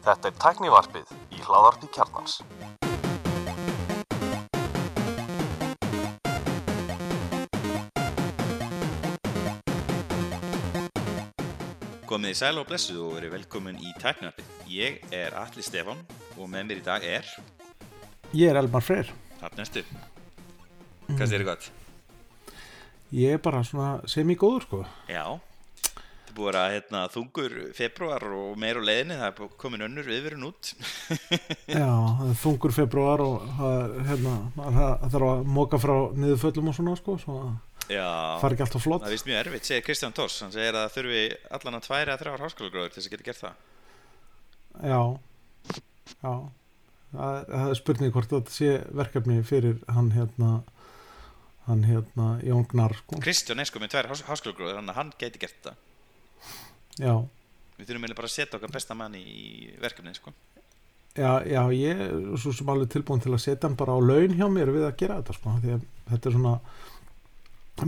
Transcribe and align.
Þetta 0.00 0.28
er 0.28 0.34
tæknivarpið 0.38 1.08
í 1.34 1.40
hláðarpi 1.42 1.88
kjarnans. 1.90 2.36
Komið 12.06 12.30
í 12.30 12.38
sæl 12.38 12.62
og 12.62 12.68
blessu 12.70 12.94
og 13.02 13.16
verið 13.16 13.34
velkomin 13.40 13.82
í 13.82 13.90
tæknivarpið. 13.98 14.46
Ég 14.70 15.02
er 15.10 15.34
Alli 15.42 15.66
Stefán 15.66 15.98
og 16.36 16.46
með 16.46 16.70
mér 16.70 16.78
í 16.78 16.86
dag 16.86 17.02
er 17.02 17.26
Ég 18.30 18.46
er 18.52 18.62
Elmar 18.62 18.86
Freyr. 18.86 19.10
Hrafn 19.40 19.58
Nestu. 19.58 19.82
Hvað 21.10 21.26
er 21.26 21.32
þér 21.34 21.48
gott? 21.50 21.70
Ég 23.18 23.34
er 23.34 23.42
bara 23.42 23.66
svona 23.66 23.98
semi-góður 24.06 24.62
sko. 24.68 24.86
Já, 25.10 25.40
er 26.30 26.36
búið 26.36 26.58
að 26.60 26.74
hérna, 26.74 27.00
þungur 27.12 27.56
februar 27.76 28.26
og 28.36 28.58
meir 28.60 28.78
á 28.78 28.82
leiðinni, 28.86 29.16
það 29.18 29.30
er 29.30 29.56
komin 29.60 29.86
önnur 29.86 30.06
viðverun 30.06 30.46
út. 30.50 30.70
Já, 31.80 31.90
þungur 32.42 32.74
februar 32.74 33.24
og 33.24 33.48
það, 33.58 33.96
hérna, 34.10 34.36
þarf 35.10 35.26
að 35.30 35.42
móka 35.58 35.80
frá 35.82 35.96
niður 36.14 36.40
föllum 36.44 36.70
og 36.70 36.78
svona 36.78 36.94
sko. 37.00 37.16
Svo 37.20 37.40
það 37.40 37.58
fari 38.40 38.56
ekki 38.56 38.64
alltaf 38.66 38.84
flott. 38.84 39.02
það 39.02 39.16
vist 39.16 39.26
mjög 39.26 39.40
erfitt, 39.42 39.66
segir 39.66 39.84
Kristján 39.86 40.14
Tors. 40.14 40.38
Hann 40.44 40.54
segir 40.54 40.78
að 40.78 40.94
þurfi 40.94 41.24
allan 41.58 41.78
að 41.80 41.86
tværi 41.88 42.14
að 42.14 42.22
þrjára 42.22 42.46
háskólagráður 42.46 42.94
til 42.94 43.00
þess 43.00 43.10
að 43.10 43.14
geta 43.16 43.28
gert 43.28 43.42
það. 43.42 43.54
Já, 44.80 45.02
já. 46.20 46.34
Það, 47.10 47.38
það 47.50 47.68
er 47.72 47.78
spurning 47.80 48.14
hvort 48.14 48.32
þetta 48.36 48.54
sé 48.54 48.74
verkefni 48.94 49.40
fyrir 49.42 49.80
hann 49.90 50.12
hérna, 50.14 50.50
hann 51.66 51.86
hérna 51.88 52.32
Jón 52.46 52.68
Gnar 52.70 52.94
sko. 53.00 53.18
Kristján 53.24 53.62
er 53.62 53.66
sko 53.66 53.82
með 53.82 53.96
tværi 53.96 54.12
hás 54.12 54.26
háskólagráður, 54.28 54.92
hann 54.94 55.14
geti 55.18 55.42
gert 55.42 55.58
það. 55.66 55.86
Já, 57.00 57.14
Við 57.80 57.88
þurfum 57.88 58.04
eiginlega 58.04 58.18
bara 58.20 58.28
að 58.28 58.34
setja 58.36 58.58
okkar 58.58 58.72
besta 58.74 58.94
mann 58.98 59.14
í 59.16 59.70
verkefnið, 59.80 60.18
sko. 60.20 60.32
já, 61.16 61.30
já, 61.48 61.62
ég 61.72 62.02
er 62.04 62.10
svo 62.38 62.52
sem 62.52 62.68
alveg 62.68 62.90
tilbúin 62.92 63.22
til 63.24 63.32
að 63.32 63.40
setja 63.46 63.68
hann 63.68 63.78
bara 63.80 63.96
á 63.96 64.00
laun 64.04 64.36
hjá 64.36 64.46
mér 64.52 64.72
við 64.74 64.84
að 64.84 64.98
gera 65.00 65.16
þetta 65.22 65.36
sko. 65.38 65.54
Að 65.56 65.86
þetta 66.10 66.28
er 66.28 66.36
svona 66.36 66.54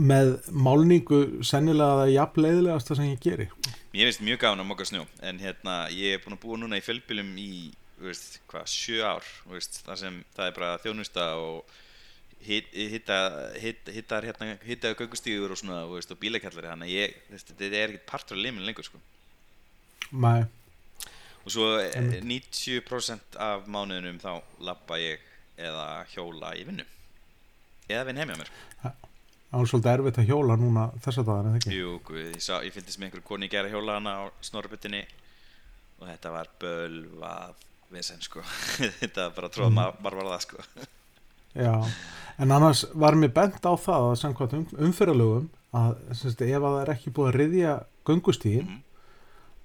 með 0.01 0.31
málningu 0.49 1.19
sennilega 1.45 1.99
það 2.01 2.11
jafn 2.15 2.41
leiðilegasta 2.47 2.97
sem 2.97 3.11
ég 3.11 3.21
geri. 3.21 3.47
Mér 3.93 4.09
finnst 4.09 4.25
mjög 4.25 4.39
gaman 4.41 4.63
að 4.63 4.69
moka 4.71 4.87
snjó 4.89 5.05
en 5.21 5.39
hérna 5.43 5.75
ég 5.93 6.15
er 6.17 6.23
búin 6.23 6.37
að 6.37 6.43
búa 6.47 6.57
núna 6.57 6.79
í 6.79 6.85
fjölbýlum 6.85 7.29
í 7.37 7.51
þú 7.99 8.09
veist, 8.09 8.39
hvað, 8.49 8.65
sjö 8.73 9.03
ár 9.05 9.27
veist, 9.51 9.77
þar 9.85 9.99
sem 10.01 10.19
það 10.33 10.49
er 10.49 10.55
bara 10.57 10.71
þjónusta 10.83 11.27
og 11.39 11.75
hitta 12.47 13.17
hit- 13.61 13.91
hittar 13.95 14.25
hérna, 14.27 14.53
hittaðu 14.65 14.97
göngustíður 15.03 15.53
og 15.55 15.59
svona 15.61 15.81
veist, 15.91 16.11
og 16.11 16.19
bílakallari 16.21 16.69
þannig 16.71 16.89
að 16.89 16.97
ég, 16.97 17.15
þetta 17.31 17.69
er 17.69 17.93
ekkert 17.93 18.05
partur 18.09 18.37
af 18.37 18.43
limin 18.43 18.65
lengur 18.67 18.85
sko. 18.87 18.99
Nei, 20.13 20.43
og 21.43 21.51
svo 21.55 21.69
eh, 21.79 21.93
Einmitt. 21.99 22.23
90% 22.57 23.37
af 23.41 23.65
mánuðinum 23.71 24.19
þá 24.21 24.31
lappa 24.67 24.99
ég 25.01 25.23
eða 25.57 25.87
hjóla 26.13 26.53
í 26.57 26.63
vinnu 26.67 26.85
eða 27.89 28.05
vinn 28.07 28.17
heim 28.21 28.29
hjá 28.31 28.37
mér 28.39 28.51
það 28.83 29.59
var 29.61 29.67
svolítið 29.69 29.91
erfitt 29.93 30.17
að 30.23 30.29
hjóla 30.31 30.55
núna 30.57 30.83
þessa 31.03 31.23
dagar 31.27 31.45
en 31.49 31.57
ekki. 31.59 31.75
Jú, 31.77 31.91
guð, 32.07 32.21
ég, 32.31 32.39
sá, 32.41 32.55
ég 32.65 32.73
fylgdist 32.73 32.97
með 32.97 33.09
einhverju 33.11 33.27
koni 33.27 33.49
gera 33.51 33.69
hjóla 33.69 33.99
hana 33.99 34.13
á 34.17 34.23
snorrubyttinni 34.41 35.03
og 35.99 36.07
þetta 36.09 36.31
var 36.33 36.49
bölvað 36.63 37.61
vesen 37.93 38.23
sko 38.25 38.41
þetta 39.01 39.27
var 39.27 39.35
bara 39.37 39.51
tróð 39.53 39.69
Mm. 39.75 40.01
bara 40.01 40.17
var 40.23 40.31
það 40.33 40.45
sko 40.47 40.63
Já, 41.53 41.73
en 42.41 42.51
annars 42.51 42.85
var 42.97 43.13
mér 43.19 43.33
bent 43.33 43.61
á 43.65 43.73
það 43.77 44.07
að 44.09 44.15
samkvæmt 44.23 44.53
um, 44.57 44.63
umfyralögum 44.87 45.49
að 45.73 45.91
semst, 46.17 46.41
ef 46.41 46.57
að 46.57 46.63
það 46.73 46.79
er 46.83 46.91
ekki 46.95 47.13
búið 47.13 47.29
að 47.29 47.37
riðja 47.41 47.73
göngustíðin 48.09 48.67
Mhm. 48.69 48.81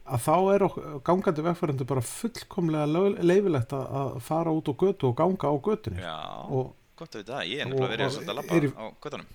að 0.09 0.23
þá 0.25 0.35
er 0.55 0.63
gangandi 1.05 1.43
vegfærandu 1.45 1.85
bara 1.89 2.01
fullkomlega 2.01 2.87
leifilegt 3.21 3.73
að, 3.77 3.87
að 4.01 4.21
fara 4.25 4.51
út 4.57 4.69
á 4.69 4.75
götu 4.81 5.09
og 5.11 5.17
ganga 5.17 5.49
á 5.49 5.55
götunni. 5.61 6.01
Já, 6.01 6.17
og, 6.49 6.73
gott 6.97 7.13
að 7.15 7.21
vita 7.23 7.33
það, 7.37 7.49
ég 7.53 7.61
er 7.61 7.69
nefnilega 7.69 7.93
verið 7.93 8.07
að 8.07 8.29
er 8.29 8.39
lappa 8.39 8.55
á 8.57 8.87
göttunum 9.05 9.27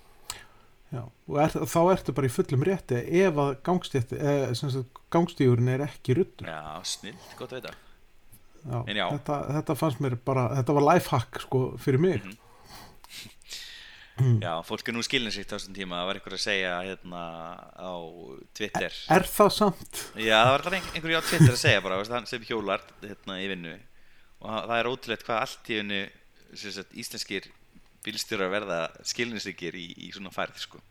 já, 0.94 1.04
og 1.30 1.38
er, 1.42 1.50
þá 1.74 1.80
ertu 1.94 2.14
bara 2.14 2.28
í 2.30 2.34
fullum 2.34 2.64
rétti 2.68 3.00
ef 3.22 3.40
að 3.42 3.52
eh, 4.14 4.84
gangstíðurinn 5.14 5.70
er 5.74 5.86
ekki 5.88 6.18
ruttur 6.18 6.50
Já, 6.50 6.82
snill, 6.86 7.18
gott 7.38 7.54
að 7.54 7.62
vita. 7.62 7.74
Já, 8.64 8.78
En 8.88 8.96
já. 8.96 9.06
Þetta, 9.12 9.38
þetta 9.58 9.76
fannst 9.76 10.00
mér 10.00 10.16
bara, 10.26 10.48
þetta 10.56 10.74
var 10.78 10.86
lifehack 10.94 11.42
sko 11.44 11.62
fyrir 11.78 12.00
mig. 12.00 12.24
Mhm. 12.24 12.38
Mm. 14.14 14.36
Já, 14.44 14.52
fólk 14.62 14.86
er 14.92 14.94
nú 14.94 15.02
skilin 15.02 15.32
sitt 15.34 15.50
á 15.50 15.58
þessum 15.58 15.74
tíma 15.74 15.98
það 15.98 16.06
var 16.06 16.18
einhver 16.20 16.34
að 16.38 16.42
segja 16.44 16.74
hérna 16.86 17.22
á 17.74 17.94
Twitter 18.54 18.94
Er 19.16 19.24
það 19.26 19.50
samt? 19.56 20.02
Já, 20.22 20.36
það 20.38 20.52
var 20.52 20.62
alltaf 20.62 20.76
ein- 20.78 20.92
einhverju 20.94 21.18
á 21.18 21.24
Twitter 21.26 21.54
að 21.56 21.62
segja 21.64 21.82
bara, 21.82 21.98
veist, 21.98 22.30
sem 22.30 22.46
hjólar 22.46 22.84
hérna 23.02 23.40
í 23.42 23.48
vinnu 23.50 23.72
og 24.44 24.68
það 24.70 24.76
er 24.78 24.90
ótrúlegt 24.92 25.26
hvað 25.26 25.42
allt 25.48 25.72
í 25.74 25.80
vinnu 25.80 26.02
íslenskir 27.02 27.48
bílstjórar 28.06 28.52
verða 28.54 28.78
skilninsríkir 29.02 29.74
í, 29.82 29.88
í 30.06 30.12
svona 30.14 30.30
færð 30.36 30.62
sko. 30.62 30.82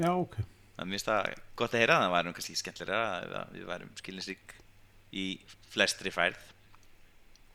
Já, 0.00 0.08
ok 0.16 0.38
það 0.40 0.82
er 0.86 0.90
mjög 0.94 1.04
það 1.10 1.28
gott 1.60 1.74
að 1.76 1.80
heyra 1.84 1.98
það 2.00 2.14
værum 2.16 2.34
kannski 2.36 2.56
skemmtilega 2.62 3.04
að 3.42 3.52
við 3.58 3.68
værum 3.68 3.92
skilninsrík 4.00 4.56
í 5.12 5.26
flestri 5.72 6.10
færð 6.16 6.40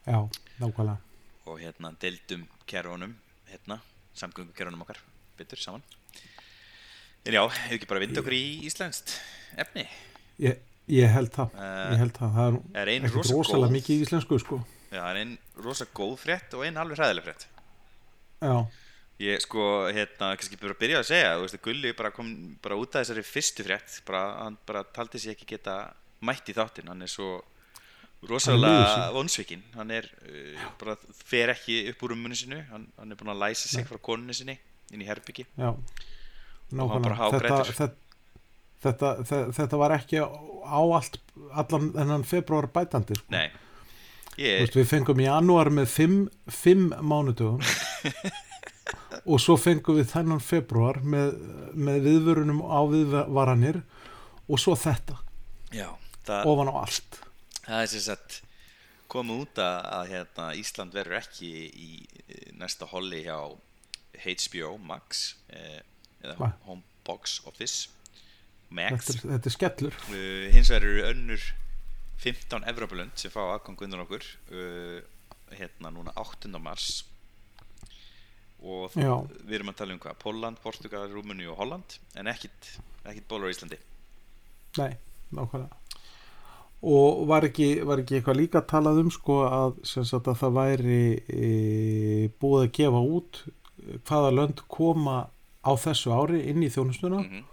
Já, 0.06 0.22
nákvæmlega 0.62 0.98
og 1.50 1.60
hérna 1.66 1.96
deildum 2.02 2.46
kerfunum 2.70 3.18
hérna, 3.52 3.80
samgöngu 4.18 4.54
kerfunum 4.58 4.82
okkar 4.86 5.00
betur 5.40 5.60
saman. 5.62 5.84
En 7.26 7.36
já, 7.38 7.42
hefur 7.46 7.78
ekki 7.78 7.90
bara 7.90 8.02
vind 8.02 8.18
okkur 8.18 8.34
í 8.34 8.44
íslenskt 8.66 9.14
efni? 9.62 9.86
Ég, 10.42 10.62
ég 10.90 11.12
held 11.14 11.30
það, 11.36 11.56
Eh, 11.62 11.82
ég 11.94 12.00
held 12.02 12.16
það, 12.18 12.38
það 12.38 12.60
er 12.74 12.82
er 12.82 12.94
ekkert 12.96 13.18
rosa 13.20 13.36
rosalega 13.38 13.76
mikið 13.78 13.96
í 13.98 14.06
íslensku 14.08 14.40
sko. 14.42 14.62
Já, 14.92 15.00
það 15.00 15.10
er 15.12 15.20
einn 15.22 15.36
rosa 15.64 15.86
góð 15.94 16.16
frétt 16.24 16.56
og 16.58 16.66
einn 16.66 16.80
alveg 16.82 16.98
hræðileg 17.00 17.28
frétt. 17.30 17.46
Já, 18.42 18.56
Ég 19.22 19.38
sko, 19.44 19.86
hérna, 19.94 20.32
kannski 20.34 20.58
bara 20.58 20.74
byrja 20.80 21.02
að 21.04 21.10
segja, 21.12 21.34
þú 21.38 21.44
veist, 21.46 21.58
Gulli 21.62 21.92
bara 21.94 22.10
kom 22.10 22.30
bara 22.64 22.74
út 22.80 22.96
af 22.96 23.04
þessari 23.04 23.22
fyrstu 23.22 23.66
frétt, 23.68 24.00
bara, 24.08 24.22
hann 24.48 24.56
bara 24.66 24.82
taldi 24.84 25.20
sig 25.22 25.36
ekki 25.36 25.46
geta 25.52 25.76
mætt 26.26 26.50
í 26.50 26.56
þáttinn, 26.58 26.90
hann 26.90 27.06
er 27.06 27.12
svo 27.12 27.28
rosalega 28.30 29.10
vonsvikinn, 29.16 29.64
hann 29.76 29.92
er 29.96 30.08
uh, 30.28 30.66
bara, 30.82 30.98
fer 31.26 31.54
ekki 31.56 31.82
upp 31.92 32.04
úr 32.06 32.14
rúmunu 32.14 32.38
sinu, 32.38 32.60
hann, 32.70 32.86
hann 33.00 33.14
er 33.14 33.20
búin 33.20 33.34
að 33.34 33.42
læsa 33.46 33.72
sig 33.72 33.88
frá 33.90 33.98
konunni 34.02 34.36
sinni 34.38 34.58
inn 34.94 35.02
í 35.02 35.08
herbyggi. 35.08 35.48
já. 35.58 35.74
Hann 36.72 37.04
bara 37.04 37.18
hágrætur. 37.20 37.74
þetta, 37.76 37.88
þetta, 38.84 39.10
þetta, 39.26 39.42
þetta 39.58 39.80
var 39.82 39.96
ekki 39.98 40.22
á 40.22 40.80
allt 40.80 41.18
allan 41.52 41.90
þennan 41.96 42.24
februar 42.28 42.70
bætandi 42.72 43.18
sko. 43.18 43.34
Nei, 43.34 43.50
ég, 44.38 44.62
veist, 44.62 44.78
Við 44.80 44.88
fengum 44.94 45.20
í 45.20 45.28
janúar 45.28 45.72
með 45.74 45.90
fimm, 45.92 46.22
fimm 46.48 46.94
mánudögum. 47.02 47.60
Og 49.32 49.38
svo 49.44 49.58
fengum 49.60 50.00
við 50.00 50.08
þennan 50.14 50.40
februar 50.42 51.02
með, 51.04 51.36
með 51.76 52.08
viðvörunum 52.08 52.64
á 52.64 52.80
viðvaranir. 52.90 53.82
Og 54.48 54.60
svo 54.60 54.78
þetta. 54.80 55.20
Já, 55.76 55.90
það, 56.24 56.48
ofan 56.54 56.72
á 56.72 56.76
allt 56.86 57.20
það 57.72 57.86
er 57.86 57.92
sem 57.94 58.04
sagt 58.06 58.42
komið 59.12 59.44
út 59.46 59.62
að, 59.62 59.78
að 59.98 60.12
hérna, 60.14 60.48
Ísland 60.60 60.96
verður 60.96 61.20
ekki 61.20 61.52
í 61.72 61.90
næsta 62.60 62.88
holli 62.92 63.24
hjá 63.26 63.38
HBO 64.22 64.76
Max 64.84 65.24
eh, 65.52 65.82
eða 66.22 66.38
Nei. 66.40 66.54
Home 66.68 66.84
Box 67.08 67.40
Office 67.50 67.90
Max. 68.72 69.10
Þetta 69.10 69.18
er, 69.18 69.32
þetta 69.34 69.50
er 69.50 69.56
skellur. 69.56 69.98
Uh, 70.08 70.46
hins 70.54 70.72
vegar 70.72 70.88
eru 70.88 71.06
önnur 71.10 71.48
15 72.22 72.68
Evropalund 72.72 73.18
sem 73.20 73.34
fá 73.34 73.42
aðgang 73.44 73.82
undan 73.88 74.04
okkur 74.06 74.28
uh, 74.54 75.00
hérna 75.58 75.92
núna 75.92 76.14
8. 76.22 76.52
mars. 76.62 77.02
Og 78.62 78.94
við 78.94 79.56
erum 79.58 79.72
að 79.74 79.80
tala 79.80 79.96
um 79.96 80.00
hvað? 80.00 80.20
Póland, 80.22 80.60
Portugal, 80.62 81.08
Rúmuni 81.10 81.48
og 81.50 81.58
Holland 81.58 81.98
en 82.16 82.30
ekkit, 82.30 82.76
ekkit 83.10 83.28
bólur 83.28 83.50
á 83.50 83.54
Íslandi. 83.56 83.80
Nei, 84.78 84.94
nákvæmlega 85.34 85.82
og 86.82 87.28
var 87.30 87.46
ekki, 87.46 87.70
var 87.86 88.02
ekki 88.02 88.18
eitthvað 88.18 88.40
líka 88.40 88.64
talað 88.66 89.04
um 89.04 89.12
sko 89.14 89.44
að, 89.46 89.76
sagt, 89.86 90.28
að 90.28 90.40
það 90.40 90.56
væri 90.58 91.04
e, 91.30 92.32
búið 92.42 92.66
að 92.66 92.74
gefa 92.80 93.04
út 93.18 93.44
hvaða 94.08 94.34
lönd 94.34 94.64
koma 94.72 95.18
á 95.62 95.72
þessu 95.78 96.14
ári 96.14 96.42
inn 96.50 96.64
í 96.66 96.72
þjónustuna 96.74 97.22
mm 97.22 97.48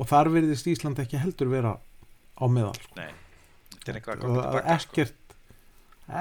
og 0.00 0.08
þar 0.08 0.30
verðist 0.34 0.68
Ísland 0.70 1.00
ekki 1.02 1.20
heldur 1.20 1.50
vera 1.52 1.74
á 1.76 2.44
meðal 2.48 2.76
sko. 2.78 2.94
Nei, 2.96 3.10
þetta 3.74 3.92
er 3.92 3.98
eitthvað 3.98 4.14
að 4.14 4.22
koma 4.22 4.44
tilbaka 4.44 4.76
sko. 4.84 4.92
ekkert, 4.92 5.34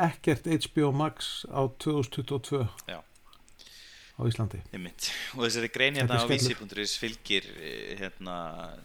ekkert 0.04 0.50
HBO 0.66 0.92
Max 0.96 1.30
á 1.48 1.62
2022 1.86 2.66
Já. 2.90 3.00
Á 4.20 4.22
Íslandi. 4.28 4.60
Einmitt. 4.76 5.10
og 5.38 5.46
þessari 5.46 5.70
grein 5.72 5.96
hérna 5.96 6.20
á 6.20 6.28
vísi.is 6.28 6.96
fylgir 7.00 7.48
eh, 7.56 7.96
hérna 8.00 8.36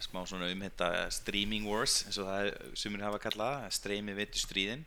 smá 0.03 0.23
svona 0.23 0.47
um 0.47 0.63
þetta 0.63 0.89
streaming 1.11 1.67
wars 1.67 2.05
eins 2.07 2.19
og 2.21 2.29
það 2.29 2.47
er, 2.47 2.59
sumir 2.79 3.03
hafa 3.03 3.19
kallað 3.27 3.65
streymi 3.75 4.15
veitu 4.15 4.39
stríðin. 4.41 4.85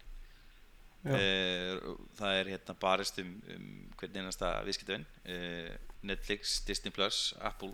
Uh, 1.08 1.94
það 2.18 2.40
er 2.40 2.48
hérna 2.56 2.74
barist 2.82 3.20
um, 3.22 3.28
um 3.54 3.68
hvernig 4.00 4.24
einasta 4.24 4.48
viðskiptavinn 4.66 5.04
uh, 5.30 5.70
Netflix, 6.02 6.58
Disney 6.66 6.90
Plus, 6.92 7.36
Apple 7.38 7.70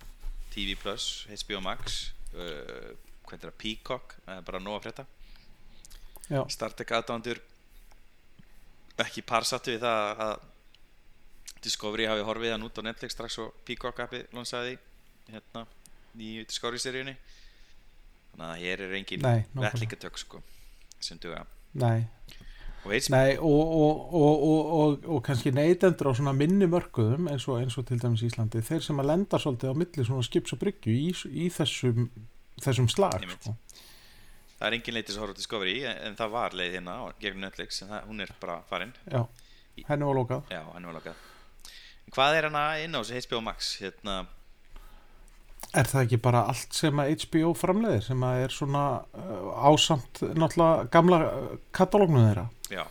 TV 0.53 0.77
Plus, 0.77 1.25
HBO 1.33 1.63
Max 1.65 2.13
uh, 2.37 2.93
hvernig 3.25 3.47
er 3.47 3.49
það 3.49 3.59
Peacock, 3.63 4.17
það 4.27 4.39
er 4.39 4.47
bara 4.51 4.61
nóg 4.63 4.77
að 4.77 4.85
frétta. 4.85 5.07
Já, 6.29 6.41
Star 6.53 6.77
Trek 6.77 6.93
aðdándur 6.99 7.41
ekki 9.01 9.25
parsattu 9.27 9.75
við 9.75 9.87
það 9.87 10.23
að 10.29 10.35
Discovery 11.65 12.09
hafi 12.09 12.25
horfið 12.27 12.55
hann 12.55 12.67
út 12.67 12.79
á 12.79 12.83
Netflix 12.85 13.17
strax 13.17 13.39
og 13.43 13.55
Peacock 13.65 14.05
appi 14.05 14.23
lonsaði 14.37 14.75
því, 14.75 14.79
hérna 15.33 15.65
í 16.21 16.31
Discovery 16.45 16.81
seríunni 16.83 17.15
þannig 18.35 18.49
að 18.51 18.63
hér 18.65 18.85
er 18.85 18.97
engin 18.99 19.27
vettlíkatök 19.55 20.19
sko 20.21 20.43
sem 21.03 21.19
duga. 21.21 21.45
Nei, 21.81 22.07
nei 23.13 23.37
og, 23.37 23.49
og, 23.51 24.05
og, 24.15 24.45
og, 24.49 24.71
og, 24.79 25.09
og 25.17 25.25
kannski 25.27 25.53
neytendur 25.55 26.11
á 26.11 26.19
svona 26.19 26.35
minni 26.37 26.69
mörkuðum 26.71 27.29
eins 27.33 27.49
og, 27.49 27.61
eins 27.63 27.77
og 27.81 27.89
til 27.89 27.99
dæmis 28.03 28.25
Íslandi 28.27 28.63
þeir 28.65 28.85
sem 28.87 29.03
að 29.03 29.11
lenda 29.11 29.41
svolítið 29.41 29.75
á 29.75 29.81
milli 29.83 30.07
svona 30.07 30.27
skips 30.27 30.55
og 30.57 30.63
bryggju 30.63 30.95
í, 30.95 31.11
í 31.45 31.51
þessum, 31.55 32.09
þessum 32.63 32.89
slag 32.93 33.19
sko. 33.37 33.57
það 34.61 34.67
er 34.69 34.79
engin 34.79 35.03
horfa 35.19 35.37
á 35.37 35.41
Discovery 35.41 35.77
en, 35.91 36.19
það 36.21 36.35
var 36.39 36.59
leið 36.61 36.79
hérna 36.79 36.99
gegnum 37.21 37.47
Netflix 37.49 37.83
en 37.83 37.95
það, 37.95 38.11
hún 38.11 38.27
er 38.27 38.35
bara 38.41 38.59
farin. 38.71 38.97
Já, 39.11 39.25
henni 39.91 40.11
var 40.11 40.21
lokað. 40.23 40.51
Já, 40.55 40.63
hann 40.73 40.93
var 40.93 41.01
lakað 41.01 41.31
hvað 42.15 42.39
er 42.39 42.49
hana 42.49 42.65
inn 42.85 42.95
á 42.97 43.01
þessu 43.03 43.21
HBO 43.29 43.41
Max? 43.45 43.75
Hérna, 43.83 44.25
Er 45.75 45.89
það 45.91 46.05
ekki 46.05 46.19
bara 46.23 46.45
allt 46.53 46.77
sem 46.77 47.01
að 47.03 47.09
HBO 47.25 47.49
framleiðir 47.59 48.05
sem 48.07 48.21
að 48.23 48.43
er 48.45 48.53
svona 48.55 48.83
uh, 49.19 49.49
ásamt 49.73 50.21
náttúrulega 50.39 50.85
gamla 50.95 51.19
uh, 51.27 51.49
katalógnu 51.75 52.21
þeirra? 52.29 52.45
já. 52.71 52.85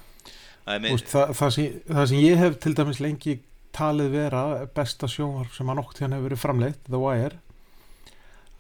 Það 0.64 0.86
veist, 0.88 1.08
það, 1.12 1.31
það, 1.40 1.50
sem, 1.56 1.80
það 1.92 2.06
sem 2.12 2.20
ég 2.24 2.38
hef 2.40 2.54
til 2.64 2.74
dæmis 2.80 3.00
lengi 3.04 3.34
talið 3.75 4.14
vera 4.14 4.44
besta 4.75 5.10
sjónvarp 5.12 5.56
sem 5.56 5.72
að 5.72 5.80
nokk 5.80 5.96
tíðan 5.98 6.14
hefur 6.16 6.28
verið 6.30 6.40
framleitt 6.44 6.86
The 6.88 7.00
Wire 7.02 7.40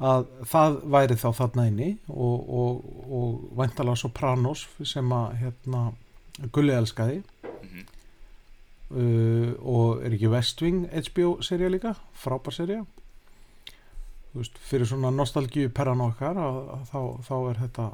að 0.03 0.25
það 0.51 0.79
væri 0.95 1.15
þá 1.21 1.27
þarna 1.37 1.65
inni 1.69 1.89
og, 2.11 2.49
og, 2.59 2.81
og 3.07 3.43
væntalega 3.59 4.01
Sopranos 4.01 4.65
sem 4.89 5.13
að 5.15 5.37
hérna 5.43 5.83
Gulli 6.55 6.73
elskaði. 6.75 7.21
Mhm. 7.61 7.85
Uh, 8.93 9.51
og 9.59 10.03
er 10.05 10.15
ekki 10.15 10.31
West 10.31 10.61
Wing 10.63 10.87
HBO 10.93 11.37
serja 11.45 11.71
líka, 11.71 11.95
frábær 12.17 12.55
serja 12.55 12.83
fyrir 14.65 14.87
svona 14.89 15.11
nostalgíu 15.13 15.69
perran 15.69 16.01
okkar 16.01 16.39
að, 16.41 16.55
að 16.73 16.89
þá, 16.89 16.99
þá 17.27 17.35
er 17.37 17.61
þetta 17.61 17.85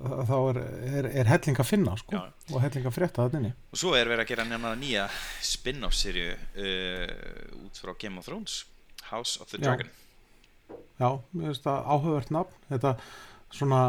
að 0.00 0.20
þá 0.28 0.36
er, 0.38 0.58
er, 0.90 1.08
er 1.22 1.30
helling 1.30 1.58
að 1.60 1.68
finna 1.68 1.94
sko, 1.98 2.20
og 2.50 2.62
helling 2.62 2.86
að 2.86 2.94
frétta 2.94 3.26
þetta 3.26 3.40
inni. 3.40 3.50
Og 3.74 3.80
svo 3.82 3.94
er 3.98 4.10
verið 4.10 4.24
að 4.24 4.30
gera 4.30 4.46
nefna 4.48 4.74
nýja 4.78 5.06
spin-off 5.44 5.96
serju 5.96 6.28
uh, 6.34 7.64
út 7.64 7.80
frá 7.82 7.94
Game 8.00 8.20
of 8.20 8.28
Thrones 8.28 8.62
House 9.10 9.40
of 9.42 9.50
the. 9.50 9.60
Dragon. 9.62 9.90
Já, 11.00 11.08
mér 11.32 11.50
finnst 11.50 11.66
það 11.66 11.90
áhugavert 11.94 12.32
nafn. 12.36 12.58
Þetta 12.70 12.94
svona 13.50 13.82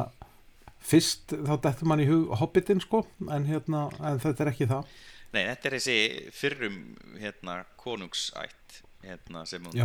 fyrst 0.81 1.35
þá 1.35 1.53
dettur 1.61 1.89
mann 1.91 2.01
í 2.01 2.09
hug 2.09 2.31
Hobbitin 2.41 2.81
sko 2.81 3.03
en 3.29 3.45
hérna, 3.45 3.85
en 4.01 4.21
þetta 4.23 4.45
er 4.45 4.53
ekki 4.53 4.69
það 4.71 4.95
Nei, 5.31 5.45
þetta 5.47 5.69
er 5.69 5.75
þessi 5.77 5.97
fyrrum 6.35 6.77
hérna, 7.21 7.61
konungsætt 7.79 8.81
hérna, 9.05 9.45
sem 9.47 9.63
hún, 9.63 9.77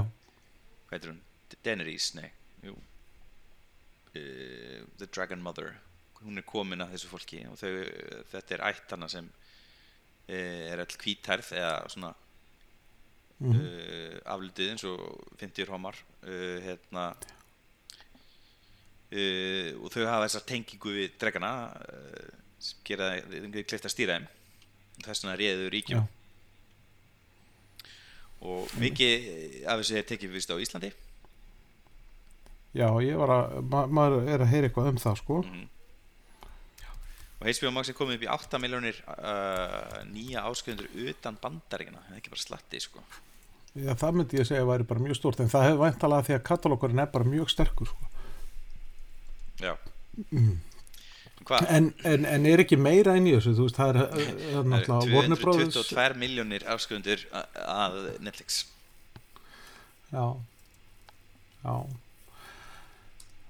hvað 0.89 0.97
heitir 0.97 1.13
hún? 1.13 1.21
Daenerys, 1.63 2.09
nei. 2.19 2.27
Uh, 2.67 2.75
The 4.99 5.07
Dragon 5.07 5.43
Mother. 5.43 5.77
Hún 6.25 6.41
er 6.41 6.47
komin 6.49 6.83
að 6.83 6.97
þessu 6.97 7.11
fólki 7.13 7.45
og 7.47 7.59
þau, 7.61 7.71
þetta 8.33 8.57
er 8.57 8.65
ætt 8.71 8.95
hana 8.95 9.09
sem 9.13 9.27
uh, 9.29 10.63
er 10.73 10.83
all 10.83 10.97
hvítærð 11.03 11.53
eða 11.59 11.75
svona 11.93 12.15
mm 13.37 13.53
uh, 13.53 14.15
aflitið 14.33 14.71
eins 14.73 14.85
og 14.89 15.03
50 15.39 15.69
homar 15.71 15.99
hérna. 16.65 17.11
Og 19.13 19.93
þau 19.93 20.07
hafa 20.09 20.25
þessar 20.25 20.47
tengingu 20.49 20.95
við 20.97 21.13
dregana 21.21 21.51
sem 22.59 22.81
gera 22.89 23.13
þeim 23.21 23.53
kleift 23.61 23.87
að 23.87 23.93
stýra 23.93 24.17
þeim 24.17 24.27
þess 25.05 25.25
vegna 25.25 25.37
réðu 25.41 25.71
ríkjum 25.75 26.03
Já. 26.03 26.07
og 28.47 28.77
mikið 28.81 29.29
af 29.67 29.83
þessu 29.83 30.01
er 30.01 30.09
tekið 30.11 30.37
vist 30.37 30.53
á 30.53 30.57
Íslandi? 30.57 30.93
Já 32.77 32.89
ég 33.05 33.17
var 33.17 33.33
að 33.33 33.57
ma 33.73 33.87
maður 33.89 34.29
er 34.29 34.45
að 34.45 34.53
heyra 34.53 34.69
eitthvað 34.69 34.93
um 34.93 35.01
það 35.01 35.19
sko. 35.23 35.41
Mm 35.47 35.67
og 37.37 37.49
HBO 37.53 37.71
Max 37.75 37.91
er 37.91 37.97
komið 37.97 38.17
upp 38.17 38.25
í 38.25 38.31
8 38.33 38.59
miljónir 38.63 38.99
uh, 39.13 40.03
nýja 40.09 40.45
ásköndur 40.49 40.89
utan 41.07 41.37
bandaríkina 41.41 42.01
það 42.07 42.15
er 42.15 42.21
ekki 42.21 42.33
bara 42.33 42.43
slatti 42.43 42.81
sko. 42.81 43.03
Já, 43.77 43.93
það 43.93 44.17
myndi 44.17 44.39
ég 44.41 44.49
segja 44.49 44.65
að 44.65 44.71
væri 44.71 44.87
bara 44.89 45.05
mjög 45.05 45.19
stórt 45.19 45.43
en 45.45 45.53
það 45.53 45.67
hefur 45.67 45.83
væntalega 45.83 46.27
því 46.27 46.37
að 46.37 46.47
katalókurinn 46.49 47.03
er 47.03 47.11
bara 47.13 47.29
mjög 47.29 47.53
sterkur 47.53 47.91
sko. 47.91 48.09
já. 49.61 49.75
Mm. 50.31 50.57
En, 51.69 51.93
en, 52.05 52.25
en 52.27 52.47
er 52.51 52.63
ekki 52.65 52.77
meira 52.81 53.15
inn 53.19 53.27
í 53.31 53.35
þessu? 53.37 53.53
Þú 53.59 53.67
veist, 53.69 53.77
það 53.79 53.89
er, 53.93 53.99
er, 54.03 54.41
er 54.61 54.67
náttúrulega 54.73 55.15
Warner 55.17 55.41
Brothers. 55.43 55.77
222 55.77 56.19
miljónir 56.23 56.65
ásköndur 56.75 57.23
að 57.33 58.01
Netflix. 58.27 58.65
Já. 60.13 60.25
Já. 61.63 61.75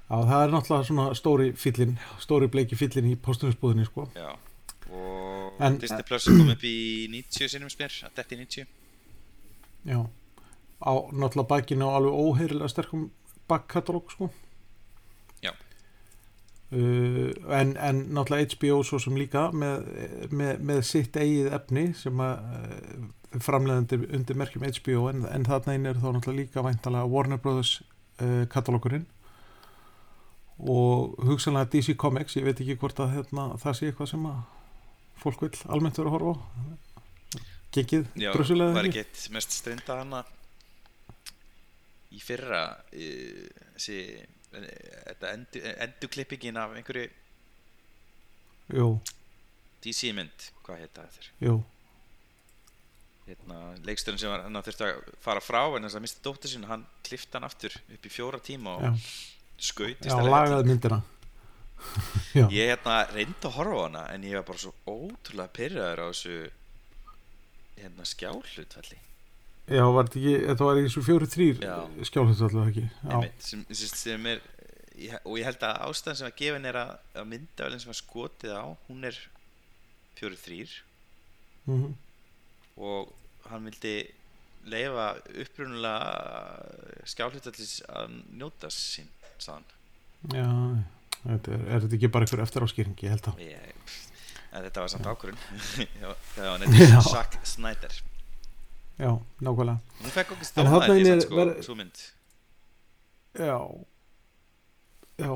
Já, 0.06 0.16
það 0.22 0.42
er 0.44 0.52
náttúrulega 0.54 0.86
svona 0.86 1.06
stóri 1.18 1.48
fyllin, 1.58 1.96
stóri 2.22 2.46
bleiki 2.52 2.78
fyllin 2.78 3.08
í 3.10 3.16
postunisbúðinni 3.18 3.88
sko. 3.88 4.04
Já, 4.14 4.30
og 4.92 5.62
En- 5.66 5.80
Disney 5.82 6.04
Plus 6.06 6.28
komið 6.30 6.52
upp 6.54 6.66
í 6.68 6.76
90 7.10 7.50
sinum 7.56 7.72
spyr, 7.72 7.96
að 8.06 8.20
er 8.22 8.28
90 8.44 8.66
Já, 9.86 9.98
á 10.78 10.92
náttúrulega 11.10 11.48
bakinu 11.50 11.88
á 11.90 11.96
alveg 11.98 12.14
óheirilega 12.22 12.70
sterkum 12.70 13.08
bakkatalóg 13.50 14.12
sko. 14.14 14.30
Já. 16.70 16.76
Uh, 16.76 17.30
en, 17.60 17.76
en 17.76 17.98
náttúrulega 18.10 18.56
HBO 18.56 18.80
svo 18.82 18.98
sem 18.98 19.14
líka 19.14 19.52
með, 19.54 19.84
með, 20.34 20.56
með 20.66 20.80
sitt 20.82 21.14
eigið 21.14 21.52
efni 21.54 21.84
sem 21.94 22.18
að 22.18 22.40
uh, 22.42 23.38
framleiðandi 23.38 24.00
undir 24.16 24.40
merkjum 24.40 24.66
HBO 24.66 25.04
en, 25.12 25.22
en 25.30 25.46
þarna 25.46 25.76
einn 25.76 25.86
er 25.86 26.00
þá 26.02 26.08
náttúrulega 26.08 26.40
líka 26.40 26.64
væntalega 26.66 27.12
Warner 27.12 27.38
Brothers 27.38 27.76
uh, 28.18 28.42
katalókurinn 28.50 29.06
og 30.58 31.14
hugsanlega 31.28 31.70
DC 31.70 31.94
Comics, 32.02 32.34
ég 32.34 32.48
veit 32.48 32.58
ekki 32.58 32.78
hvort 32.82 32.98
að 32.98 33.14
hérna, 33.14 33.46
það 33.62 33.78
sé 33.78 33.92
eitthvað 33.92 34.10
sem 34.16 34.26
að 34.26 34.42
fólk 35.22 35.46
vil 35.46 35.54
almennt 35.70 36.02
vera 36.02 36.10
að 36.10 36.16
horfa 36.18 36.36
gengið 37.76 38.08
Já, 38.18 38.32
drussulega 38.34 38.74
var 38.74 38.90
ekki? 38.90 39.06
eitt 39.06 39.28
mest 39.38 39.54
strinda 39.54 40.00
hana 40.02 40.26
í 42.10 42.18
fyrra 42.24 42.64
þessi 42.90 44.00
þetta 44.64 45.32
endur, 45.36 45.70
endurklippingin 45.86 46.60
af 46.60 46.74
einhverju 46.78 47.08
Jú, 48.76 48.88
DC 49.84 50.10
mynd, 50.16 50.50
hvað 50.66 50.80
heita 50.82 51.04
þetta 51.06 51.46
jú, 51.46 51.56
hérna, 53.28 53.60
leiksturinn 53.86 54.18
sem 54.18 54.30
var, 54.32 54.42
hann 54.46 54.62
þurfti 54.66 54.86
að 54.88 55.10
fara 55.22 55.42
frá 55.44 55.60
en 55.76 55.86
þess 55.86 55.98
að 55.98 56.04
misti 56.06 56.24
dóttir 56.24 56.52
sinna, 56.52 56.70
hann 56.72 56.86
klippti 57.06 57.38
hann 57.38 57.46
aftur 57.46 57.74
upp 57.94 58.06
í 58.06 58.12
fjóra 58.12 58.40
tíma 58.42 58.76
og 58.78 58.86
já, 58.88 58.92
skaut 59.70 60.02
í 60.06 60.10
já 60.10 60.18
lagaði 60.22 60.70
myndina. 60.72 61.02
Já, 62.32 62.46
Ég 62.48 62.70
hérna 62.70 63.02
reyndi 63.12 63.36
að 63.44 63.56
horfa 63.58 63.76
á 63.76 63.84
hana 63.84 64.02
en 64.14 64.22
ég 64.24 64.38
var 64.38 64.46
bara 64.48 64.60
svo 64.62 64.70
ótrúlega 64.88 65.52
pyrraður 65.58 66.00
á 66.00 66.06
þessu 66.08 66.36
hérna 67.76 68.06
skjálhlutfalli. 68.08 68.96
Já 69.66 69.82
var 69.92 70.08
þetta 70.08 70.18
ekki, 70.22 70.34
þetta 70.46 70.66
var 70.70 70.78
í 70.80 70.84
þessu 70.86 71.02
fjóri 71.04 71.28
þrýr 71.30 71.60
Já. 71.66 71.76
skjálfut 72.08 72.42
alltaf 72.46 72.70
ekki? 72.70 72.84
Sem, 73.42 73.64
sem, 73.68 73.92
sem 73.92 74.28
er 74.30 74.40
ég, 74.96 75.14
og 75.24 75.38
ég 75.38 75.46
held 75.48 75.64
að 75.66 75.80
ástæðan 75.88 76.18
sem 76.20 76.28
að 76.30 76.36
gefin 76.40 76.68
er 76.70 76.78
að, 76.80 76.92
að 77.20 77.28
myndavælinn 77.32 77.82
sem 77.82 77.92
var 77.92 78.00
skotið 78.00 78.56
á 78.56 78.64
hún 78.88 79.08
er 79.08 79.20
fjóri 80.16 80.40
þrýr 80.40 80.74
mhm, 81.68 81.94
og 82.80 83.12
hann 83.50 83.68
vildi 83.68 83.96
leifa 84.66 85.12
upprunulega 85.44 87.06
skjálhlutfallis 87.06 87.78
að 87.86 88.16
njóta 88.40 88.70
sín 88.74 89.08
sagðan 89.38 89.66
já 90.34 90.48
þetta 91.26 91.54
er, 91.54 91.64
er 91.68 91.84
þetta 91.84 91.98
ekki 91.98 92.12
bara 92.16 92.26
einhver 92.26 92.44
eftir 92.46 92.66
áskýring 92.66 93.04
ég 93.04 93.14
held 93.14 93.30
að 93.30 93.42
ég, 93.46 93.94
þetta 94.56 94.84
var 94.84 94.92
samt 94.92 95.10
ákvörun 95.10 95.40
það 96.34 96.50
var 96.50 96.58
nefnir 96.64 97.00
Zack 97.06 97.38
Snyder. 97.46 97.96
Já, 98.96 99.10
nákvæmlega. 99.44 99.76
Hún 100.00 100.12
fekk 100.14 100.30
okkur 100.32 100.48
þarna 100.56 100.78
þetta 100.86 101.42
er- 101.44 101.58
sko, 101.66 101.74
mynd. 101.76 101.98
Já 103.36 103.58
já. 105.20 105.32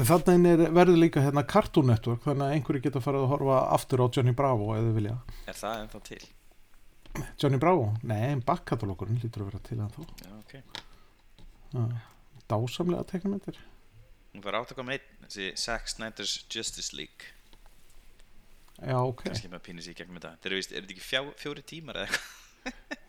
Er, 0.00 0.66
verður 0.70 1.00
líka 1.00 1.22
hérna 1.24 1.42
Cartoon 1.50 1.88
Network 1.90 2.22
þannig 2.22 2.46
að 2.46 2.52
einhverju 2.56 2.84
geta 2.84 3.02
farið 3.02 3.24
að 3.24 3.32
horfa 3.32 3.56
aftur 3.74 4.04
á 4.04 4.06
Johnny 4.06 4.34
Bravo 4.38 4.68
eða 4.76 4.92
vilja. 4.94 5.16
Er 5.50 5.58
það 5.58 5.82
ennþá 5.84 6.02
til? 6.06 6.20
Johnny 7.42 7.58
Bravo? 7.58 7.88
Nei, 8.06 8.20
en 8.30 8.44
bakkatalókurinn 8.46 9.18
lítur 9.22 9.42
að 9.42 9.50
vera 9.50 9.62
til 9.66 9.80
en 9.80 9.90
þá 9.90 10.00
Já, 10.22 10.30
ok. 10.38 11.98
Dásamlega 12.50 13.06
teiknumyndir 13.10 13.58
Hún 14.30 14.44
var 14.44 14.60
átt 14.60 14.70
að 14.70 14.78
koma 14.78 14.94
einn, 14.94 15.06
þessi 15.24 15.48
Zack 15.58 15.90
Snyder's 15.90 16.36
Justice 16.46 16.94
League. 16.94 17.32
Já, 18.78 18.94
ok. 19.02 19.24
Kannski 19.26 19.50
með 19.50 19.58
að 19.58 19.64
pínu 19.66 19.82
sér 19.82 19.96
í 19.96 19.98
gegnum 19.98 20.20
þetta. 20.20 20.36
Þeir 20.38 20.52
eru 20.52 20.60
víst, 20.60 20.70
er 20.70 20.84
þetta 20.84 20.94
ekki 20.94 21.02
fjá, 21.02 21.20
fjóri 21.40 21.64
tímar 21.66 21.98
eða 21.98 22.06
eitthvað? 22.06 22.36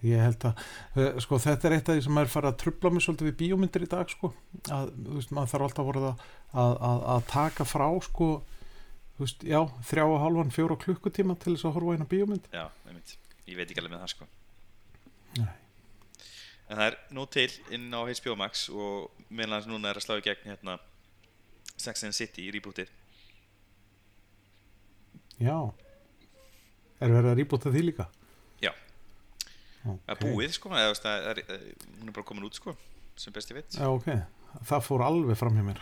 Ég 0.01 0.17
held 0.17 0.45
að, 0.49 0.61
eh, 0.97 1.19
sko, 1.21 1.37
þetta 1.41 1.67
er 1.67 1.75
eitt 1.75 1.89
af 1.91 1.97
því 1.97 2.03
sem 2.07 2.17
er 2.17 2.29
farið 2.31 2.49
að 2.51 2.59
trubla 2.63 2.91
mig 2.93 3.03
svolítið 3.05 3.27
við 3.29 3.35
bíómyndir 3.41 3.85
í 3.85 3.89
dag, 3.91 4.09
sko, 4.09 4.31
að, 4.73 4.91
þú 4.97 5.17
veist, 5.19 5.33
maður 5.37 5.51
þarf 5.51 5.65
alltaf 5.67 5.87
voruð 5.89 6.07
að, 6.09 6.23
að, 6.63 6.73
að, 6.89 7.01
að 7.13 7.25
taka 7.29 7.67
frá, 7.69 7.87
sko, 8.07 8.29
þú 9.17 9.25
veist, 9.25 9.45
já, 9.51 9.59
þrjá 9.91 10.05
og 10.07 10.21
halvan, 10.23 10.53
fjóra 10.55 10.77
klukkutíma 10.81 11.35
til 11.41 11.53
þess 11.53 11.67
að 11.69 11.75
horfa 11.77 11.97
eina 11.97 12.07
bíómynd 12.09 12.47
Já, 12.55 12.63
einmitt. 12.89 13.17
Ég 13.45 13.59
veit 13.59 13.67
ekki 13.67 13.83
alveg 13.83 13.93
með 13.93 14.01
það 14.05 14.13
sko. 14.15 14.29
Nei. 15.37 15.51
En 16.71 16.79
það 16.79 16.85
er 16.87 16.97
nú 17.13 17.27
til 17.35 17.49
inn 17.75 17.87
á 17.93 18.01
HBO 18.07 18.35
Max 18.39 18.65
og 18.71 19.27
meðan 19.29 19.69
núna 19.69 19.91
er 19.91 19.99
að 19.99 20.07
slá 20.07 20.15
í 20.17 20.25
gegn 20.25 20.49
hérna 20.53 20.79
Sex 21.75 22.05
and 22.07 22.15
City 22.15 22.47
í 22.47 22.53
rebootið. 22.55 22.89
Já 25.41 25.57
Er 27.01 27.09
verið 27.09 27.31
að 27.31 27.39
rýbúta 27.39 27.71
því 27.73 27.81
líka? 27.87 28.05
Já. 29.81 29.89
Ok. 29.93 30.03
Það 30.05 30.13
er 30.15 30.21
búið 30.21 30.53
sko, 30.57 30.73
eða, 30.77 30.93
það 31.01 31.27
er, 31.31 31.41
eh, 31.47 31.65
hún 32.01 32.11
er 32.11 32.15
bara 32.17 32.27
komin 32.27 32.45
út 32.47 32.59
sko, 32.59 32.75
sem 33.17 33.33
besti 33.33 33.57
veit. 33.57 33.73
Já, 33.77 33.87
ok. 33.89 34.11
Það 34.67 34.85
fór 34.85 35.03
alveg 35.07 35.39
fram 35.39 35.57
hjá 35.57 35.65
mér. 35.65 35.81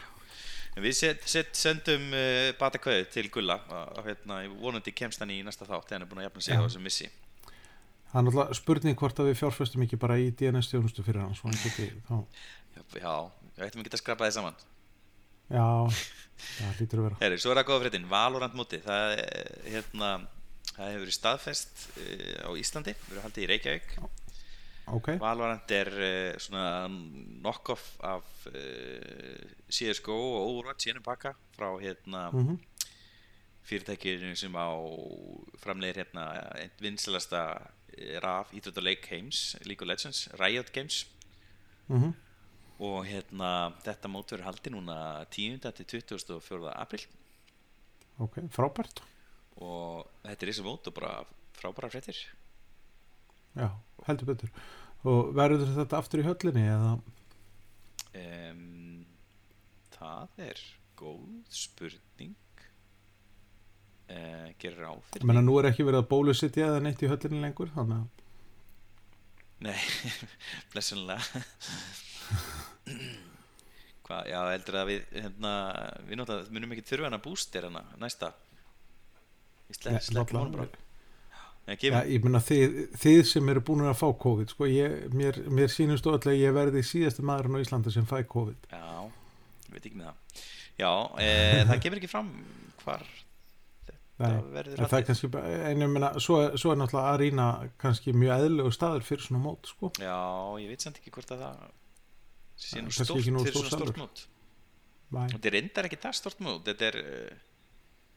En 0.78 0.86
við 0.86 0.94
set, 0.96 1.26
set, 1.28 1.50
sendum 1.58 2.12
uh, 2.14 2.52
bata 2.60 2.80
kveðið 2.80 3.10
til 3.12 3.26
Gulla 3.34 3.58
og 3.98 4.06
hérna, 4.06 4.44
vonandi 4.62 4.94
kemst 4.96 5.20
hann 5.20 5.34
í 5.34 5.42
næsta 5.44 5.66
þátt 5.68 5.90
þegar 5.90 5.98
hann 5.98 6.06
er 6.06 6.12
búin 6.12 6.22
að 6.22 6.28
jafna 6.30 6.46
sig 6.46 6.54
Já. 6.54 6.62
á 6.62 6.66
þessum 6.68 6.86
missi. 6.86 7.10
Það 8.10 8.20
er 8.22 8.26
náttúrulega 8.28 8.58
spurning 8.58 8.98
hvort 8.98 9.20
að 9.22 9.28
við 9.30 9.40
fjárfestum 9.42 9.84
ekki 9.86 10.00
bara 10.02 10.16
í 10.22 10.30
DNS-stjónustu 10.34 11.04
fyrir 11.06 11.26
hann, 11.26 11.60
geti 11.66 11.90
þá, 12.08 12.16
Já, 12.98 13.14
við 13.58 13.66
ættum 13.68 13.84
ekki 13.84 13.92
að 13.94 14.02
skrapa 14.02 14.30
þið 14.30 14.38
saman. 14.38 14.62
já, 15.50 15.68
það 16.56 16.80
lítur 16.80 17.02
að 17.02 17.08
vera. 17.10 17.20
Herri, 17.22 17.40
svo 17.42 17.52
er 17.52 17.60
það 17.60 17.68
góða 17.70 17.84
fréttin, 17.84 18.08
Valorant 18.10 18.58
móti, 18.58 18.80
það, 18.86 19.14
er, 19.20 19.52
hérna, 19.76 20.10
það 20.80 20.94
hefur 20.94 21.04
verið 21.06 21.18
staðfest 21.18 21.86
uh, 21.92 22.48
á 22.48 22.52
Íslandi, 22.60 22.96
verið 23.10 23.26
haldið 23.28 23.46
í 23.46 23.50
Reykjavík. 23.54 23.94
Ok, 24.90 25.12
Valorant 25.22 25.70
er 25.76 25.92
svona 26.42 26.88
knock-off 26.90 27.92
af 28.02 28.26
uh, 28.50 29.44
CSGO 29.70 30.16
og 30.18 30.48
Overwatch 30.48 30.88
í 30.88 30.94
ennum 30.96 31.06
pakka 31.06 31.36
frá 31.54 31.68
hérna 31.78 32.24
mhm, 32.32 32.58
fyrirtækinu 33.70 34.34
sem 34.40 34.56
á 34.58 34.74
framleiðir 35.62 36.02
hérna 36.02 36.26
einn 36.58 36.74
vinsalasta 36.82 37.44
raf 38.24 38.50
íþrótt 38.56 38.82
og 38.82 38.88
leik 38.88 39.06
heims 39.12 39.54
League 39.68 39.84
of 39.86 39.92
Legends, 39.92 40.26
Riot 40.40 40.74
Games 40.74 41.04
mhm, 41.92 42.16
og 42.80 43.04
hérna 43.06 43.76
þetta 43.84 44.12
mót 44.12 44.32
verður 44.32 44.48
haldið 44.48 44.76
núna 44.78 44.98
10. 45.36 45.60
til 45.68 45.90
24. 46.00 46.74
april 46.74 47.06
ok, 48.24 48.42
frábært. 48.56 49.04
Og 49.60 50.10
þetta 50.24 50.46
er 50.46 50.52
þessi 50.54 50.66
mót 50.66 50.88
og 50.90 50.96
bara 50.98 51.14
frábæra 51.60 51.90
fréttir. 51.92 52.20
Já, 53.60 53.70
heldur 54.08 54.30
betur. 54.34 54.52
Og 55.10 55.32
verður 55.36 55.66
þetta 55.78 55.98
aftur 56.00 56.22
í 56.24 56.28
höllinni 56.28 56.66
eða? 56.70 56.92
um, 58.20 59.06
það 59.96 60.40
er 60.50 60.62
góð 61.00 61.26
spurning. 61.54 62.36
Uh, 64.10 64.50
gerir 64.58 64.88
á 64.90 64.94
Ég 64.98 65.04
fyrir 65.14 65.28
menna, 65.30 65.44
nú 65.46 65.54
er 65.62 65.68
ekki 65.70 65.84
verið 65.86 66.02
að 66.02 66.08
bólusitja 66.10 66.66
eða 66.72 66.80
neitt 66.82 67.04
í 67.06 67.10
höllinni 67.12 67.44
lengur, 67.44 67.70
þannig 67.76 68.00
að, 68.00 68.08
Nei, 69.60 69.76
blessunlega 70.72 71.20
Hvað, 74.08 74.30
já, 74.32 74.40
heldur 74.50 74.78
að 74.82 74.88
við 74.90 75.04
hérna, 75.14 75.52
við 76.08 76.18
náttúrulega 76.18 76.56
munum 76.56 76.72
ekki 76.74 76.86
þurfa 76.90 77.10
hana 77.12 77.20
bústir 77.22 77.68
hana 77.68 77.84
næsta 78.02 78.32
Ég 78.32 78.40
sle, 78.40 78.40
Nei, 78.40 78.40
sleppum 78.40 78.40
hún 78.40 78.40
náttúrulega- 78.40 78.40
bara 78.40 79.52
Nei, 79.52 79.59
já, 81.70 82.00
ég 82.10 82.26
menna, 82.26 82.42
þið, 82.42 82.78
þið 82.98 83.20
sem 83.30 83.52
eru 83.54 83.62
búin 83.66 83.86
að 83.86 83.98
fá 84.00 84.08
COVID, 84.24 84.54
sko, 84.56 84.68
ég, 84.72 85.08
mér, 85.14 85.38
mér 85.54 85.70
sýnist 85.74 86.08
öll 86.10 86.18
að 86.18 86.40
ég 86.40 86.56
verði 86.56 86.82
síðasti 86.86 87.26
maðurinn 87.30 87.60
á 87.60 87.64
Íslandi 87.64 87.94
sem 87.94 88.08
fæ 88.10 88.18
COVID. 88.32 88.70
já, 88.74 88.86
ég 89.68 89.76
veit 89.76 89.84
ekki 89.84 90.00
með 90.00 90.10
það. 90.10 90.46
Já, 90.80 90.92
e, 91.20 91.30
það 91.70 91.82
kemur 91.84 92.02
ekki 92.02 92.12
fram 92.12 92.32
hvar 92.86 93.04
Nei, 94.20 94.34
það 94.34 94.48
verður 94.56 94.82
en 94.84 95.06
kannski, 95.08 95.30
en 95.40 95.84
ég 95.86 95.92
menna, 95.94 96.10
svo, 96.20 96.40
svo 96.60 96.74
er 96.74 96.80
náttúrulega 96.82 97.12
Arína 97.16 97.46
kannski 97.80 98.12
mjög 98.12 98.34
eðlilegu 98.36 98.72
staður 98.76 99.06
fyrir 99.08 99.24
svona 99.24 99.44
mót, 99.46 99.70
sko. 99.72 99.92
Já, 99.96 100.18
ég 100.60 100.74
veit 100.74 100.84
samt 100.84 101.00
ekki 101.00 101.14
hvort 101.16 101.32
að 101.36 101.46
það 101.46 101.62
sé 102.60 102.84
nú 102.84 102.92
stórt 102.92 103.14
fyrir 103.24 103.56
svona 103.56 103.72
stórt 103.78 104.02
mót. 104.02 104.26
Nei. 105.16 105.30
Þetta 105.32 105.50
er 105.50 105.56
reyndar 105.56 105.88
ekki 105.88 105.98
það 106.04 106.18
stórt 106.20 106.42
mót 106.46 106.68
Þetta 106.68 106.86
er, 106.86 106.98
uh, 107.02 107.38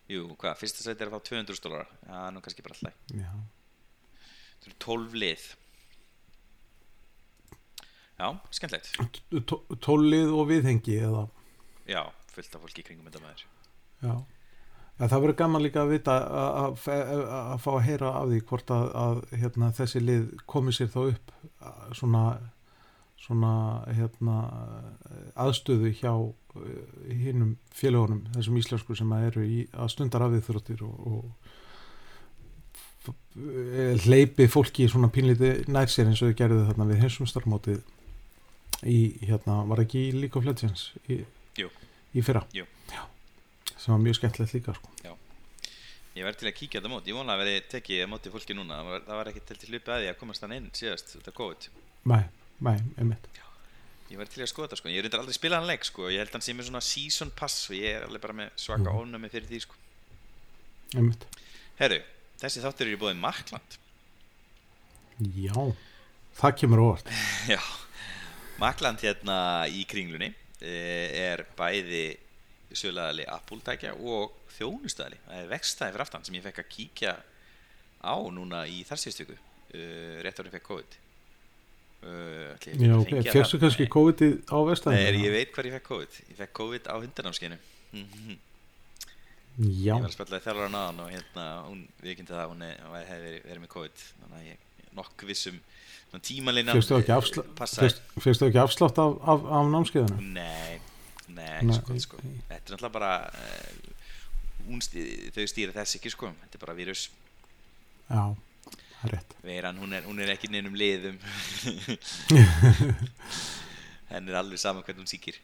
jú, 0.08 0.26
hvað, 0.36 0.56
fyrsta 0.60 0.82
sæti 0.84 1.02
er 1.04 1.10
að 1.10 1.16
fá 1.18 1.24
200 1.30 1.62
dólar 1.64 1.86
Já, 2.08 2.30
nú 2.34 2.40
kannski 2.42 2.62
bara 2.62 2.74
alltaf. 2.74 2.94
Já. 3.14 3.30
Það 4.62 4.68
eru 4.70 4.78
12 4.86 5.14
lið. 5.22 5.44
Já, 8.18 8.28
skemmtilegt. 8.54 8.92
Tó- 9.50 9.62
Tólið 9.82 10.30
og 10.36 10.46
viðhengi 10.50 10.98
eða? 11.02 11.24
Já, 11.88 12.02
fullt 12.30 12.54
af 12.54 12.62
fólki 12.62 12.84
kringum 12.86 13.08
þetta 13.08 13.22
maður. 13.24 13.44
Já. 14.02 14.14
Ja, 15.00 15.08
það 15.08 15.22
verður 15.24 15.36
gaman 15.40 15.62
líka 15.64 15.82
að 15.82 15.90
vita 15.96 16.14
að- 16.30 16.76
fá 17.58 17.70
að 17.72 17.82
heyra 17.88 18.10
af 18.20 18.28
því 18.28 18.40
hvort 18.46 18.66
að, 18.70 18.84
að 18.94 19.22
hérna, 19.40 19.72
þessi 19.74 20.00
lið 20.04 20.28
komi 20.46 20.70
sér 20.76 20.90
þá 20.92 21.00
upp 21.14 21.32
svona, 21.96 22.22
svona 23.22 23.52
hérna, 23.94 24.36
aðstöðu 25.38 25.92
hjá 25.94 26.12
hinnum 27.06 27.56
félagunum 27.72 28.24
þessum 28.34 28.58
íslensku 28.60 28.96
sem 28.98 29.12
að 29.14 29.26
eru 29.30 29.42
í, 29.46 29.58
að 29.72 29.92
stundar 29.94 30.26
af 30.26 30.34
þróttir 30.48 30.82
og, 30.86 30.96
og 31.12 31.24
eh, 33.06 33.94
hleypi 34.04 34.48
fólki 34.50 34.88
svona 34.90 35.10
pínliti 35.14 35.54
nær 35.70 35.88
sér 35.90 36.10
eins 36.10 36.22
og 36.22 36.32
þau 36.32 36.40
gerðu 36.42 36.66
þarna 36.68 36.88
við 36.90 37.02
heimsum 37.04 37.30
starfmótið 37.30 37.80
í 38.82 38.98
hérna, 39.22 39.62
var 39.70 39.84
ekki 39.84 40.08
í 40.08 40.12
League 40.18 40.38
of 40.38 40.46
Legends 40.48 40.90
í, 41.06 41.22
í 41.62 42.26
fyrra. 42.26 42.42
Já. 42.52 42.66
sem 43.76 43.94
var 43.94 44.02
mjög 44.02 44.18
skemmtilegt 44.18 44.58
líka 44.58 44.74
sko. 44.76 44.88
Ég 46.12 46.26
verði 46.26 46.42
til 46.42 46.48
að 46.50 46.56
kíkja 46.58 46.80
þetta 46.80 46.90
mót. 46.92 47.06
Ég 47.08 47.16
vona 47.16 47.32
að 47.32 47.40
verði 47.40 47.60
tekið 47.72 48.02
að 48.04 48.10
móti 48.12 48.30
fólki 48.34 48.56
núna. 48.56 48.82
Það 48.82 48.88
var, 48.90 49.04
það 49.06 49.18
var 49.18 49.28
ekki 49.30 49.42
til 49.48 49.54
til 49.62 49.68
hlupi 49.70 49.92
að 49.94 50.02
því 50.02 50.08
að 50.10 50.18
komast 50.20 50.44
hann 50.44 50.52
inn 50.58 50.66
síðast 50.76 51.14
Þetta 51.14 51.32
COVID. 51.38 51.68
Nei, 52.12 52.24
nei, 52.60 52.78
einmitt. 52.98 53.28
Ég 54.12 54.18
verði 54.20 54.34
til 54.34 54.42
að 54.44 54.50
skoða 54.50 54.68
þetta 54.68 54.76
sko. 54.82 54.88
Ég 54.92 55.02
reyndar 55.06 55.20
aldrei 55.22 55.32
spilað 55.38 55.58
hann 55.62 55.70
leik 55.70 55.84
sko. 55.88 56.10
Ég 56.12 56.18
held 56.20 56.32
hann 56.32 56.42
sé 56.44 56.52
með 56.52 56.66
svona 56.68 56.82
season 56.84 57.30
pass 57.32 57.70
Og 57.70 57.76
ég 57.78 57.94
er 57.96 58.02
alveg 58.04 58.20
bara 58.20 58.34
með 58.34 58.50
svaka 58.60 58.90
Mhm. 58.92 58.98
ónæmi 59.00 59.30
fyrir 59.32 59.48
því 59.48 59.60
sko. 59.60 59.74
Einmitt. 60.94 61.24
Herru, 61.78 62.02
þessi 62.38 62.60
þáttur 62.60 62.86
er 62.86 62.96
í 62.96 63.00
bóðin 63.00 63.16
Makland 63.22 63.78
Já, 65.36 65.54
það 66.36 66.56
kemur 66.58 66.78
óvart. 66.82 67.08
Já, 67.48 67.60
Makland 68.58 69.00
hérna 69.00 69.66
í 69.70 69.84
kringlunni 69.88 70.34
eh, 70.60 71.32
er 71.32 71.44
bæði 71.56 72.16
söglaðali 72.72 73.24
Apple-tækja 73.28 73.94
og 74.00 74.32
þjónustæðali. 74.56 75.18
Það 75.26 75.38
er 75.42 75.48
vextaði 75.52 75.92
fyrir 75.94 76.04
aftan 76.06 76.24
sem 76.24 76.34
ég 76.38 76.44
fekk 76.46 76.60
að 76.64 76.70
kíkja 76.72 77.14
á 78.02 78.16
núna 78.32 78.64
í 78.68 78.82
þar 78.88 78.98
síðustu 79.02 79.26
viku, 79.28 79.36
uh, 79.76 80.20
rétt 80.24 80.40
árið 80.40 80.54
fekk 80.56 80.66
COVID. 80.70 80.96
Uh, 82.02 82.54
ætli 82.56 82.72
ég 82.72 82.80
Já, 82.82 82.94
geti 82.94 82.98
ok, 82.98 83.10
fengið 83.12 83.32
férstu 83.36 83.56
það? 83.56 83.62
kannski 83.62 83.84
Nei. 83.86 83.92
COVID-ið 83.96 84.32
á 84.50 84.56
Nei, 84.58 84.68
vestæðinu? 84.72 85.02
er, 85.08 85.18
ég 85.22 85.32
veit 85.36 85.52
hvar 85.54 85.68
ég 85.68 85.74
fekk 85.76 85.86
COVID. 85.92 86.16
Ég 86.32 86.36
fekk 86.42 86.52
COVID 86.58 86.88
á 86.90 86.94
hundarnámskeinu. 86.98 87.58
-hmm. 87.92 88.38
Já, 89.62 89.94
Ég 89.94 90.00
var 90.00 90.08
að 90.08 90.14
spalla 90.16 90.40
þjálfur 90.40 90.66
á 90.66 90.72
náðan 90.72 91.00
og 91.04 91.10
hérna, 91.12 91.44
hún 91.68 91.80
viðkynnti 92.02 92.32
það 92.32 92.42
að 92.42 92.50
hún 92.52 92.62
hefði 92.64 93.22
verið, 93.26 93.42
verið 93.44 93.60
með 93.62 93.72
COVID. 93.76 94.04
Þannig 94.22 94.38
að 94.38 94.46
ég 94.48 94.56
nokk 94.96 95.24
vissum 95.28 95.58
tímalina 96.20 96.72
férstu 96.76 96.96
ekki, 96.98 97.12
afsla, 97.14 97.42
passaði. 97.56 97.94
fyrst, 98.20 98.42
ekki 98.48 98.58
afslátt 98.60 98.98
af, 99.00 99.14
af, 99.24 99.44
af 99.48 99.68
námskeiðinu? 99.72 100.18
Nei, 100.34 100.80
nei, 101.28 101.62
Nei, 101.64 101.76
sko, 101.78 101.96
sko. 102.04 102.18
nei. 102.22 102.34
Þetta 102.48 102.58
er 102.66 102.74
náttúrulega 102.74 102.92
bara 102.92 103.12
uh, 103.32 104.66
hún 104.68 104.82
stý, 104.84 105.04
þau 105.32 105.46
stýra 105.48 105.72
þess 105.72 105.96
ekki 105.96 106.12
sko 106.12 106.32
Þetta 106.42 106.58
er 106.58 106.64
bara 106.66 106.76
vírus 106.76 107.06
Já, 108.10 108.24
rétt. 109.10 109.34
Veiran, 109.42 109.78
hún 109.82 109.92
er, 109.96 110.04
hún 110.06 110.20
er 110.22 110.32
ekki 110.34 110.50
neinum 110.52 110.76
liðum. 110.78 111.18
Henn 114.12 114.28
er 114.28 114.38
alveg 114.38 114.60
saman 114.60 114.84
hvernig 114.86 115.02
hún 115.02 115.10
sýkir. 115.10 115.40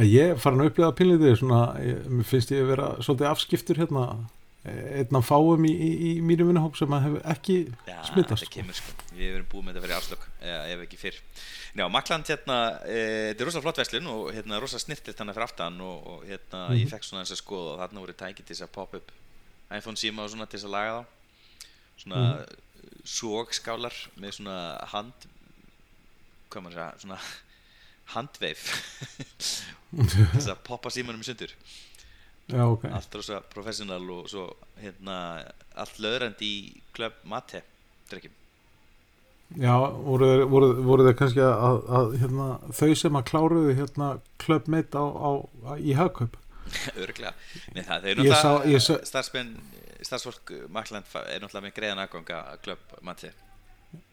Ég 0.00 0.34
er 0.34 0.38
farin 0.38 0.62
að 0.62 1.36
svona, 1.38 1.62
ég, 1.82 2.04
mér 2.06 2.26
finnst 2.28 2.52
ég 2.54 2.62
að 2.62 2.70
vera 2.74 2.90
svolítið 3.02 3.30
afskiptur 3.30 3.80
hérna 3.82 4.04
einn 4.60 5.16
af 5.16 5.24
fáum 5.24 5.64
í, 5.64 5.70
í, 5.72 5.90
í 6.04 6.10
mínum 6.20 6.50
vinnahóp 6.50 6.76
sem 6.76 6.92
að 6.92 7.06
hefur 7.06 7.22
ekki 7.32 7.54
Já, 7.88 7.96
smittast 8.10 8.50
kemur 8.52 8.76
sko. 8.76 8.92
Við 9.16 9.38
erum 9.38 9.46
búið 9.48 9.64
með 9.64 9.72
þetta 9.78 9.84
fyrir 9.86 9.96
afslökk 9.96 10.26
ef 10.74 10.82
ekki 10.84 10.98
fyrr. 11.00 11.20
Já, 11.78 11.84
Makland 11.88 12.28
hérna, 12.28 12.58
e, 12.84 12.98
þetta 13.30 13.44
er 13.44 13.48
rosa 13.48 13.62
flott 13.64 13.80
verslun 13.80 14.10
og 14.12 14.28
hérna 14.36 14.60
rosa 14.60 14.80
snirtilt 14.82 15.22
hann 15.22 15.32
fyrir 15.32 15.46
aftan 15.46 15.80
og, 15.80 16.10
og 16.12 16.26
hérna 16.28 16.66
Mhm. 16.68 16.82
ég 16.82 16.92
fekk 16.92 17.08
svona 17.08 17.24
þess 17.24 17.38
að 17.38 17.40
skoða 17.40 17.72
og 17.72 17.80
þarna 17.80 18.04
voru 18.04 18.12
tæki 18.20 18.44
til 18.44 18.52
þess 18.54 18.66
að 18.68 18.72
pop 18.76 18.94
up 19.00 19.12
iPhone 19.70 19.96
síma 19.96 20.26
og 20.26 20.30
svona 20.34 20.46
til 20.50 20.58
þess 20.58 20.68
að 20.68 20.76
laga 20.76 20.92
þá 20.98 21.04
svona 22.02 22.24
mm 22.40 22.58
sógskálar 23.10 23.94
með 24.20 24.36
svona 24.38 24.56
hand 24.92 25.28
hvað 26.50 26.64
maður 26.64 26.76
segja, 26.76 26.88
svona 27.04 27.18
handveif. 28.14 28.66
Þess 30.34 30.50
að 30.50 30.60
poppa 30.66 30.90
símanum 30.92 31.22
í 31.22 31.28
sundur. 31.28 31.54
Já, 32.50 32.64
ok. 32.66 32.88
Allt 32.90 33.14
rosa 33.14 33.38
professional 33.52 34.02
og 34.10 34.26
svo 34.30 34.48
hérna 34.80 35.16
allt 35.78 36.00
löðrandi 36.02 36.48
í 36.50 36.60
Club 36.96 37.20
Mate 37.30 37.62
drekkjum 38.10 38.34
Já, 39.60 39.74
voru, 39.78 40.26
voru, 40.50 40.72
voru 40.82 41.06
þeir 41.06 41.16
kannski 41.18 41.42
að, 41.42 41.78
að 41.94 42.16
hérna, 42.22 42.48
þau 42.74 42.90
sem 42.98 43.18
að 43.18 43.26
kláruðu 43.30 43.76
hérna 43.78 44.08
Club 44.42 44.66
Med 44.70 44.98
á, 44.98 45.04
á, 45.06 45.30
á, 45.46 45.72
í 45.78 45.94
hagkaup? 45.98 46.34
Örglega 47.04 47.32
Nei, 47.76 47.84
það, 47.86 48.08
ég 48.10 48.18
náttúrulega 48.18 48.98
starfsmenn 49.12 49.54
starfsfólk 50.06 50.52
Makland 50.72 51.08
er 51.26 51.42
náttúrulega 51.42 51.66
með 51.66 51.76
greiðan 51.76 52.02
aðganga 52.04 52.40
klöpp 52.64 52.96
matli 53.06 53.30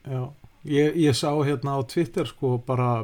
Já, 0.07 0.21
ég, 0.65 0.95
ég 0.97 1.17
sá 1.17 1.29
hérna 1.45 1.77
á 1.77 1.81
Twitter 1.89 2.27
sko 2.29 2.55
bara 2.65 3.03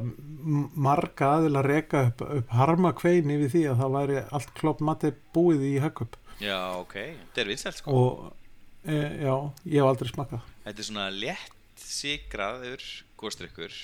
marga 0.73 1.35
aðila 1.37 1.63
reka 1.65 2.07
upp, 2.09 2.23
upp 2.39 2.53
harma 2.57 2.93
kvein 2.97 3.29
yfir 3.35 3.51
því 3.53 3.63
að 3.71 3.83
það 3.83 3.97
væri 3.97 4.21
allt 4.37 4.53
klopp 4.57 4.81
mati 4.85 5.13
búið 5.35 5.67
í 5.69 5.73
höggup 5.83 6.17
Já, 6.41 6.57
ok, 6.79 6.95
þetta 6.95 7.43
er 7.43 7.51
vinsælt 7.51 7.77
sko. 7.77 7.93
Og 7.93 8.87
e, 8.89 8.97
já, 9.21 9.35
ég 9.69 9.77
hef 9.79 9.91
aldrei 9.91 10.09
smakað 10.09 10.49
Þetta 10.65 10.83
er 10.83 10.89
svona 10.89 11.07
létt 11.13 11.85
sigraður 11.85 12.89
góðstrykkur 13.21 13.77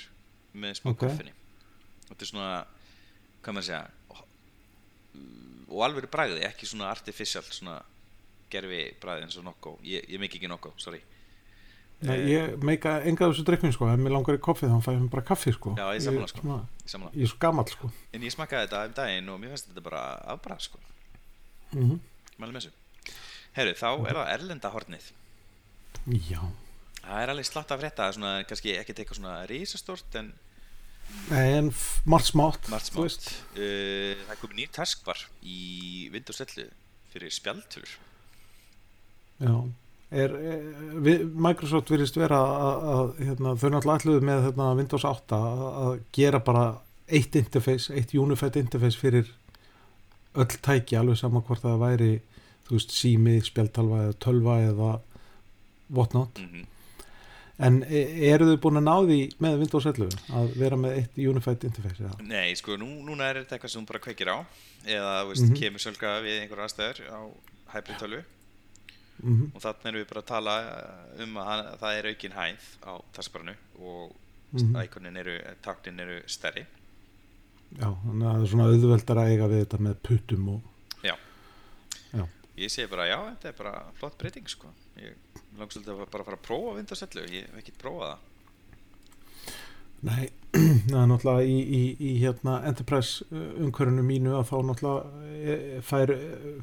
með 0.60 0.80
smá 0.82 0.92
koffinni 0.98 1.36
Þetta 2.10 2.26
er 2.26 2.32
svona, 2.34 2.52
hvað 3.44 3.60
maður 3.60 3.70
segja 3.70 3.86
og 5.70 5.84
alveg 5.86 6.10
bragði, 6.10 6.42
ekki 6.48 6.66
svona 6.66 6.90
artificial 6.90 7.44
svona 7.46 7.78
gerfi 8.52 8.82
bragði 9.02 9.28
eins 9.28 9.38
og 9.40 9.48
nokko. 9.48 9.78
Ég, 9.88 10.06
ég 10.10 10.22
mikið 10.22 10.42
ekki 10.42 10.52
nokko, 10.52 10.74
sorry. 10.78 11.02
Nei, 12.00 12.14
Eh, 12.16 12.28
ég 12.32 12.62
meika 12.64 13.02
enga 13.04 13.28
þessu 13.28 13.44
drikkun 13.44 13.74
sko. 13.76 13.90
Ef 13.92 14.00
mér 14.00 14.14
langar 14.16 14.38
í 14.38 14.40
koffið 14.40 14.72
þá 14.72 14.78
fæ 14.86 14.92
ég 14.94 15.02
mér 15.04 15.10
bara 15.12 15.26
kaffi 15.28 15.52
sko. 15.52 15.74
Já, 15.76 15.88
ég 15.98 16.04
sammála, 16.06 16.30
sko. 16.32 16.60
svona, 16.88 17.10
Ég 17.12 17.26
er 17.28 17.32
svo 17.34 17.40
gamall 17.44 17.68
sko. 17.68 17.90
En 18.14 18.22
ég 18.24 18.32
smakkaði 18.32 18.70
þetta 18.70 18.86
um 18.88 18.94
daginn 19.02 19.30
og 19.34 19.40
mér 19.42 19.52
finnst 19.52 19.68
þetta 19.68 19.84
bara 19.84 20.04
afbrað 20.32 20.62
sko, 20.70 20.80
mm 21.74 22.00
mælum 22.40 22.56
þessu. 22.56 22.72
Herru, 23.58 23.74
þá 23.76 23.90
er 24.08 24.16
það 24.16 24.34
erlenda 24.34 24.70
hornið 24.72 25.08
Já, 26.30 26.40
Það 27.04 27.24
er 27.24 27.32
alveg 27.34 27.48
slatt 27.48 27.72
af 27.74 27.82
frétta, 27.82 28.12
svona 28.16 28.32
kannski 28.48 28.76
ekki 28.78 28.94
eitthvað 28.96 29.20
svona 29.20 29.48
risastórt 29.50 30.16
en 30.20 30.30
en 31.34 31.72
margt 32.06 32.30
smátt 32.30 32.70
uh, 32.70 32.86
Það 33.58 34.30
er 34.30 34.40
komið 34.40 34.56
nýr 34.60 34.72
taskvar 34.72 35.24
í 35.42 36.08
11 36.14 36.70
fyrir 37.10 37.34
spjaldtölur 37.34 37.96
Já 39.40 39.54
er, 40.12 40.32
er, 40.34 40.64
við, 41.06 41.26
Microsoft 41.38 41.92
virðist 41.94 42.18
vera 42.18 42.40
að, 42.42 42.88
að 42.94 43.12
hérna, 43.28 43.52
þau 43.62 43.68
náttúrulega 43.76 44.00
ætluðu 44.02 44.24
með 44.26 44.40
hérna, 44.48 44.70
Windows 44.80 45.06
8 45.06 45.38
að, 45.38 45.62
að 45.84 45.92
gera 46.18 46.40
bara 46.48 46.64
eitt 47.10 47.36
interface, 47.38 47.94
eitt 47.94 48.14
unified 48.18 48.58
interface 48.58 48.98
fyrir 48.98 49.30
öll 50.38 50.50
tæki 50.66 50.98
alveg 50.98 51.18
sama 51.22 51.42
hvort 51.46 51.62
það 51.62 51.78
væri 51.84 52.10
þú 52.68 52.76
veist, 52.78 52.92
sími, 52.94 53.38
spjaltalva 53.46 54.04
eða 54.08 54.18
tölva 54.26 54.58
eða 54.66 54.92
whatnot 55.94 56.42
mm 56.42 56.68
en 57.60 57.82
e- 57.92 58.32
eru 58.32 58.46
þau 58.48 58.60
búin 58.64 58.80
að 58.80 58.86
ná 58.88 58.94
því 59.04 59.16
með 59.44 59.56
Windows 59.60 59.88
11 59.90 60.14
að 60.40 60.54
vera 60.62 60.78
með 60.80 60.94
eitt 61.02 61.18
unified 61.20 61.66
interface 61.68 62.00
eða? 62.06 62.14
Nei, 62.24 62.54
sko, 62.56 62.78
nú, 62.80 62.88
núna 63.04 63.26
er 63.28 63.42
þetta 63.42 63.58
eitthvað 63.58 63.74
sem 63.74 63.82
hún 63.82 63.88
bara 63.90 64.00
kveikir 64.06 64.32
á 64.32 64.38
eða, 64.88 65.10
þú 65.26 65.34
veist, 65.34 65.44
Mhm. 65.44 65.58
kemur 65.60 65.84
sölga 65.84 66.14
við 66.24 66.38
einhverja 66.40 66.68
aðstæður 66.70 67.02
á 67.12 67.20
hybrid 67.76 68.00
tölvu 68.00 68.22
Mm 69.24 69.52
og 69.56 69.62
þannig 69.62 69.86
erum 69.90 70.00
við 70.04 70.10
bara 70.14 70.22
að 70.24 70.28
tala 70.32 70.54
uh, 70.64 71.24
um 71.24 71.38
að 71.44 71.64
það 71.82 71.98
er 72.00 72.08
aukin 72.14 72.36
hæð 72.38 72.68
á 72.88 72.94
taskbarinu 73.18 73.56
og 73.80 74.16
Mhm. 74.50 74.76
íkonin 74.82 75.18
eru, 75.22 75.36
taktin 75.62 76.00
eru 76.00 76.22
stærri 76.26 76.64
Já, 77.78 77.86
þannig 78.02 78.26
að 78.26 78.32
það 78.34 78.42
er 78.46 78.48
svona 78.50 78.66
auðveldar 78.72 79.20
að 79.22 79.28
eiga 79.30 79.48
við 79.52 79.60
þetta 79.66 79.78
með 79.86 80.00
puttum 80.08 80.48
og 80.56 81.04
Já. 81.06 81.14
Já. 82.14 82.24
Ég 82.58 82.72
segi 82.74 82.88
bara, 82.90 83.06
já, 83.06 83.18
þetta 83.30 83.48
er 83.52 83.58
bara 83.60 83.74
flott 84.00 84.18
breyting, 84.18 84.48
sko 84.50 84.72
Ég 84.98 85.14
langt 85.60 85.72
svolítið 85.76 85.94
að 85.94 86.10
bara 86.16 86.24
fara 86.24 86.40
að 86.40 86.48
prófa 86.48 86.74
11 86.80 87.30
ég 87.36 87.46
hef 87.46 87.60
ekki 87.62 87.76
prófað 87.78 88.16
það 88.16 88.26
Nei, 90.02 90.30
það 90.90 91.02
er 91.04 91.08
náttúrulega 91.12 91.44
í, 91.44 91.60
í, 91.60 91.82
í 92.00 92.12
hérna 92.24 92.58
Enterprise 92.70 93.26
umhverfunu 93.36 94.04
mínu 94.08 94.34
að 94.40 94.46
þá 94.50 94.58
náttúrulega 94.70 95.32
eh, 95.44 95.82
fær, 95.84 96.14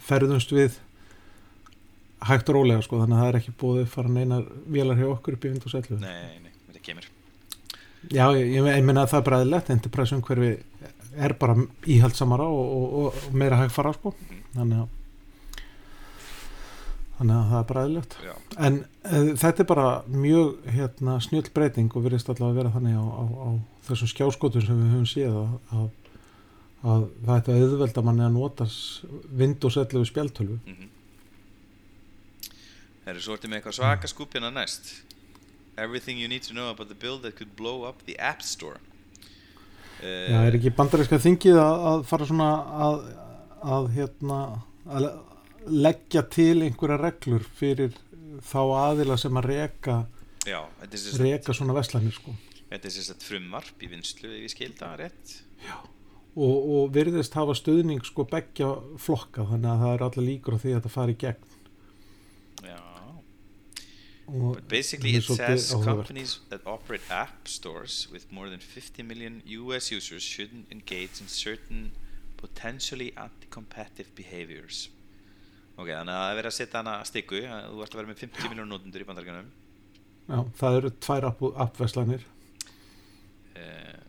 ferðumst 0.08 0.54
við 0.56 0.78
hægt 2.22 2.48
og 2.48 2.54
rólega 2.56 2.82
sko, 2.82 2.98
þannig 3.02 3.16
að 3.18 3.22
það 3.22 3.28
er 3.32 3.38
ekki 3.40 3.52
búið 3.60 3.82
að 3.84 3.90
fara 3.92 4.08
neinar 4.08 4.44
vélar 4.72 4.96
hjá 4.96 5.06
okkur 5.12 5.36
upp 5.36 5.44
í 5.44 5.50
Windows 5.52 5.74
11 5.74 6.00
Nei, 6.00 6.38
nei, 6.42 6.52
þetta 6.70 6.82
kemur. 6.88 7.08
Já, 8.10 8.26
ég, 8.38 8.46
ég, 8.54 8.66
ég 8.76 8.84
meina 8.86 9.02
að 9.04 9.10
það 9.12 9.18
er 9.20 9.26
bara 9.30 9.40
eðlilegt 9.42 9.70
Enterprise 9.74 10.14
umhverfi 10.16 10.52
er 11.16 11.32
bara 11.40 11.56
íhaldsamara 11.86 12.44
og, 12.46 12.66
og, 12.76 12.94
og, 13.00 13.20
og 13.26 13.34
meira 13.34 13.56
hægfara 13.64 13.92
sko, 13.96 14.14
Mhm. 14.16 14.42
þannig 14.56 14.78
að 14.84 14.88
þannig 17.16 17.36
að 17.36 17.46
það 17.50 17.60
er 17.60 17.68
bara 17.70 17.84
Já, 18.26 18.34
En 18.66 18.74
uh, 19.04 19.30
þetta 19.40 19.62
er 19.64 19.68
bara 19.70 19.86
mjög 20.08 20.56
hérna, 20.74 21.14
snjöll 21.24 21.48
breyting 21.54 21.88
og 21.96 22.04
virðist 22.04 22.28
allavega 22.28 22.50
að 22.52 22.58
vera 22.60 22.72
þannig 22.74 22.96
á, 23.00 23.04
á, 23.08 23.24
á 23.24 23.48
þessum 23.88 24.10
skjáskotum 24.12 24.64
sem 24.66 24.82
við 24.82 24.92
höfum 24.92 25.08
séð 25.08 25.38
að, 25.40 25.54
að, 25.72 25.86
að 26.92 27.06
það 27.24 27.38
ætti 27.40 27.54
að 27.54 27.64
auðvelda 27.64 28.04
manni 28.04 28.26
að 28.26 28.36
nota 28.36 28.66
s- 28.68 29.04
Windows 29.32 29.76
11 29.80 30.04
spjaltölvu. 30.12 30.58
mm 30.66 30.92
Það 33.06 33.12
eru 33.14 33.22
svo 33.22 33.34
ertu 33.38 33.46
með 33.46 33.60
eitthvað 33.60 33.74
svaka 33.78 34.08
skúpina 34.10 34.48
næst. 34.50 34.88
Everything 35.78 36.18
you 36.18 36.26
need 36.26 36.42
to 36.48 36.54
know 36.56 36.70
about 36.72 36.88
the 36.90 36.96
build 36.98 37.22
that 37.22 37.36
could 37.38 37.52
blow 37.54 37.84
up 37.86 38.00
the 38.08 38.16
App 38.18 38.42
Store. 38.42 38.80
Uh, 40.02 40.26
Já, 40.26 40.40
er 40.48 40.56
ekki 40.58 40.72
bandaríska 40.74 41.20
þingið 41.22 41.60
að, 41.62 41.84
að 41.92 42.02
fara 42.10 42.26
svona 42.26 42.48
að, 42.88 42.98
að 43.76 43.86
hérna 43.94 44.40
að 44.90 45.04
le- 45.06 45.14
leggja 45.86 46.24
til 46.34 46.56
einhverja 46.66 46.98
reglur 47.04 47.46
fyrir 47.60 47.94
þá 48.42 48.58
aðila 48.82 49.16
sem 49.22 49.38
að 49.38 49.48
Já, 50.50 50.58
er 50.98 51.04
sagt- 51.04 51.22
reka 51.22 51.54
svona 51.56 51.78
veslanir 51.78 52.12
sko. 52.18 52.34
Þetta 52.66 52.90
er 52.90 52.96
sagt 52.98 53.22
frumvarp 53.30 53.86
í 53.86 53.92
vinslu 53.94 54.34
ég 54.34 54.50
skilda 54.50 54.90
rétt. 54.98 55.38
Og, 56.36 56.56
og 56.76 56.90
virðist 56.92 57.38
hafa 57.38 57.54
stuðning 57.56 58.02
sko 58.04 58.26
beggja 58.28 58.74
flokka 59.00 59.46
þannig 59.48 59.70
að 59.70 59.84
það 59.86 59.94
er 59.94 60.04
allir 60.10 60.26
líkur 60.34 60.58
á 60.58 60.62
því 60.64 60.74
að 60.74 60.80
þetta 60.80 60.92
fari 60.98 61.16
gegn. 61.22 61.46
Já 61.46 61.55
But 64.28 64.66
basically 64.68 65.14
it 65.14 65.22
says 65.22 65.72
companies 65.84 66.40
that 66.50 66.66
operate 66.66 67.02
app 67.10 67.46
stores 67.46 68.08
with 68.12 68.26
more 68.32 68.48
than 68.50 68.58
50 68.58 69.04
million 69.04 69.42
US 69.46 69.92
users 69.92 70.22
shouldn't 70.22 70.66
engage 70.72 71.20
in 71.20 71.28
certain 71.28 71.92
potentially 72.36 73.12
anti-competitive 73.16 74.10
behaviors. 74.16 74.88
Ok, 75.78 75.92
þannig 75.92 76.10
að 76.10 76.18
það 76.24 76.30
er 76.32 76.40
verið 76.40 76.50
að 76.50 76.56
setja 76.58 76.80
hana 76.80 76.96
að 77.02 77.06
stikku. 77.12 77.40
Þú 77.46 77.84
ert 77.84 77.94
að 77.94 78.00
vera 78.00 78.10
með 78.10 78.20
50 78.24 78.50
miljónu 78.50 78.68
nótundur 78.72 79.04
í 79.04 79.08
bandarganum 79.08 79.54
Já, 80.26 80.40
það 80.58 80.76
eru 80.80 80.90
tvær 81.06 81.28
app- 81.28 81.50
appverslanir. 81.66 82.24
Uh, 83.54 84.00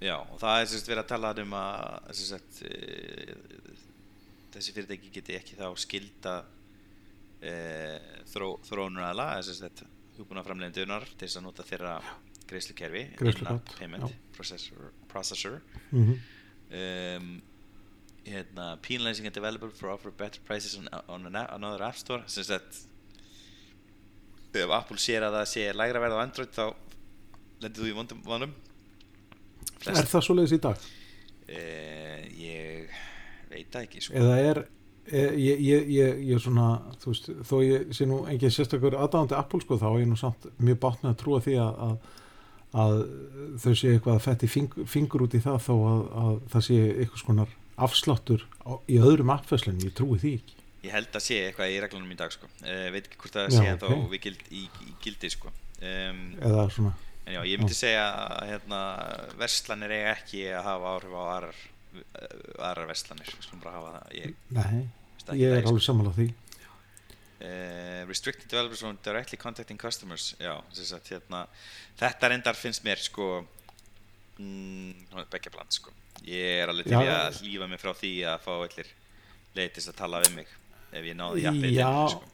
Já, 0.00 0.16
og 0.20 0.38
það 0.40 0.60
er 0.62 0.70
sérst 0.70 0.88
verið 0.90 1.02
að 1.02 1.10
tala 1.12 1.32
um 1.42 1.54
að 1.56 2.10
sérst, 2.16 2.62
uh, 2.64 3.70
þessi 4.56 4.74
fyrirtæki 4.76 5.12
geti 5.12 5.36
ekki 5.36 5.58
þá 5.60 5.68
skilda 5.80 6.34
þró, 8.32 8.48
þróunar 8.66 9.10
aðla 9.10 9.26
sérst, 9.46 9.84
hugbúna 10.16 10.44
framleiðendunar 10.46 11.04
til 11.12 11.26
þess 11.26 11.40
að 11.40 11.46
nota 11.46 11.66
þeirra 11.66 11.98
greiðslukerfi 12.46 13.02
payment 13.76 14.06
já. 14.06 14.16
processor, 14.36 14.90
processor 15.10 15.60
mm 15.90 16.16
um, 16.66 17.42
hérna, 18.26 18.76
penalizing 18.82 19.26
a 19.26 19.30
developer 19.30 19.70
for 19.70 19.92
offer 19.92 20.10
better 20.10 20.40
prices 20.46 20.76
on, 20.78 20.88
on 21.06 21.26
an, 21.26 21.36
another 21.36 21.84
app 21.86 21.96
store 21.96 22.24
sem 22.26 22.44
sagt 22.44 22.80
ef 24.56 24.72
Apple 24.72 24.96
sér 24.98 25.26
að 25.26 25.36
það 25.36 25.50
sé 25.50 25.66
lægra 25.76 26.00
verð 26.00 26.16
á 26.16 26.24
Android 26.24 26.52
þá 26.54 26.64
lendir 27.60 27.82
þú 27.82 27.90
í 27.90 27.96
vondum 27.96 28.22
vonum 28.24 28.54
Er 29.86 30.08
það 30.08 30.24
svoleiðis 30.24 30.56
í 30.56 30.60
dag? 30.64 30.86
uh, 31.46 32.22
ég 32.40 32.96
veit 33.52 33.76
ekki 33.78 34.00
sko. 34.02 34.16
Eða 34.18 34.38
er 34.42 34.62
ég, 35.12 35.60
ég, 35.62 35.88
ég, 35.94 36.20
ég 36.32 36.42
svona 36.42 36.68
þú 37.02 37.12
veist, 37.12 37.30
þó 37.46 37.56
ég 37.62 37.94
sé 37.94 38.06
nú 38.08 38.22
engin 38.30 38.54
sérstakur 38.54 38.96
aðdáðandi 38.98 39.36
Apple 39.38 39.62
sko 39.62 39.78
þá 39.80 39.88
er 39.92 40.00
ég 40.02 40.10
nú 40.10 40.18
samt 40.20 40.48
mjög 40.58 40.80
bátt 40.82 41.04
með 41.04 41.12
að 41.12 41.20
trúa 41.22 41.40
því 41.44 41.56
að, 41.62 41.80
að, 41.86 41.96
að 42.84 42.96
þau 43.62 43.72
sé 43.72 43.92
eitthvað 43.92 44.16
að 44.16 44.24
fetti 44.26 44.50
fing, 44.50 44.76
fingur 44.90 45.26
út 45.26 45.36
í 45.38 45.42
það 45.44 45.62
þó 45.68 45.74
að, 45.76 46.02
að 46.24 46.34
það 46.54 46.66
sé 46.68 46.80
eitthvað 46.90 47.22
skonar 47.22 47.56
afsláttur 47.86 48.46
á, 48.64 48.72
í 48.88 48.98
öðrum 48.98 49.32
appveslunum, 49.36 49.84
ég 49.86 49.94
trúi 49.96 50.18
því 50.22 50.34
ekki 50.40 50.56
ég 50.86 50.94
held 50.94 51.16
að 51.18 51.24
sé 51.24 51.38
eitthvað 51.46 51.72
í 51.74 51.78
reglunum 51.82 52.12
í 52.14 52.18
dag 52.18 52.34
sko. 52.34 52.48
uh, 52.62 52.86
veit 52.94 53.04
ekki 53.04 53.20
hvort 53.22 53.38
það 53.38 53.48
Já, 53.50 53.56
sé 53.56 53.70
ennþá 53.72 53.92
ok. 53.94 54.04
við 54.12 54.22
gild, 54.26 54.44
í, 54.50 54.62
í 54.86 54.92
gildi 55.02 55.30
sko. 55.34 55.52
um, 55.82 56.20
eða 56.50 56.66
svona, 56.74 56.92
en 57.26 57.36
já, 57.36 57.40
ég 57.50 57.62
myndi 57.62 57.78
segja 57.78 58.04
að 58.26 58.52
hérna, 58.52 58.82
verslanir 59.40 59.96
eiga 59.96 60.12
ekki 60.14 60.44
að 60.52 60.68
hafa 60.70 60.92
áhrif 60.94 61.16
á 61.16 61.22
aðrar 61.26 61.64
hafa 63.78 63.96
það. 63.96 64.14
Ég, 64.20 64.38
nei 64.56 64.86
ég 65.34 65.56
er 65.56 65.66
alveg 65.66 65.82
sammála 65.82 66.12
því. 66.14 66.28
Uh, 67.36 68.06
restricted 68.08 68.48
developers 68.48 68.80
from 68.80 68.98
directly 69.04 69.38
contacting 69.38 69.78
customers. 69.80 70.34
Já, 70.40 70.54
sagt, 70.72 71.10
hérna, 71.12 71.44
þetta 71.98 72.30
reyndar 72.32 72.58
finnst 72.58 72.84
mér 72.86 73.02
sko 73.02 73.42
mm, 74.40 75.26
begja 75.32 75.52
bland 75.52 75.74
sko. 75.74 75.92
Ég 76.26 76.62
er 76.62 76.72
alveg 76.72 76.88
til 76.88 77.02
Já. 77.02 77.12
að 77.26 77.42
hlífa 77.42 77.68
mig 77.68 77.82
frá 77.82 77.92
því 77.96 78.12
að 78.30 78.46
fá 78.46 78.52
allir 78.54 78.94
leiðist 79.56 79.92
að 79.92 79.98
tala 79.98 80.22
við 80.24 80.38
mig 80.38 80.54
ef 80.96 81.04
ég 81.04 81.18
náði 81.18 81.44
jafnveg 81.44 81.76
Já. 81.76 81.92
sko. 82.14 82.32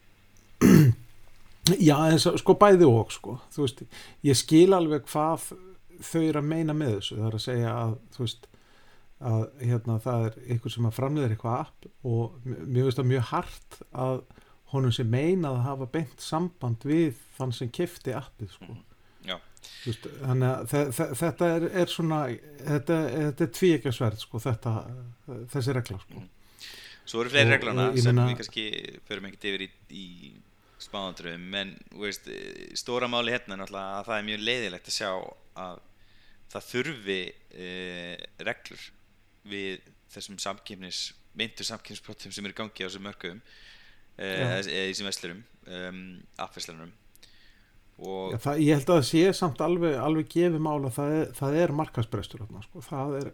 Já, 1.89 1.97
svo, 2.23 2.37
sko 2.39 2.57
bæði 2.59 2.87
og 2.91 3.13
sko, 3.15 3.37
þú 3.55 3.67
veist, 3.67 3.83
ég 4.27 4.39
skil 4.39 4.71
alveg 4.75 5.05
hvað 5.11 5.51
þau 6.03 6.23
eru 6.23 6.41
að 6.41 6.49
meina 6.49 6.75
með 6.75 6.97
þessu, 6.97 7.19
það 7.19 7.29
er 7.29 7.37
að 7.39 7.45
segja 7.45 7.75
að 7.75 7.93
þú 8.15 8.25
veist, 8.25 8.49
að 9.23 9.43
hérna, 9.63 9.99
það 10.03 10.25
er 10.29 10.39
einhver 10.53 10.73
sem 10.75 10.87
að 10.89 10.97
framleiðir 10.99 11.35
eitthvað 11.37 11.61
app 11.65 11.87
og 12.05 12.47
mér 12.47 12.87
finnst 12.87 12.99
það 13.01 13.11
mjög 13.13 13.27
hart 13.33 13.79
að 14.07 14.23
honum 14.73 14.93
sem 14.97 15.11
meinað 15.13 15.59
að 15.59 15.67
hafa 15.69 15.87
beint 15.97 16.21
samband 16.25 16.87
við 16.89 17.15
þann 17.37 17.53
sem 17.53 17.69
kefti 17.71 18.15
appið 18.17 18.55
sko. 18.57 18.77
Þú 19.63 19.91
veist, 19.93 20.07
þannig 20.25 20.49
að 20.49 20.63
þe- 20.73 20.93
þe- 20.97 21.15
þetta 21.21 21.49
er, 21.57 21.65
er 21.83 21.91
svona 21.93 22.17
þetta, 22.67 22.97
þetta 23.15 23.45
er 23.47 23.51
tvíekjarsverð 23.59 24.19
sko, 24.25 24.41
þessi 24.43 25.75
regla 25.77 25.99
sko. 26.03 26.19
Mhm. 26.19 26.29
Svo 27.07 27.21
eru 27.23 27.31
fleiri 27.31 27.47
Og- 27.47 27.53
reglana 27.57 27.85
og 27.91 27.99
sem 27.99 28.17
við 28.17 28.37
kannski 28.41 28.65
förum 29.09 29.27
ekkert 29.29 29.47
yfir 29.51 29.65
í, 29.67 29.69
í 29.91 30.33
smáðandröðum 30.83 31.55
en 31.61 31.71
veist, 31.99 32.27
stóra 32.79 33.07
máli 33.11 33.31
hérna 33.35 33.55
er 33.55 33.63
náttúrulega 33.63 34.01
að 34.01 34.07
það 34.09 34.19
er 34.19 34.27
mjög 34.31 34.45
leiðilegt 34.49 34.91
að 34.91 34.97
sjá 34.99 35.11
að 35.63 35.79
það 36.53 36.67
þurfi 36.73 37.21
e, 37.55 37.69
reglur 38.49 38.83
við 39.49 39.85
þessum 40.13 40.41
samkipnis 40.43 41.13
myndu 41.39 41.65
samkipnisbrotum 41.67 42.35
sem 42.35 42.49
eru 42.49 42.57
gangi 42.57 42.85
á 42.85 42.89
þessum 42.89 43.07
mörgum 43.07 43.39
e, 43.41 44.27
Já. 44.27 44.49
eða 44.59 44.83
í 44.83 44.91
þessum 44.93 45.09
vestlurum 45.09 45.45
um, 45.67 46.03
appverslurum 46.45 46.93
og 48.03 48.35
Já, 48.35 48.39
það, 48.47 48.61
ég 48.65 48.77
held 48.79 48.91
að 48.91 48.99
það 48.99 49.09
sé 49.09 49.25
samt 49.39 49.65
alveg, 49.65 49.97
alveg 50.01 50.29
gefið 50.33 50.63
mála 50.65 50.93
það 50.93 51.17
er, 51.17 51.33
það 51.39 51.59
er 51.63 51.75
markasbrestur 51.81 52.45
þarna, 52.45 52.65
sko. 52.67 52.85
það 52.89 53.19
er 53.21 53.33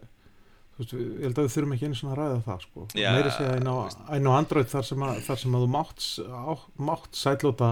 veist, 0.79 0.95
ég 0.95 1.23
held 1.25 1.39
að 1.39 1.47
við 1.47 1.53
þurfum 1.55 1.75
ekki 1.75 1.87
einu 1.87 1.99
svona 1.99 2.13
að 2.15 2.19
ræða 2.21 2.41
það 2.47 2.65
sko. 2.65 2.87
Já, 2.95 3.07
meiri 3.15 3.31
segja 3.35 3.55
einn 3.57 3.69
á, 3.69 3.75
einn 4.15 4.29
á 4.29 4.31
Android 4.35 4.69
þar 4.71 4.89
sem 4.89 5.05
að, 5.07 5.21
þar 5.27 5.41
sem 5.43 5.57
að 5.57 5.65
þú 5.65 5.71
mátt, 5.75 6.05
á, 6.31 6.53
mátt 6.89 7.19
sætlóta 7.19 7.71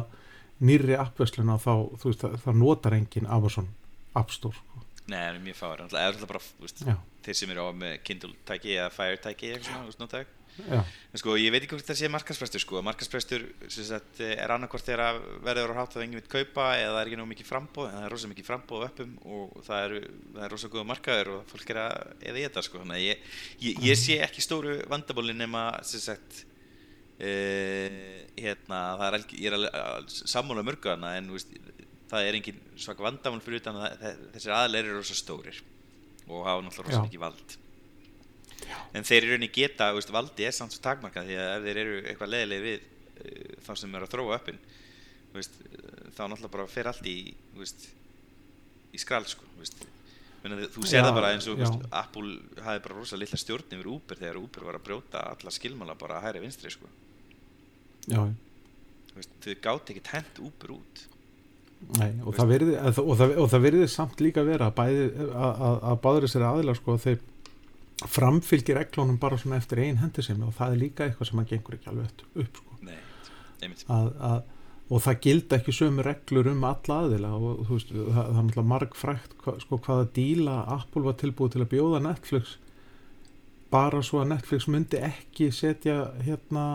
nýrri 0.68 0.98
appversluna 0.98 1.60
þá 1.62 1.72
veist, 2.04 2.24
það, 2.24 2.40
það 2.46 2.60
notar 2.64 2.98
engin 2.98 3.30
Amazon 3.30 3.70
App 4.18 4.34
Store 4.34 4.58
sko. 4.58 4.77
Nei, 5.08 5.20
það 5.22 5.30
er 5.30 5.44
mjög 5.46 5.56
fáir, 5.62 5.84
það 5.88 6.02
er 6.02 6.10
alltaf 6.12 6.32
bara 6.34 6.42
já, 6.84 6.96
þeir 7.24 7.38
sem 7.40 7.52
eru 7.54 7.64
á 7.64 7.72
með 7.80 7.94
Kindle 8.08 8.34
tæki 8.48 8.74
eða 8.76 8.90
Fire 8.92 9.22
tæki 9.24 9.54
eitthvað 9.54 9.70
svona, 9.70 9.84
þú 9.86 9.92
veist, 9.92 10.02
notaðu 10.02 10.26
já, 10.58 10.82
En 11.14 11.22
sko, 11.22 11.36
ég 11.40 11.54
veit 11.54 11.62
ekki 11.62 11.78
hvort 11.78 11.88
það 11.88 12.00
sé 12.02 12.10
markaðsprestur 12.12 12.64
sko, 12.64 12.82
markaðsprestur 12.84 13.46
sem 13.72 13.88
sagt, 13.88 14.20
er 14.26 14.52
annarkvort 14.52 14.88
þegar 14.88 15.22
verður 15.46 15.74
á 15.74 15.80
hátt 15.80 15.96
að 15.96 16.04
enginn 16.04 16.20
veit 16.20 16.28
kaupa 16.34 16.66
eða 16.76 16.92
það 16.92 17.00
er 17.00 17.12
ekki 17.12 17.22
nóg 17.22 17.30
mikið 17.32 17.50
frambóð, 17.52 17.88
en 17.88 17.96
það 17.98 18.08
er 18.10 18.14
rosa 18.16 18.32
mikið 18.34 18.50
frambóð 18.50 18.84
á 18.84 18.88
uppum 18.90 19.16
og 19.38 19.56
það 19.70 19.86
er, 19.86 19.96
það 20.34 20.44
er 20.48 20.54
rosa 20.56 20.72
góða 20.74 20.90
markaður 20.92 21.34
og 21.38 21.48
fólk 21.54 21.74
er 21.74 21.82
að 21.86 21.96
eða 22.20 22.42
í 22.42 22.46
þetta 22.50 22.66
sko, 22.68 22.84
ég, 23.00 23.26
ég, 23.64 23.82
ég 23.88 24.02
sé 24.02 24.20
ekki 24.28 24.44
stóru 24.44 24.78
vandabólin 24.92 25.40
nema 25.40 25.70
sagt 25.88 26.44
uh, 27.22 27.98
hérna, 28.38 28.82
er 29.08 29.18
alveg, 29.18 29.34
ég 29.40 29.50
er 29.50 29.58
alveg 29.58 29.80
að 29.82 30.12
sammála 30.20 30.66
mörgu 30.66 30.92
hana 30.94 31.16
en 31.18 31.32
veist, 31.34 31.54
það 32.12 32.28
er 32.28 32.38
engin 32.40 32.60
svaka 32.80 33.06
vandamál 33.06 33.42
fyrir 33.44 33.62
utan 33.62 33.80
að 33.84 34.04
þessir 34.36 34.54
aðleir 34.56 34.88
eru 34.88 35.02
rosa 35.02 35.18
stórir 35.18 35.62
og 36.28 36.46
hafa 36.48 36.64
náttúrulega 36.64 36.88
rosa 36.88 37.02
Já. 37.02 37.08
mikið 37.08 37.24
vald 37.24 37.58
en 38.98 39.06
þeir 39.08 39.28
í 39.28 39.32
rauninni 39.32 39.52
geta, 39.54 39.92
veist, 39.96 40.12
valdi 40.14 40.48
er 40.48 40.56
samt 40.56 40.76
svo 40.76 40.84
takmarkað 40.84 41.30
því 41.30 41.38
að 41.42 41.52
ef 41.58 41.68
þeir 41.68 41.82
eru 41.84 42.00
eitthvað 42.04 42.34
leðileg 42.34 42.64
við 42.66 42.80
uh, 42.80 43.52
þá 43.68 43.72
sem 43.82 44.00
eru 44.00 44.08
að 44.08 44.16
þróa 44.16 44.40
uppin 44.40 44.60
þú 44.64 45.38
veist, 45.40 45.60
uh, 45.68 46.00
þá 46.16 46.24
náttúrulega 46.24 46.56
bara 46.56 46.72
fer 46.72 46.90
allt 46.92 47.12
í 47.12 47.18
veist, 47.58 47.88
í 48.96 49.02
skrald 49.02 49.32
sko, 49.32 49.48
þú 50.48 50.88
sér 50.88 51.02
Já, 51.02 51.06
það 51.08 51.18
bara 51.18 51.34
eins 51.36 51.48
og 51.52 51.60
já. 51.60 51.70
Apple 52.00 52.62
hafi 52.64 52.82
bara 52.86 52.96
rosa 52.96 53.20
litla 53.20 53.40
stjórn 53.40 53.78
yfir 53.78 53.90
Uber 53.92 54.20
þegar 54.20 54.40
Uber 54.40 54.68
var 54.70 54.80
að 54.80 54.86
brjóta 54.88 55.24
alla 55.34 55.54
skilmála 55.54 55.98
bara 56.00 56.22
hægri 56.24 56.44
vinstri 56.46 56.72
sko. 56.72 56.88
já, 58.08 58.22
þau 59.44 59.56
gátt 59.66 59.92
ekki 59.92 60.04
hent 60.14 60.40
Uber 60.46 60.78
út 60.78 61.06
Nei, 61.98 62.10
og, 62.26 62.34
það 62.36 62.50
virði, 62.52 62.76
og, 62.82 63.12
það, 63.20 63.34
og 63.38 63.50
það 63.52 63.64
virði 63.64 63.88
samt 63.92 64.22
líka 64.24 64.44
vera 64.44 64.68
að, 64.68 64.76
bæði, 64.80 65.04
að, 65.30 65.62
að, 65.68 65.76
að 65.92 66.00
báður 66.04 66.26
þessari 66.26 66.48
aðilar 66.50 66.80
sko, 66.80 66.96
þeir 67.04 67.20
framfylgir 68.14 68.78
reglunum 68.78 69.18
bara 69.22 69.40
svona 69.40 69.60
eftir 69.62 69.82
einn 69.86 70.02
hendi 70.02 70.26
sem 70.26 70.42
og 70.46 70.54
það 70.58 70.74
er 70.74 70.82
líka 70.84 71.06
eitthvað 71.06 71.32
sem 71.32 71.42
að 71.42 71.50
gengur 71.54 71.78
ekki 71.78 71.92
alveg 71.94 72.26
upp 72.44 72.60
sko. 72.60 72.78
Nei, 72.86 73.72
að, 73.94 74.12
að, 74.28 74.38
og 74.88 75.04
það 75.04 75.20
gilda 75.26 75.58
ekki 75.58 75.76
sömu 75.76 76.06
reglur 76.06 76.52
um 76.52 76.68
alla 76.68 77.00
aðila 77.06 77.34
og 77.38 77.64
þú 77.68 77.80
veist, 77.80 77.96
það, 77.96 78.30
það 78.36 78.62
er 78.62 78.70
margfrækt 78.74 79.36
hva, 79.44 79.56
sko, 79.64 79.82
hvaða 79.88 80.08
díla 80.18 80.60
Apple 80.78 81.06
var 81.08 81.18
tilbúið 81.22 81.56
til 81.56 81.64
að 81.64 81.72
bjóða 81.74 82.04
Netflix 82.06 82.58
bara 83.74 84.04
svo 84.06 84.22
að 84.22 84.32
Netflix 84.36 84.70
myndi 84.72 85.02
ekki 85.04 85.50
setja 85.56 86.12
hérna 86.24 86.68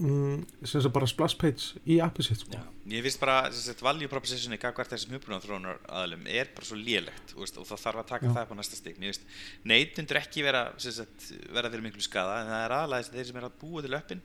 mm, 0.00 0.64
sem 0.64 0.82
sagt 0.82 0.94
bara 0.94 1.08
splash 1.10 1.38
page 1.38 1.80
í 1.84 1.98
appið 2.02 2.26
sitt 2.26 2.44
sko. 2.44 2.60
Ég 2.90 3.04
finnst 3.06 3.20
bara 3.22 3.36
sem 3.52 3.62
sagt, 3.68 3.84
value 3.84 4.10
propositioni 4.10 4.58
gagvart 4.60 4.92
þessum 4.94 5.14
hugbúna 5.14 5.40
þróunar 5.44 5.80
aðlum 6.00 6.26
er 6.30 6.50
bara 6.56 6.66
svo 6.66 6.78
lélegt 6.80 7.34
veist, 7.36 7.60
og 7.60 7.68
það 7.68 7.84
þarf 7.84 8.02
að 8.02 8.10
taka 8.10 8.28
Já. 8.28 8.32
það 8.38 8.52
á 8.52 8.58
næsta 8.58 8.80
stig 8.80 9.00
veist, 9.02 9.26
neytundur 9.72 10.20
ekki 10.22 10.44
vera, 10.46 10.64
sem 10.82 10.96
sagt, 10.96 11.30
vera 11.54 11.70
fyrir 11.70 11.86
miklu 11.86 12.04
skada 12.04 12.40
en 12.40 12.50
það 12.50 12.64
er 12.64 12.76
aðalega 12.78 13.14
þeir 13.14 13.28
sem 13.30 13.40
er 13.40 13.48
að 13.50 13.58
búa 13.62 13.84
til 13.86 13.98
öppin 14.00 14.24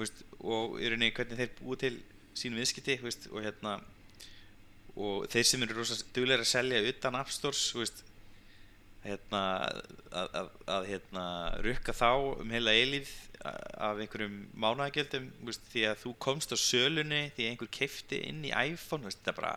veist, 0.00 0.24
og 0.40 0.78
í 0.80 0.90
rauninni 0.90 1.12
hvernig 1.14 1.42
þeir 1.42 1.54
búa 1.60 1.80
til 1.84 1.94
sín 2.34 2.58
viðskipti 2.58 2.98
veist, 3.04 3.28
og 3.30 3.44
hérna 3.44 3.78
og 4.94 5.28
þeir 5.30 5.46
sem 5.46 5.62
eru 5.66 5.78
rosa 5.80 5.96
duglega 6.14 6.44
að 6.44 6.50
selja 6.52 6.82
utan 6.90 7.16
App 7.18 7.32
Stores 7.34 7.68
þú 7.74 7.82
veist, 7.82 8.04
hérna, 9.04 9.42
að, 10.10 10.28
að, 10.40 10.50
að 10.74 10.88
hérna, 10.88 11.24
rukka 11.64 11.94
þá 11.96 12.10
um 12.40 12.52
heila 12.54 12.74
eilíð 12.74 13.12
af 13.44 14.00
einhverjum 14.00 14.36
veist, 15.44 15.64
því 15.72 15.86
að 15.90 15.98
þú 16.00 16.14
komst 16.26 16.54
á 16.54 16.58
sölunni 16.58 17.22
því 17.36 17.44
að 17.44 17.50
einhver 17.50 17.72
keifti 17.78 18.20
inn 18.30 18.44
í 18.48 18.52
iPhone 18.52 19.04
veist, 19.04 19.20
þetta 19.20 19.36
bara 19.36 19.54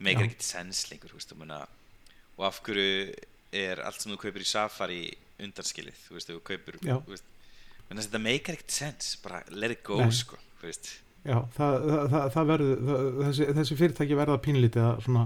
meikar 0.00 0.24
Já. 0.24 0.28
ekkert 0.30 0.46
sens 0.48 0.84
lengur 0.90 1.12
veist, 1.12 1.34
og 1.36 2.44
af 2.48 2.60
hverju 2.64 3.14
er 3.56 3.80
allt 3.84 4.00
sem 4.00 4.12
þú 4.12 4.20
kaupir 4.24 4.44
í 4.44 4.48
Safari 4.48 5.00
undanskilið, 5.42 5.98
þú 6.06 6.16
veist, 6.16 6.32
þú 6.32 6.44
kaupir 6.48 6.80
veist, 7.08 7.28
þetta 7.90 8.22
meikar 8.22 8.56
ekkert 8.56 8.78
sens 8.78 9.16
bara 9.24 9.42
let 9.52 9.76
it 9.76 9.84
go, 9.84 10.00
sko 10.10 10.40
Já, 11.26 11.40
það, 11.56 11.76
það, 12.12 12.24
það, 12.32 12.48
verður 12.50 12.82
þessi, 13.18 13.46
þessi 13.58 13.76
fyrirtæki 13.80 14.18
verða 14.18 14.36
pínlítið 14.44 14.84
að 14.86 15.00
svona 15.06 15.24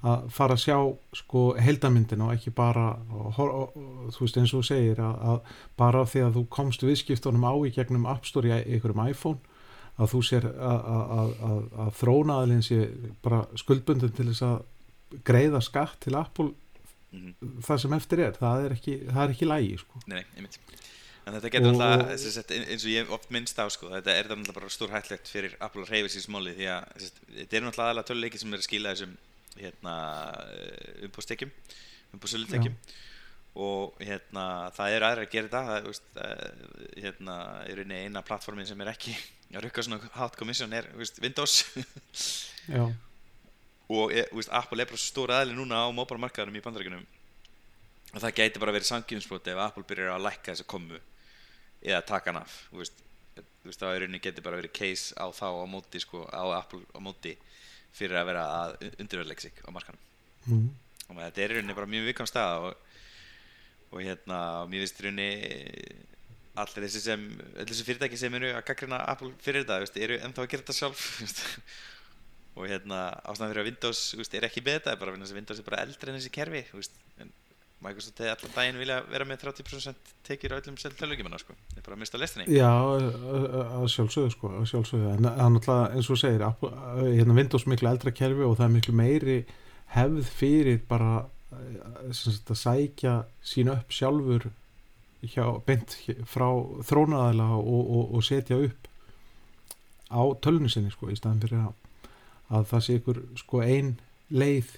að 0.00 0.30
fara 0.32 0.56
að 0.56 0.62
sjá 0.64 0.76
sko 1.20 1.42
heldamyndin 1.60 2.22
og 2.24 2.32
ekki 2.32 2.52
bara 2.56 2.86
og, 3.12 3.36
og, 3.36 3.50
og, 3.76 4.12
þú 4.14 4.24
veist 4.24 4.38
eins 4.40 4.54
og 4.54 4.62
þú 4.62 4.68
segir 4.70 5.02
að, 5.04 5.18
að 5.32 5.54
bara 5.82 6.06
því 6.08 6.22
að 6.24 6.38
þú 6.38 6.44
komst 6.56 6.84
viðskiptunum 6.86 7.44
á 7.44 7.52
í 7.68 7.72
gegnum 7.76 8.08
App 8.08 8.28
Store 8.28 8.48
í 8.48 8.54
einhverjum 8.62 9.04
iPhone 9.10 9.60
að 10.00 10.14
þú 10.14 10.22
sér 10.24 10.48
að, 10.48 10.80
að, 10.80 11.04
að, 11.18 11.34
að, 11.50 11.62
að 11.84 11.92
þrónaðalinn 12.00 12.64
sé 12.64 12.80
bara 13.20 13.42
skuldbundin 13.60 14.16
til 14.16 14.30
þess 14.30 14.46
að 14.48 15.20
greiða 15.26 15.60
skatt 15.64 16.00
til 16.06 16.16
Apple 16.16 16.52
mm 17.12 17.60
það 17.66 17.80
sem 17.82 17.94
eftir 17.96 18.20
er, 18.22 18.36
það 18.38 18.64
er 18.64 18.74
ekki, 18.76 18.92
það 19.08 19.22
er 19.24 19.32
ekki 19.34 19.46
lægi 19.48 19.78
sko. 19.80 20.00
nei, 20.10 20.20
einmitt. 20.36 20.58
En 21.26 21.34
þetta 21.36 21.50
getur 21.52 21.74
Og- 21.74 21.80
alltaf, 21.82 22.12
sem 22.22 22.32
sagt, 22.32 22.52
eins 22.54 22.84
og 22.84 22.90
ég 22.90 23.02
hef 23.02 23.10
oft 23.16 23.32
minnst 23.34 23.58
á 23.60 23.66
sko, 23.68 23.90
þetta 23.92 24.14
er 24.14 24.30
alltaf 24.30 24.56
bara 24.56 24.70
stór 24.72 24.92
hættlegt 24.94 25.28
fyrir 25.28 25.56
Apple 25.60 25.82
að 25.84 25.90
reyfa 25.90 26.12
sér 26.14 26.24
smáli 26.24 26.54
því 26.56 26.68
að 26.72 26.86
þetta 27.00 27.58
er 27.58 27.66
náttúrulega 27.66 27.88
aðalega 27.90 28.08
töluleiki 28.08 28.40
sem 28.40 28.54
er 28.54 28.62
að 28.62 28.68
skila 28.68 28.94
þessum 28.94 29.16
hérna 29.60 29.94
umbústekjum 31.06 31.52
umbúsölutekjum 32.16 32.76
og 33.60 33.98
hérna 34.04 34.70
það 34.76 34.96
eru 34.96 35.06
aðra 35.08 35.26
að 35.26 35.32
gera 35.32 35.48
þetta 35.48 35.62
það, 35.66 35.76
er, 35.76 35.86
veist, 35.88 36.10
eh, 36.22 37.02
hérna 37.04 37.36
er 37.66 37.82
eina 37.98 38.22
plattformin 38.26 38.68
sem 38.68 38.80
er 38.84 38.92
ekki 38.92 39.14
að 39.56 39.64
rukka 39.66 39.84
svona 39.86 40.10
hot 40.16 40.38
commission 40.38 40.72
er 40.72 40.88
veist, 40.96 41.18
Windows. 41.22 41.64
Og 43.90 44.12
þú 44.14 44.36
veist, 44.38 44.52
Apple 44.54 44.84
er 44.84 44.86
bara 44.86 45.00
svo 45.00 45.08
stór 45.08 45.32
aðli 45.34 45.56
núna 45.56 45.80
á 45.82 45.90
móbarmarkaðunum 45.90 46.60
í 46.60 46.62
bandaríkunum 46.62 47.06
og 48.10 48.22
það 48.22 48.36
gæti 48.38 48.60
bara 48.62 48.74
verið 48.74 48.86
samkjöfnsbroti 48.90 49.50
ef 49.50 49.62
Apple 49.64 49.86
byrjar 49.86 50.14
að 50.14 50.26
lækka 50.28 50.52
þessa 50.52 50.66
komu 50.70 50.98
eða 51.82 52.00
taka 52.06 52.30
hann 52.30 52.40
af 52.42 52.54
þú 52.70 52.82
veist, 52.84 53.02
það 53.82 53.96
í 53.96 54.00
rauninni 54.02 54.22
geti 54.22 54.44
bara 54.46 54.58
verið 54.60 54.74
case 54.78 55.14
á 55.18 55.26
þá 55.34 55.48
á 55.50 55.66
móti 55.70 56.02
sko, 56.02 56.22
á 56.30 56.44
Apple 56.58 56.82
á 56.94 56.98
móti 57.02 57.34
fyrir 57.96 58.20
að 58.20 58.30
vera 58.30 58.44
að 58.60 58.76
undirverleik 58.90 59.42
sig 59.42 59.60
á 59.66 59.68
markanum 59.74 60.00
mm. 60.46 60.68
og 61.08 61.20
þetta 61.24 61.42
er 61.42 61.54
í 61.54 61.58
rauninni 61.58 61.76
bara 61.76 61.90
mjög 61.90 62.08
vikam 62.10 62.28
stað 62.30 62.68
og, 62.68 62.96
og 63.90 64.02
hérna, 64.04 64.40
mér 64.70 64.84
finnst 64.84 65.02
í 65.02 65.06
rauninni 65.06 65.30
allir 66.60 66.86
þessi 66.86 67.02
sem, 67.04 67.22
allir 67.54 67.70
þessi 67.72 67.86
fyrirtæki 67.86 68.18
sem 68.20 68.34
eru 68.38 68.50
að 68.54 68.66
gaggrina 68.70 69.00
Apple 69.10 69.30
fyrir 69.42 69.64
þetta, 69.64 69.80
veist, 69.84 70.00
eru 70.02 70.18
ennþá 70.18 70.44
að 70.44 70.50
gera 70.52 70.64
þetta 70.64 70.78
sjálf 70.78 71.04
veist. 71.22 71.44
og 72.56 72.66
hérna 72.66 73.02
ástæðan 73.24 73.52
fyrir 73.52 73.62
að 73.62 73.70
Windows 73.70 74.02
veist, 74.18 74.34
er 74.34 74.48
ekki 74.48 74.64
með 74.66 74.80
þetta, 74.80 74.94
er 74.94 75.02
bara 75.04 75.14
Windows 75.14 75.60
er 75.62 75.68
bara 75.68 75.84
eldri 75.86 76.12
en 76.12 76.18
þessi 76.18 76.34
kerfi 76.34 76.64
veist. 76.72 76.98
en 77.22 77.32
Microsoft 77.80 78.18
hefði 78.20 78.32
allan 78.34 78.54
daginn 78.56 78.78
vilja 78.80 78.96
vera 79.08 79.24
með 79.24 79.42
30% 79.46 80.10
tekjur 80.26 80.52
á 80.52 80.56
öllum 80.60 80.76
tölvugimanna 80.76 81.38
sko. 81.40 81.54
það 81.70 81.78
er 81.80 81.84
bara 81.86 81.96
að 81.96 82.02
mista 82.02 82.20
lestinni 82.20 82.56
Já, 82.58 82.68
að 82.68 83.86
sjálfsögðu 83.94 84.32
sko, 84.34 84.50
að 84.58 84.66
sjálfsögðu, 84.72 85.12
en 85.14 85.28
það 85.28 85.40
er 85.46 85.52
náttúrulega 85.54 85.96
eins 85.96 86.10
og 86.12 86.20
segir, 86.20 86.44
Apple- 86.44 86.72
hérna 87.16 87.36
Windows 87.38 87.66
miklu 87.70 87.88
eldra 87.88 88.12
kerfi 88.12 88.44
og 88.46 88.56
það 88.58 88.66
er 88.66 88.74
miklu 88.76 88.96
meiri 89.00 89.36
hefð 89.94 90.32
fyrir 90.40 90.82
bara 90.90 91.12
eh, 91.56 92.10
sagt, 92.12 92.52
að 92.52 92.60
sækja 92.64 93.14
sín 93.52 93.72
upp 93.72 93.96
sjálfur 93.96 94.50
hjá, 95.24 95.44
beint 95.66 95.96
frá 96.28 96.48
þrónaðala 96.88 97.48
og, 97.56 97.80
og, 97.80 98.14
og 98.16 98.24
setja 98.28 98.60
upp 98.60 98.88
á 100.10 100.20
tölunni 100.42 100.68
sinni 100.72 100.92
sko, 100.92 101.08
í 101.08 101.16
staðan 101.18 101.40
fyrir 101.44 101.64
að, 101.64 102.12
að 102.50 102.68
það 102.74 102.84
sé 102.86 102.98
ykkur 103.00 103.22
sko 103.40 103.64
ein 103.64 103.90
leið 104.30 104.76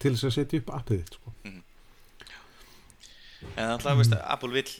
til 0.00 0.14
þess 0.14 0.30
að 0.30 0.34
setja 0.38 0.62
upp 0.62 0.72
appið 0.78 1.02
þitt 1.02 1.18
sko. 1.18 1.34
En 3.56 3.70
alltaf, 3.74 3.96
veist, 4.00 4.14
Apple 4.20 4.52
vill, 4.54 4.72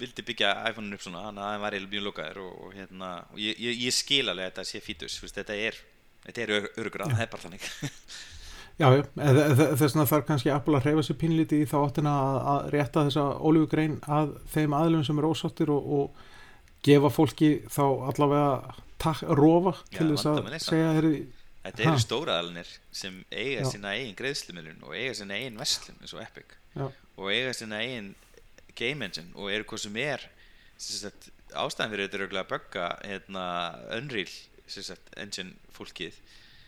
vildi 0.00 0.24
byggja 0.28 0.52
iPhone-un 0.70 0.96
upp 0.96 1.04
svona, 1.04 1.24
þannig 1.28 1.42
að 1.44 1.52
það 1.54 1.64
var 1.66 1.76
eiginlega 1.76 1.94
mjög 1.96 2.06
lokaður 2.10 2.40
og, 2.44 2.54
og 2.66 2.76
hérna, 2.78 3.10
og 3.32 3.42
ég, 3.42 3.58
ég, 3.66 3.82
ég 3.86 3.96
skil 3.96 4.24
alveg 4.28 4.46
að 4.46 4.50
þetta 4.52 4.64
sé 4.70 4.80
fítus, 4.84 5.18
veist, 5.22 5.36
þetta 5.40 5.58
er, 5.68 5.78
þetta 6.26 6.42
er 6.46 6.54
ör- 6.60 6.70
örugur 6.82 7.04
að 7.06 7.14
það 7.16 7.26
er 7.26 7.30
bara 7.34 7.46
þannig. 7.48 7.68
Já, 8.76 8.90
já, 8.92 9.02
þess 9.16 9.94
vegna 9.94 10.04
þarf 10.04 10.24
kannski 10.28 10.50
Apple 10.52 10.76
að 10.76 10.82
hreyfa 10.84 11.02
sér 11.06 11.16
pínlítið 11.16 11.62
í 11.64 11.68
þá 11.70 11.76
áttina 11.78 12.10
að, 12.12 12.34
að 12.52 12.66
rétta 12.74 13.04
þessa 13.06 13.22
ólífugrein 13.48 13.94
að 14.12 14.34
þeim 14.52 14.74
aðlum 14.76 15.04
sem 15.08 15.20
eru 15.22 15.30
ósáttir 15.32 15.72
og, 15.72 15.86
og 15.96 16.18
gefa 16.84 17.08
fólki 17.08 17.48
þá 17.72 17.80
allavega 18.10 18.74
tak, 19.00 19.22
rofa 19.40 19.72
til 19.94 20.10
þess 20.10 20.28
að 20.28 20.42
er 20.50 20.60
segja 20.66 20.90
þeirri, 20.98 21.14
Þetta 21.64 21.86
eru 21.88 22.02
stóraðalinir 22.04 22.74
sem 23.00 23.16
eiga 23.32 23.64
Já. 23.64 23.70
sína 23.72 23.94
eigin 23.96 24.18
greiðslumilun 24.20 24.84
og 24.84 24.92
eiga 24.92 25.16
sína 25.22 25.40
eigin 25.40 25.56
vestlum 25.64 25.96
eins 26.04 26.12
og 26.12 26.20
Epic 26.26 26.52
Já. 26.76 26.84
Og 27.16 27.32
eiga 27.32 27.54
sína 27.56 27.80
eigin 27.82 28.12
game 28.76 29.08
engine 29.08 29.32
og 29.34 29.52
eru 29.52 29.66
hvað 29.68 29.86
sem 29.86 30.00
er 30.02 30.26
sagt, 30.76 31.30
ástæðan 31.56 31.92
fyrir 31.92 32.08
þetta 32.08 32.18
er 32.20 32.42
að 32.42 32.50
bugga 32.52 32.88
hérna, 33.02 33.44
Unreal 33.96 34.32
sagt, 34.66 35.14
engine 35.16 35.54
fólkið. 35.76 36.18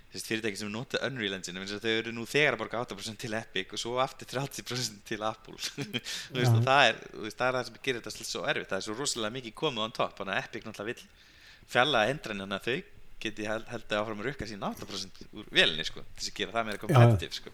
Fyrirtæki 0.09 0.57
sem 0.57 0.71
nota 0.73 1.01
Unreal 1.05 1.35
Engine 1.37 1.67
þau 1.69 1.91
eru 1.91 2.13
nú 2.17 2.23
þegar 2.25 2.57
að 2.57 2.63
borga 2.63 2.81
8% 2.87 3.21
til 3.21 3.35
Epic 3.37 3.75
og 3.77 3.81
svo 3.83 3.99
aftur 4.01 4.31
30% 4.31 5.03
til 5.05 5.25
Apple. 5.27 5.59
Veist, 6.35 6.55
það 6.65 6.85
er, 6.87 7.01
veist, 7.13 7.37
það 7.37 7.49
er 7.49 7.59
það 7.59 7.67
sem 7.67 7.77
gerir 7.85 8.01
þetta 8.01 8.29
svo 8.31 8.45
erfitt. 8.49 8.71
Það 8.71 8.79
er 8.79 8.87
svo 8.87 8.97
rosalega 8.97 9.35
mikið 9.37 9.57
komið 9.61 9.85
on 9.85 9.97
top 9.99 10.17
þannig 10.17 10.39
að 10.39 10.47
Epic 10.47 10.65
náttúrulega 10.65 10.95
vill 10.95 11.69
fjalla 11.69 12.07
endran 12.09 12.41
þannig 12.45 12.57
að 12.57 12.71
þau 12.71 12.95
geti 13.27 13.49
held, 13.51 13.69
held 13.69 13.93
að 13.93 14.01
áfram 14.01 14.23
að 14.23 14.31
rukka 14.31 14.49
sín 14.49 14.65
8% 14.65 15.23
úr 15.35 15.53
velinni 15.53 15.85
sko, 15.85 16.05
þess 16.17 16.31
að 16.31 16.41
gera 16.41 16.55
það 16.57 16.69
meira 16.71 16.83
competitive 16.87 17.37
sko. 17.37 17.53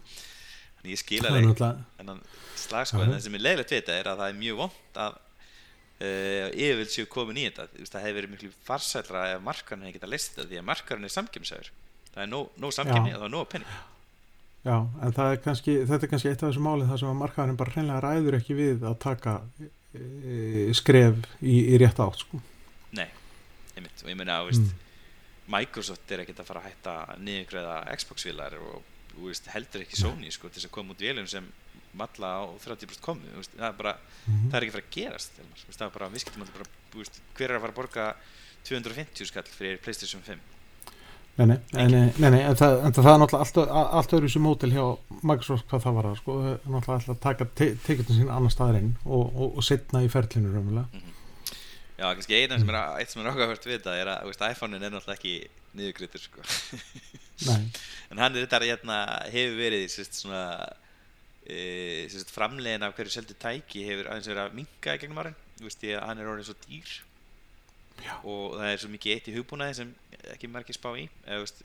Þannig 0.84 0.94
ég 0.94 1.00
skil 1.00 1.20
það 1.20 1.30
er 1.30 1.36
alveg 1.38 1.48
náttúrulega 1.50 2.00
þennan 2.00 2.24
slag 2.64 2.88
sko, 2.90 3.00
en 3.00 3.14
það 3.14 3.22
sem 3.24 3.38
er 3.38 3.44
leiðilegt 3.44 3.72
við 3.72 3.80
þetta 3.80 3.96
er 4.00 4.10
að 4.10 4.20
það 4.20 4.32
er 4.32 4.38
mjög 4.42 4.60
vond 4.60 5.00
að 5.04 5.16
uh, 5.16 6.48
yfirvild 6.52 6.92
séu 6.92 7.08
komin 7.10 7.40
í 7.40 7.48
þetta. 7.48 7.66
Það 7.88 8.04
hefur 8.04 8.18
verið 8.20 8.34
miklu 8.34 8.52
farsællra 8.68 9.24
ef 9.32 9.42
markarinn 9.48 9.88
hefði 9.88 9.98
getað 9.98 10.14
list 10.14 10.36
þetta 10.36 10.50
því 10.52 10.60
að 10.60 10.68
markarinn 10.70 11.08
er 11.08 11.16
samkjömsæður 11.16 11.72
það 12.14 12.22
er 12.22 12.30
nóg, 12.30 12.54
nóg 12.62 12.76
samkjömni 12.76 13.10
Já. 13.10 13.16
og 13.16 13.20
það 13.24 13.28
er 13.28 13.34
nóg 13.34 13.50
penning 13.54 13.82
Já, 14.64 14.78
en 14.80 15.18
er 15.20 15.40
kannski, 15.44 15.74
þetta 15.84 16.06
er 16.06 16.08
kannski 16.08 16.30
eitt 16.30 16.40
af 16.40 16.48
þessu 16.48 16.62
máli 16.64 16.86
þar 16.88 17.00
sem 17.02 17.10
að 17.10 17.18
markaðurinn 17.20 17.58
bara 17.60 17.72
hreinlega 17.74 18.00
ræður 18.00 18.36
ekki 18.38 18.54
við 18.56 18.86
að 18.88 18.94
taka 19.02 19.34
e, 19.92 20.70
skref 20.72 21.18
í, 21.44 21.58
í 21.74 21.80
rétt 21.82 22.00
átt 22.00 22.22
sko. 22.22 22.40
Nei, 22.96 23.10
einmitt, 23.76 24.00
og 24.00 24.08
ég 24.08 24.16
meina 24.16 24.38
þú 24.40 24.48
veist, 24.48 24.72
Microsoft 25.52 26.14
er 26.16 26.22
ekkert 26.24 26.40
að 26.40 26.48
fara 26.48 26.62
að 26.62 26.70
hætta 26.70 26.94
niðurgræða 27.20 27.76
Xbox-vélar 28.00 28.56
og 28.62 28.93
veist, 29.28 29.46
heldur 29.54 29.80
ekki 29.84 29.96
Sony 30.00 30.30
sko, 30.30 30.48
til 30.48 30.60
þess 30.60 30.68
að 30.70 30.74
koma 30.74 30.92
út 30.94 31.00
vélum 31.04 31.28
sem 31.30 31.46
malla 31.94 32.30
á 32.40 32.42
30% 32.58 33.00
komu 33.00 33.20
veist, 33.36 33.52
það, 33.54 33.68
er 33.68 33.76
bara, 33.78 33.96
Mhm. 34.26 34.48
það 34.50 34.56
er 34.56 34.62
ekki 34.62 34.72
að 34.72 34.78
fara 34.78 34.84
að 34.88 34.96
gerast 34.96 35.38
Elmar, 35.38 35.58
þú 35.60 35.66
veist, 35.68 35.78
það 35.78 35.86
er 35.86 35.94
bara 35.98 36.08
viðskiptum 36.14 36.48
bara, 36.58 36.64
þú 36.92 36.98
veist, 37.04 37.20
hver 37.36 37.50
er 37.50 37.56
að 37.56 37.60
fara 37.60 37.72
að 37.72 37.78
borga 37.78 38.14
250 38.64 39.26
skall 39.30 39.42
fyrir 39.46 39.78
Playstation 39.84 40.22
5 40.22 40.38
Nei, 41.36 41.46
nei, 41.46 41.58
nei, 41.72 41.86
nei, 42.18 42.30
nei, 42.30 42.40
en, 42.46 42.54
það, 42.54 42.84
en 42.86 42.92
það 42.94 43.08
er 43.10 43.18
náttúrulega 43.18 43.42
allt, 43.42 43.94
allt 43.98 44.12
öðru 44.14 44.28
sem 44.30 44.42
mótil 44.42 44.70
hjá 44.70 44.84
Microsoft 45.26 45.66
hvað 45.66 45.82
það 45.82 45.94
var 45.96 46.06
að 46.06 46.18
sko, 46.20 46.36
það 46.38 46.50
er 46.52 46.58
náttúrulega 46.70 46.94
alltaf 46.94 47.10
að 47.16 47.20
taka 47.24 47.46
te 47.58 47.66
tekjum 47.86 48.06
sín 48.20 48.30
annar 48.30 48.50
staðar 48.54 48.78
inn 48.78 48.92
og, 49.04 49.24
og, 49.34 49.56
og 49.58 49.64
setna 49.66 50.02
í 50.06 50.08
ferlinu 50.12 50.52
raunverulega. 50.54 51.02
Já, 51.98 52.06
kannski 52.14 52.38
eina 52.38 52.58
sem 52.62 52.70
er, 52.70 52.78
eitt 53.02 53.10
sem 53.10 53.22
er 53.24 53.30
ákvæmst 53.34 53.66
við 53.66 53.76
þetta 53.80 53.96
er 53.98 54.12
að 54.14 54.30
iPhone-in 54.52 54.82
er 54.86 54.94
náttúrulega 54.94 55.18
ekki 55.18 55.34
niðurgrættur 55.74 56.22
sko. 56.22 56.46
En 58.12 58.20
hann 58.22 58.36
er 58.36 58.44
þetta 58.44 58.60
hérna, 58.62 58.98
hefur 59.32 59.56
verið 59.58 59.88
sérst, 59.92 60.20
svona 60.20 60.44
e, 61.42 62.06
sérst, 62.12 62.30
framlegin 62.34 62.86
af 62.86 62.94
hverju 62.94 63.16
seldu 63.16 63.34
tæki 63.40 63.86
hefur 63.88 64.10
aðeins 64.12 64.30
verið 64.30 64.44
að 64.44 64.60
minka 64.60 64.94
í 64.94 65.02
gegnum 65.02 65.24
árin. 65.24 65.40
Að 65.64 66.06
hann 66.08 66.22
er 66.22 66.30
orðin 66.30 66.48
svo 66.50 66.56
dýr. 66.66 66.94
Já. 68.02 68.16
og 68.26 68.56
það 68.58 68.68
er 68.72 68.80
svo 68.82 68.88
mikið 68.90 69.12
eitt 69.14 69.28
í 69.30 69.32
hugbúnaði 69.36 69.74
sem 69.78 69.90
ekki 70.32 70.48
margir 70.50 70.74
spá 70.74 70.88
í. 70.98 71.04
Eða 71.28 71.44
veist, 71.44 71.60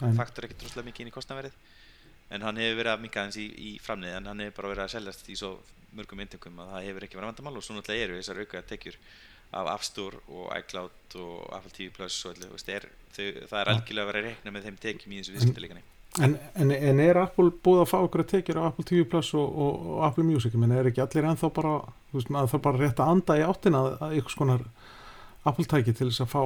Nei. 0.00 0.10
faktor 0.18 0.46
ekki 0.46 0.58
droslega 0.60 0.86
mikið 0.90 1.04
inn 1.04 1.10
í 1.10 1.14
kostnaverið 1.14 1.56
en 2.30 2.46
hann 2.46 2.60
hefur 2.62 2.78
verið 2.78 2.92
að 2.94 3.02
minka 3.04 3.22
aðeins 3.22 3.38
í, 3.40 3.46
í 3.50 3.70
framlegin 3.82 4.20
en 4.20 4.30
hann 4.30 4.42
hefur 4.44 4.60
bara 4.60 4.72
verið 4.74 4.84
að 4.84 4.92
seljast 4.94 5.30
í 5.32 5.36
svo 5.38 5.50
mörgum 5.98 6.22
inntökum 6.22 6.60
að 6.62 6.72
það 6.74 6.86
hefur 6.86 7.06
ekki 7.06 7.18
verið 7.18 7.30
vandamál 7.32 7.58
og 7.58 7.66
svo 7.66 7.76
náttúrulega 7.76 8.06
eru 8.06 8.18
þessar 8.20 8.42
auka 8.44 8.62
tekjur 8.70 8.98
af 9.50 9.70
App 9.74 9.86
Store 9.86 10.20
og 10.30 10.50
iCloud 10.58 11.16
og 11.20 11.38
Apple 11.56 11.72
TV 11.74 11.90
Plus 11.94 12.18
og 12.24 12.34
allir, 12.34 12.50
veist, 12.52 12.68
er, 12.70 12.86
það 13.16 13.56
er 13.60 13.72
algjörlega 13.72 14.04
að 14.04 14.12
vera 14.12 14.20
að 14.22 14.28
reikna 14.28 14.54
með 14.54 14.68
þeim 14.68 14.76
tekjum 14.84 15.14
í 15.14 15.22
þessu 15.22 15.34
viðskiptalíkani 15.36 15.82
en, 16.18 16.36
en, 16.58 16.70
en 16.74 17.00
er 17.02 17.18
Apple 17.22 17.52
búið 17.62 17.84
að 17.84 17.90
fá 17.92 17.96
okkur 18.00 18.24
að 18.24 18.30
tekjur 18.34 18.60
á 18.62 18.68
Apple 18.68 18.86
TV 18.86 19.06
Plus 19.10 19.32
og, 19.38 19.46
og, 19.46 19.90
og 19.94 20.06
Apple 20.08 20.26
Music, 20.26 20.54
menn 20.58 20.74
er 20.74 20.90
ekki 20.90 21.02
allir 21.04 21.28
ennþá 21.30 21.50
bara, 21.54 21.74
veist, 22.14 22.30
maður 22.34 22.54
þarf 22.54 22.64
bara 22.66 22.82
rétt 22.82 23.02
að 23.02 23.12
anda 23.14 23.38
í 23.38 23.44
áttina 23.46 23.82
að, 23.84 23.92
að 24.06 24.16
ykkur 24.20 24.36
skonar 24.36 24.64
Apple 25.48 25.64
tæki 25.64 25.94
til 25.96 26.10
þess 26.10 26.20
að 26.20 26.28
fá 26.34 26.40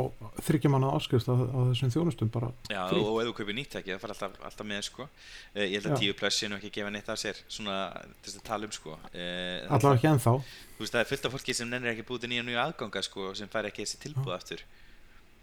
þryggjamanna 0.46 0.92
áskrift 0.94 1.26
á, 1.26 1.34
þessum 1.34 1.90
þjónustum 1.90 2.28
bara 2.30 2.52
Já, 2.70 2.84
frí. 2.92 3.00
og, 3.00 3.16
ef 3.18 3.26
þú 3.26 3.32
kaupir 3.40 3.56
nýtt 3.58 3.72
tæki, 3.74 3.90
það 3.90 4.02
fara 4.04 4.14
alltaf, 4.14 4.36
alltaf 4.46 4.68
með 4.70 4.84
sko. 4.86 5.06
uh, 5.08 5.64
Ég 5.64 5.74
held 5.80 5.88
að 5.88 5.96
Já. 5.96 6.12
10 6.12 6.18
plus 6.20 6.38
sé 6.38 6.50
nú 6.50 6.58
ekki 6.60 6.70
gefa 6.76 6.92
neitt 6.94 7.10
af 7.10 7.18
sér 7.18 7.40
svona 7.48 7.78
þess 8.22 8.38
að 8.38 8.44
tala 8.46 8.68
um 8.68 8.76
sko. 8.76 8.94
uh, 8.94 9.66
allavega 9.66 9.98
ekki 9.98 10.10
ennþá. 10.12 10.36
Þú 10.76 10.84
veist, 10.84 10.94
það 10.94 11.02
er 11.02 11.10
fullt 11.10 11.26
af 11.26 11.34
fólki 11.34 11.56
sem 11.58 11.72
nennir 11.72 11.94
ekki 11.94 12.06
búið 12.06 12.22
til 12.22 12.30
nýja 12.34 12.46
nýja 12.46 12.68
aðganga 12.68 13.02
sko, 13.02 13.32
sem 13.34 13.50
fær 13.50 13.66
ekki 13.70 13.82
þessi 13.82 14.02
tilbúð 14.04 14.36
aftur 14.38 14.62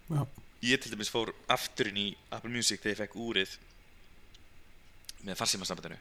Já. 0.08 0.24
Ég 0.62 0.80
til 0.80 0.92
dæmis 0.94 1.10
fór 1.12 1.32
aftur 1.50 1.90
inn 1.90 1.98
í 1.98 2.08
Apple 2.30 2.52
Music 2.52 2.80
þegar 2.80 2.94
ég 2.94 3.00
fekk 3.02 3.16
úrið 3.20 3.56
með 5.26 5.38
farsímasambandinu 5.40 5.98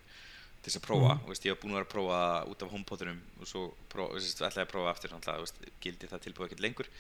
til 0.62 0.70
þess 0.70 0.78
að 0.78 0.86
prófa, 0.86 1.16
mm. 1.16 1.30
veist, 1.30 1.46
ég 1.48 1.56
var 1.56 1.62
búin 1.64 1.74
að 1.74 1.80
vera 1.80 1.88
að 1.88 1.94
prófa 1.96 2.20
út 2.52 2.64
af 2.64 2.74
homepodunum 2.76 3.22
og 3.42 3.50
svo 3.50 3.64
prófa, 3.90 4.18
veist, 4.18 4.38
ætlaði 4.38 4.66
að 4.68 4.72
prófa 4.76 4.92
aftur 4.94 5.14
náttúrulega, 5.16 5.46
veist, 5.48 5.64
gildi 5.82 6.10
það 6.12 6.24
tilbúið 6.28 6.50
ekkert 6.50 6.64
lengur 6.68 6.92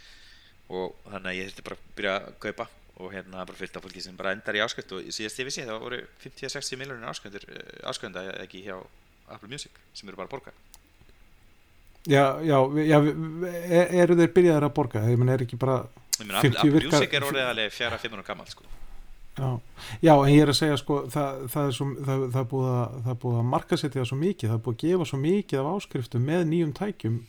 og 0.71 0.95
þannig 1.11 1.29
að 1.31 1.37
ég 1.39 1.49
þurfti 1.51 1.65
bara 1.67 1.77
að 1.77 1.91
byrja 1.99 2.15
að 2.21 2.33
kaupa 2.45 2.67
og 3.01 3.13
hérna 3.15 3.39
það 3.41 3.47
bara 3.49 3.59
fyllt 3.61 3.77
af 3.79 3.85
fólki 3.87 4.01
sem 4.05 4.17
bara 4.19 4.33
endar 4.35 4.57
í 4.57 4.61
áskrift 4.63 4.91
og 4.95 5.07
síðast 5.15 5.39
ég 5.41 5.47
vissi 5.47 5.63
það 5.67 5.79
voru 5.83 6.01
50-60 6.23 6.77
miljonir 6.81 7.09
áskrifendur 7.11 7.45
áskrifenda 7.89 8.25
ekki 8.43 8.61
hjá 8.67 8.75
Apple 9.31 9.49
Music 9.49 9.71
sem 9.97 10.09
eru 10.11 10.19
bara 10.19 10.29
að 10.29 10.35
borga 10.37 10.53
Já, 12.09 12.41
já, 12.41 12.57
já, 12.81 12.97
e- 13.77 13.89
eru 14.01 14.15
þeir 14.17 14.31
byrjaðir 14.33 14.65
að 14.65 14.71
borga? 14.73 15.01
Ég 15.05 15.19
menn 15.21 15.29
er 15.29 15.43
ekki 15.45 15.57
bara, 15.61 15.75
meina, 16.17 16.39
50 16.41 16.55
Apple 16.57 16.71
virkar- 16.73 16.95
Music 16.97 17.11
er 17.13 17.25
orðið 17.27 17.49
alveg 17.51 17.75
fjara 17.75 17.99
5 18.01 18.15
ára 18.17 18.23
gammal 18.25 18.47
sko. 18.49 18.63
já, 19.37 19.49
já, 20.01 20.13
en 20.25 20.31
ég 20.33 20.41
er 20.41 20.49
að 20.49 20.57
segja 20.57 20.77
sko, 20.81 20.97
það, 21.13 21.43
það, 21.53 21.67
er, 21.67 21.75
svo, 21.77 21.85
það, 22.07 22.23
það, 22.33 22.47
búið 22.55 22.71
að, 22.71 22.95
það 23.05 23.19
búið 23.21 23.37
að 23.43 23.45
markasetja 23.51 24.05
svo 24.09 24.17
mikið, 24.17 24.49
það 24.49 24.63
búið 24.65 24.75
að 24.75 24.81
gefa 24.87 25.05
svo 25.11 25.19
mikið 25.21 25.59
af 25.61 25.69
áskriftum 25.75 26.25
með 26.31 26.41
nýjum 26.49 26.73
tækjum 26.81 27.19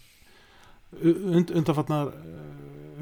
und, 1.36 1.52
undanfarnar 1.60 2.14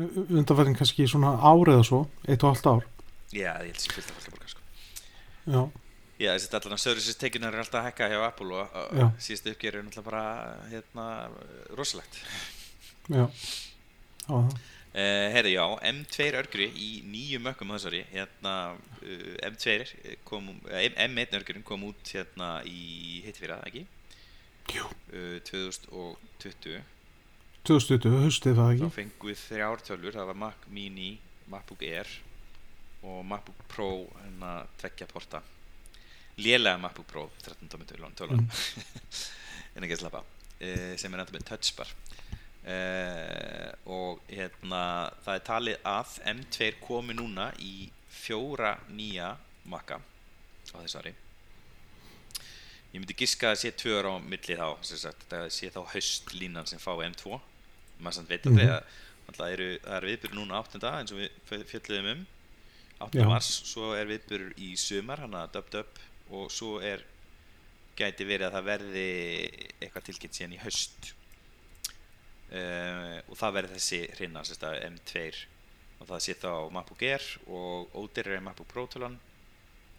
undanfarnar 0.00 0.78
kannski 0.78 1.06
svona 1.10 1.34
ár 1.36 1.72
eða 1.74 1.84
svo, 1.86 2.00
eitt 2.26 2.42
og 2.44 2.54
halvt 2.54 2.70
ár. 2.72 2.88
Já, 3.30 3.52
ég 3.62 3.70
held 3.70 3.76
að 3.76 3.84
sé 3.84 3.94
fullt 3.94 4.10
af 4.14 4.26
borga 4.30 4.50
sko. 4.54 4.66
já, 5.46 5.62
Já, 6.20 6.34
þessi 6.36 6.50
allan 6.58 6.76
að 6.76 6.82
services 6.82 7.16
tekjunar 7.16 7.54
er 7.54 7.62
alltaf 7.62 7.80
að 7.80 7.86
hækka 7.86 8.08
hjá 8.12 8.18
Apple 8.26 8.58
og, 8.60 8.74
síðustu 9.24 9.54
uppgjör 9.54 9.78
er 9.78 9.86
náttúrulega 9.86 10.10
bara 10.10 10.24
hérna, 10.68 11.06
rosalegt. 11.78 12.20
Já, 13.08 13.24
já, 14.26 14.42
Uh, 14.90 15.30
herri, 15.30 15.52
já, 15.54 15.62
M2 15.86 16.24
örgri 16.34 16.64
í 16.74 16.86
nýju 17.06 17.38
mökkum 17.44 17.70
á 17.70 17.78
þessari 17.78 18.00
hérna, 18.10 18.54
uh, 19.06 19.36
M2 19.46 20.16
kom, 20.26 20.48
uh, 20.66 20.80
M1 21.06 21.36
örgurinn 21.38 21.62
kom 21.62 21.84
út 21.86 22.10
hérna 22.10 22.48
í 22.66 23.20
hittifýra, 23.22 23.60
ekki? 23.68 23.84
Jú. 24.74 24.88
Uh, 25.14 25.38
2020 25.46 26.80
2020, 27.60 28.22
haustið 28.24 28.56
það 28.56 28.68
þá 28.70 28.72
ekki 28.72 28.90
fengum 28.94 29.28
við 29.28 29.40
þrjár 29.42 29.82
tölvur, 29.84 30.14
það 30.16 30.28
var 30.30 30.38
Mac 30.40 30.62
Mini, 30.72 31.10
MacBook 31.52 31.82
Air 31.84 32.12
og 33.04 33.18
MacBook 33.28 33.64
Pro 33.68 33.88
hérna 34.22 34.52
tveggja 34.80 35.08
porta. 35.10 35.42
Lélega 36.40 36.80
MacBook 36.80 37.08
Pro 37.10 37.26
13 37.42 37.68
tómi 37.68 37.88
tölun, 37.88 38.16
tölun. 38.16 38.46
en 39.76 39.84
ekki 39.84 39.98
að 39.98 40.00
slappa 40.00 40.22
uh, 40.24 40.94
sem 40.96 41.12
er 41.12 41.20
enda 41.20 41.36
með 41.36 41.46
touchbar. 41.50 41.92
Uh, 42.60 43.68
og 43.92 44.24
hérna 44.28 44.82
það 45.24 45.36
er 45.36 45.46
talið 45.50 45.86
að 45.92 46.16
M2 46.32 46.70
komi 46.80 47.16
núna 47.16 47.50
í 47.60 47.90
fjóra 48.08 48.78
nýja 48.88 49.34
Maca 49.68 50.00
á 50.00 50.76
þessu 50.80 51.02
ári. 51.02 51.14
Ég 52.90 52.98
myndi 52.98 53.14
giska 53.20 53.52
að 53.52 53.60
sé 53.60 53.76
tvö 53.76 54.00
ára 54.00 54.16
á 54.16 54.18
milli 54.18 54.56
þá 54.56 54.66
sagt, 54.82 55.28
það 55.28 55.46
sé 55.54 55.68
þá 55.70 55.80
haustlínan 55.92 56.66
sem 56.66 56.80
fá 56.80 56.94
M2 56.96 57.36
maður 58.00 58.18
samt 58.20 58.28
veit 58.32 58.46
aldrei 58.46 58.66
Mhm. 58.66 58.74
að 58.74 58.82
náttúrulega 59.30 59.52
eru, 59.56 59.68
það 59.84 59.96
er 59.96 60.06
viðbyrður 60.10 60.38
núna 60.40 60.58
8. 60.62 60.92
eins 61.00 61.12
og 61.12 61.18
við 61.18 61.30
fjö- 61.48 61.64
fjölluðum 61.72 62.10
um 62.12 62.26
8. 63.00 63.18
Já. 63.20 63.28
mars, 63.28 63.50
svo 63.72 63.92
er 63.96 64.06
viðbyrður 64.06 64.52
í 64.58 64.70
sumar 64.76 65.18
hann 65.24 65.32
að 65.34 65.52
dub 65.52 65.70
dub 65.70 65.86
og 66.30 66.50
svo 66.50 66.80
er 66.82 67.02
gæti 67.96 68.24
verið 68.24 68.48
að 68.48 68.54
það 68.56 68.64
verði 68.70 69.06
eitthvað 69.80 70.04
tilkynnt 70.08 70.34
síðan 70.38 70.54
í 70.56 70.60
haust 70.64 71.12
uh, 72.52 73.16
og 73.30 73.36
það 73.38 73.54
verði 73.58 73.76
þessi 73.78 74.00
hrinna 74.16 74.42
sérst 74.46 74.64
að 74.66 74.78
M2 74.90 75.24
og 76.00 76.08
það 76.08 76.22
sé 76.24 76.34
þá 76.40 76.50
MacBook 76.72 77.02
Air 77.04 77.26
og 77.46 77.96
ódýrari 78.00 78.38
en 78.40 78.46
MacBook 78.48 78.68
Pro 78.72 78.86
tölan 78.90 79.18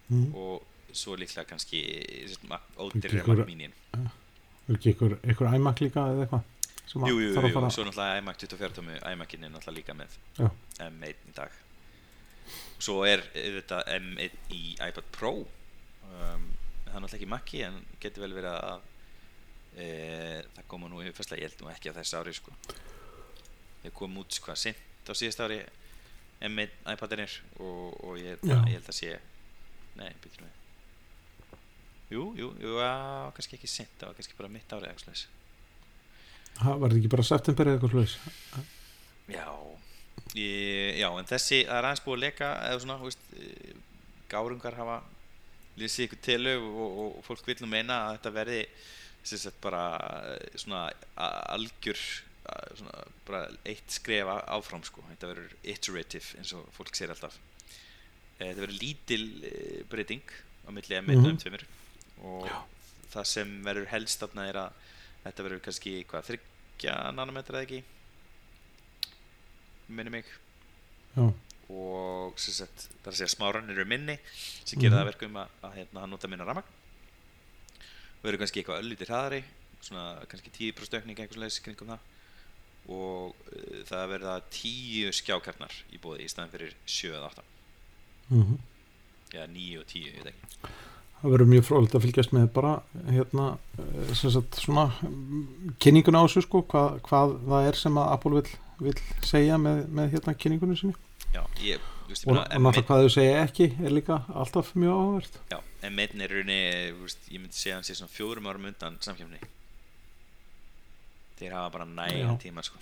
mm. 0.10 0.32
og 0.36 0.66
svo 0.92 1.16
líklega 1.16 1.46
kannski 1.48 1.84
sérst, 2.28 2.48
Mac- 2.50 2.66
Ekki 2.74 2.88
ódýrari 2.88 3.20
en 3.20 3.24
ykkur- 3.26 3.44
Mac 3.44 3.52
Mini 3.52 3.70
ekki 4.72 4.94
ykkur, 4.96 5.18
ykkur 5.34 5.54
iMac 5.58 5.80
líka 5.84 6.08
eða 6.12 6.26
eitthvað 6.26 6.50
Jú, 6.92 7.06
jú, 7.08 7.20
jú, 7.22 7.34
jú, 7.34 7.70
svo 7.72 7.86
náttúrulega 7.88 8.20
iMac 8.20 8.40
24 8.42 8.76
tómi 8.76 8.98
iMacin 9.14 9.46
er 9.48 9.52
náttúrulega 9.54 9.78
líka 9.78 9.96
með 9.96 10.16
Já. 10.40 10.48
M1 10.90 11.28
í 11.30 11.36
dag. 11.38 11.54
Svo 12.82 13.04
er 13.08 13.24
þetta 13.32 13.84
M1 13.96 14.40
í 14.52 14.64
iPad 14.76 15.12
Pro. 15.16 15.36
Um, 16.12 16.50
Það 16.92 16.98
er 16.98 17.04
náttúrulega 17.06 17.20
ekki 17.22 17.32
Maci 17.32 17.60
en 17.64 17.78
getur 18.04 18.26
vel 18.26 18.34
verið 18.36 18.56
að 18.58 18.82
e, 19.80 19.86
það 20.58 20.66
koma 20.74 20.90
nú 20.92 21.00
yfir 21.00 21.14
fyrstlega, 21.16 21.46
ég 21.46 21.54
held 21.54 21.62
nú 21.64 21.70
ekki 21.72 21.94
á 21.94 21.96
þessu 21.96 22.18
ári 22.20 22.34
sko. 22.36 22.56
Ég 23.86 23.94
kom 23.96 24.18
út 24.20 24.40
hvað 24.44 24.60
sint 24.60 25.08
á 25.08 25.14
síðast 25.16 25.40
ári 25.46 25.62
M1 26.44 26.74
iPadinir 26.92 27.38
og, 27.62 27.96
og 28.04 28.18
ég, 28.20 28.42
held 28.42 28.58
að, 28.58 28.68
ég 28.68 28.82
held 28.82 28.90
að 28.92 28.98
sé 28.98 29.14
Nei, 30.00 30.10
byrjum 30.24 30.48
við 30.48 30.60
Jú, 32.12 32.24
jú, 32.36 32.50
jú, 32.60 32.76
á, 32.84 33.32
kannski 33.36 33.56
ekki 33.56 33.70
það 33.72 34.10
var 34.10 34.18
kannski 34.18 34.36
bara 34.36 34.52
mitt 34.52 34.74
árið 34.76 34.90
eitthvað 34.90 35.06
slags 35.06 35.24
Ha, 36.60 36.76
var 36.78 36.90
þetta 36.92 37.00
ekki 37.00 37.12
bara 37.16 37.24
september 37.26 37.68
eða 37.72 37.78
eitthvað 37.80 37.94
sluðis 37.96 38.16
Já, 39.32 39.46
ég, 40.36 41.00
já, 41.00 41.08
en 41.18 41.30
þessi, 41.30 41.62
það 41.68 41.78
er 41.80 41.88
aðeins 41.90 42.04
búið 42.06 42.18
að 42.18 42.24
leka 42.26 42.50
eða 42.68 42.82
svona, 42.84 42.98
þú 43.02 43.08
veist, 43.10 43.30
eh, 43.40 43.76
gárungar 44.32 44.78
hafa 44.80 44.98
lýsið 45.80 46.06
ykkur 46.08 46.22
til 46.28 46.42
og, 46.52 46.66
og, 46.86 46.98
og 47.06 47.24
fólk 47.26 47.48
vil 47.48 47.56
nú 47.64 47.70
meina 47.72 48.02
að 48.10 48.18
þetta 48.18 48.34
verði 48.36 48.60
sem 49.24 49.40
sagt 49.42 49.62
bara 49.64 49.86
eh, 50.34 50.58
svona 50.60 50.84
algjör 51.56 52.02
svona 52.76 53.04
bara 53.28 53.42
eitt 53.70 53.94
skref 53.94 54.28
áfram 54.52 54.84
sko, 54.84 55.04
þetta 55.12 55.30
verður 55.30 55.52
iterative 55.72 56.40
eins 56.42 56.52
og 56.58 56.66
fólk 56.76 56.96
segir 56.98 57.14
alltaf. 57.14 57.36
Eh, 58.40 58.50
þetta 58.50 58.64
verður 58.66 58.80
lítil 58.82 59.26
breyting 59.92 60.34
á 60.66 60.70
milli 60.74 60.98
M1 61.00 61.16
og 61.16 61.22
Mhm. 61.22 61.38
M2 61.38 61.62
og 62.22 62.50
það 63.14 63.26
sem 63.26 63.54
verður 63.66 63.88
helst 63.94 64.22
er 64.24 64.58
að 64.66 64.81
þetta 65.24 65.46
verður 65.46 65.64
kannski 65.68 65.94
hvað, 66.10 66.28
þryggja 66.32 66.96
nanometra 67.18 67.60
eða 67.62 67.68
ekki 67.68 67.84
minni 69.92 70.14
mig. 70.14 70.26
Já, 71.16 71.26
og 71.72 72.40
sagt, 72.40 72.86
það 73.02 73.08
er 73.10 73.12
að 73.14 73.18
segja 73.20 73.32
smáran 73.36 73.70
eru 73.72 73.86
minni 73.88 74.18
sem 74.64 74.80
gerir 74.80 74.94
það 74.96 75.02
Mhm. 75.02 75.08
að 75.08 75.10
verkum 75.12 75.38
að, 75.42 75.50
að 75.64 75.76
hérna, 75.80 76.00
hann 76.04 76.10
nota 76.12 76.28
minna 76.32 76.46
ramagn 76.48 76.68
og 76.68 78.24
verður 78.24 78.40
kannski 78.44 78.62
eitthvað 78.62 78.82
öllítið 78.84 79.08
hraðari 79.12 79.44
svona 79.82 80.26
kannski 80.30 80.52
10% 80.58 80.98
aukning 81.00 81.18
eitthvað 81.20 81.40
slags 81.42 81.60
kringum 81.66 81.88
það. 81.94 82.00
Og 82.92 83.36
uh, 83.54 83.84
það 83.86 84.08
verða 84.10 84.36
10 84.50 85.12
skjákarnar 85.14 85.74
í 85.94 86.00
bóði 86.02 86.26
í 86.26 86.30
staðin 86.32 86.52
fyrir 86.56 86.76
7 86.86 87.12
eða 87.14 87.30
8 87.32 87.44
mm 88.32 88.58
eða 89.32 89.48
9 89.48 89.80
og 89.80 89.86
10, 89.88 90.08
ég 90.08 90.24
veit 90.24 90.34
ekki 90.34 90.72
það 91.22 91.36
verður 91.36 91.52
mjög 91.52 91.68
frólægt 91.68 91.96
að 91.98 92.04
fylgjast 92.06 92.34
með 92.36 92.50
bara 92.56 92.74
hérna 93.12 93.48
eh, 93.78 94.12
sem 94.18 94.34
sagt 94.34 94.60
svona 94.62 94.88
kynninguna 95.84 96.22
á 96.22 96.26
þessu 96.26 96.44
sko 96.48 96.64
hvað, 96.72 97.00
hvað 97.08 97.38
það 97.48 97.70
er 97.70 97.80
sem 97.84 98.02
að 98.02 98.12
Apple 98.18 98.34
vil, 98.40 98.58
vil 98.88 98.98
segja 99.32 99.62
með, 99.62 99.86
með 100.00 100.12
hérna 100.16 100.36
kynningunum 100.42 100.80
sinni. 100.80 100.98
Já, 101.32 101.42
ég, 101.64 101.88
þú 102.08 102.12
veist, 102.12 102.26
ég 102.26 102.34
meina, 102.34 102.44
og 102.44 102.66
náttúrulega 102.66 102.88
hvað 102.90 103.06
þau 103.06 103.16
segja 103.16 103.40
ekki 103.46 103.70
er 103.80 103.96
líka 103.96 104.20
alltaf 104.36 104.74
mjög 104.76 104.98
áhverð 105.00 105.40
Já, 105.54 105.58
en 105.88 105.96
meitin 105.96 106.26
er 106.26 106.34
í 106.34 106.42
rauninni, 106.42 106.92
þú 106.98 107.08
veist, 107.08 107.30
ég 107.32 107.44
myndi 107.44 107.60
segja 107.62 107.78
að 107.78 107.80
hann 107.80 107.88
sé 107.88 107.98
svona 108.02 108.16
fjórum 108.18 108.50
árum 108.52 108.68
undan 108.68 109.00
samkjöfni 109.06 109.40
Þeir 111.42 111.56
hafa 111.58 111.72
bara 111.74 112.08
Já. 112.14 112.28
tíma, 112.38 112.62
sko. 112.62 112.78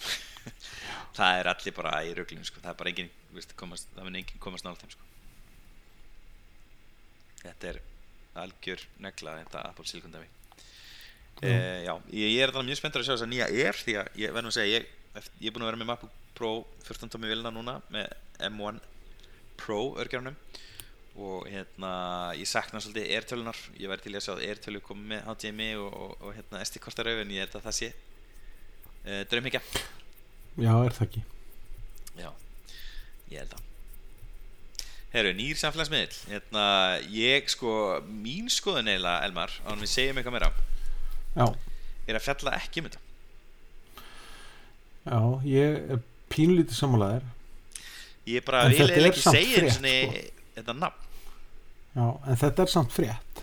Það 1.16 1.38
er 1.40 1.48
allir 1.48 1.76
bara 1.78 1.92
í 2.04 2.10
ruglum, 2.18 2.44
sko. 2.44 2.60
Það 2.60 2.74
er 2.74 2.80
bara 2.82 2.92
engin, 2.92 3.12
þú 3.30 3.38
veist, 3.38 3.54
komast, 3.56 3.88
það 3.96 4.10
mun 4.10 4.18
engin 4.20 4.42
komast 4.44 4.66
nála 4.68 4.82
þeim, 4.82 4.92
sko. 4.98 5.06
Þetta 7.46 7.70
er 7.72 7.80
algjör 8.38 8.84
negla, 9.04 9.38
þetta 9.44 9.64
Apple 9.70 9.88
Silicon 9.88 10.14
dæmi. 10.14 10.30
Uh, 11.40 11.80
Já, 11.86 11.94
ég, 12.12 12.34
ég 12.36 12.42
er 12.44 12.52
þannig 12.52 12.74
mjög 12.74 12.80
spenntur 12.82 13.02
að 13.02 13.08
sjá 13.08 13.14
þess 13.14 13.24
að 13.24 13.30
nýja 13.32 13.46
Air 13.48 13.78
Því 13.80 13.94
að 13.96 14.18
ég 14.20 14.34
verðum 14.36 14.52
að 14.52 14.56
segja, 14.58 14.80
ég, 14.80 14.90
ég 15.40 15.46
er 15.48 15.54
búin 15.56 15.64
að 15.64 15.70
vera 15.70 15.80
með 15.80 15.88
MacBook 15.88 16.18
Pro 16.36 16.50
14 16.88 17.14
tómi 17.14 17.30
vilna 17.32 17.52
núna 17.56 17.78
með 17.94 18.12
M1 18.50 18.82
Pro 19.60 19.80
örgjörnum 20.00 20.36
og 21.20 21.48
hérna 21.52 21.92
ég 22.40 22.48
sakna 22.48 22.80
svolítið 22.84 23.16
Airtölunar 23.16 23.58
ég 23.80 23.92
væri 23.92 24.06
til 24.06 24.14
að 24.16 24.24
sjá 24.24 24.34
að 24.36 24.44
Airtölu 24.48 24.84
komi 24.84 25.08
með 25.14 25.26
HDMI 25.28 25.70
og, 25.80 25.90
og, 25.90 26.14
og 26.24 26.36
hérna 26.38 26.62
SD 26.64 26.84
kortaröf 26.84 27.24
en 27.24 27.34
ég 27.36 27.44
held 27.44 27.58
að 27.60 27.66
það 27.68 27.78
sé 27.80 27.90
uh, 27.96 29.24
draumhyggja. 29.32 29.64
Já, 30.60 30.72
er 30.76 30.96
það 31.00 31.08
ekki. 31.08 31.26
Já, 32.20 32.30
ég 33.32 33.42
held 33.42 33.58
að 33.58 33.69
Herru, 35.10 35.34
nýr 35.34 35.58
samfélagsmiðl 35.58 36.18
hérna, 36.30 36.64
ég 37.10 37.50
sko 37.50 37.72
mín 38.06 38.50
skoðun 38.54 38.92
eiginlega, 38.92 39.26
Elmar 39.26 39.56
á 39.66 39.72
hann 39.72 39.82
við 39.82 39.90
segjum 39.96 40.20
eitthvað 40.22 40.36
meira, 40.36 40.50
já, 41.34 41.46
er 42.06 42.20
að 42.20 42.26
fjalla 42.28 42.54
ekki 42.60 42.84
um 42.84 42.90
þetta. 42.90 43.06
Já, 45.10 45.20
ég 45.50 45.78
er 45.96 46.02
pínlítið 46.30 46.78
sammálaðir 46.78 47.26
ég 48.30 48.46
bara 48.46 48.66
vil 48.70 48.86
er 48.86 49.08
ekki 49.10 49.24
segja 49.24 49.64
frétt, 49.64 49.78
sinni 49.78 49.96
sko. 50.06 50.50
þetta 50.58 50.76
nafn. 50.78 51.08
Já, 51.96 52.06
en 52.06 52.40
þetta 52.44 52.66
er 52.66 52.74
samt 52.74 52.94
frétt. 52.94 53.42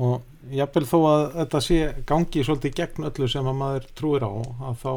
Og 0.00 0.52
jafnvel 0.56 0.86
þó 0.88 0.98
að 1.08 1.22
þetta 1.38 1.62
sé 1.64 1.78
gangi 2.08 2.44
svolítið 2.44 2.76
gegn 2.80 3.08
öllu 3.10 3.28
sem 3.32 3.48
að 3.48 3.58
maður 3.60 3.88
trúir 3.96 4.26
á 4.28 4.32
að 4.70 4.82
þá, 4.82 4.92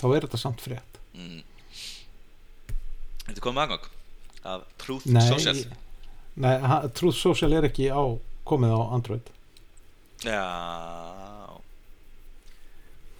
þá 0.00 0.06
er 0.08 0.26
þetta 0.26 0.40
samt 0.40 0.64
frétt. 0.64 1.02
Mm. 1.16 1.42
Þetta 3.24 3.44
komið 3.44 3.66
aðgang 3.66 3.93
af 4.44 4.64
Truth 4.82 5.06
nei, 5.10 5.24
Social. 5.28 5.62
nei 6.44 6.54
Truth 6.98 7.18
Social 7.20 7.56
er 7.58 7.68
ekki 7.70 7.88
á 7.92 8.02
komið 8.44 8.74
á 8.76 8.80
Android. 8.96 9.30
Já 10.24 10.42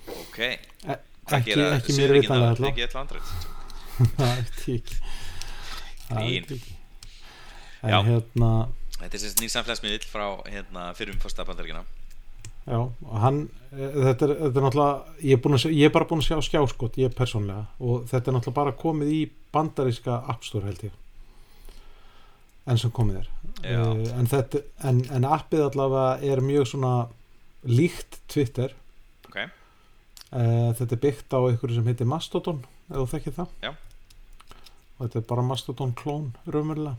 Ok. 0.05 0.39
E- 0.39 0.99
ekki, 1.33 1.55
gera 1.55 1.77
ekki 1.79 1.95
mér 1.97 2.13
vitanlega 2.19 2.55
þá? 2.55 2.55
alltaf 2.55 2.71
Ekki 2.71 2.85
öll 2.85 2.97
andrið 3.01 3.35
það 4.19 4.33
ég 4.35 4.41
ekki. 4.45 4.97
Það 6.09 6.25
ég 6.29 6.49
ekki. 6.57 6.75
En 7.85 7.93
Já. 7.95 7.99
hérna 8.09 8.51
Þetta 8.95 9.17
er 9.19 9.23
sagt 9.25 9.41
nýr 9.43 9.53
samfélagsmiðl 9.53 10.07
frá 10.09 10.25
hérna, 10.49 10.85
fyrrum 10.97 11.21
fórsta 11.23 11.45
bandaríkina 11.49 11.83
já, 12.65 12.79
og 12.81 13.17
hann 13.21 13.41
eh, 13.75 13.93
þetta 13.93 14.25
er, 14.29 14.35
þetta 14.47 14.61
er 14.61 14.65
náttúrulega 14.65 15.25
ég 15.29 15.37
er, 15.37 15.59
sjá, 15.61 15.71
ég 15.75 15.89
er 15.89 15.93
bara 15.93 16.09
búin 16.09 16.23
að 16.23 16.29
sjá 16.31 16.39
skjáskot, 16.47 16.95
ég 17.03 17.17
persónlega 17.17 17.67
og 17.85 18.07
þetta 18.09 18.31
er 18.31 18.37
náttúrulega 18.39 18.59
bara 18.61 18.77
komið 18.81 19.11
í 19.13 19.19
bandaríska 19.53 20.21
App 20.33 20.47
Store 20.49 20.71
held 20.71 20.87
ég 20.89 20.95
enn 22.67 22.81
sem 22.81 22.93
komið 22.95 23.23
er. 23.23 23.29
Eh, 23.65 24.05
en, 24.19 24.29
þetta, 24.31 24.63
en, 24.89 25.03
en 25.13 25.29
appið 25.29 25.67
allavega 25.69 26.33
er 26.33 26.43
mjög 26.45 26.71
svona 26.75 26.95
líkt 27.69 28.21
Twitter. 28.33 28.75
Ok, 29.29 29.45
Uh, 30.35 30.73
þetta 30.75 30.97
er 30.97 30.99
byggt 30.99 31.31
á 31.31 31.39
einhverju 31.47 31.77
sem 31.77 31.87
heitir 31.87 32.09
Mastodon 32.11 32.57
ef 32.89 32.97
þú 32.97 33.05
þekkir 33.13 33.35
það. 33.37 33.51
Já. 33.63 33.69
og 34.97 35.05
þetta 35.05 35.21
er 35.21 35.27
bara 35.29 35.45
Mastodon 35.47 35.93
klón 35.95 36.25
raunverulega. 36.49 36.97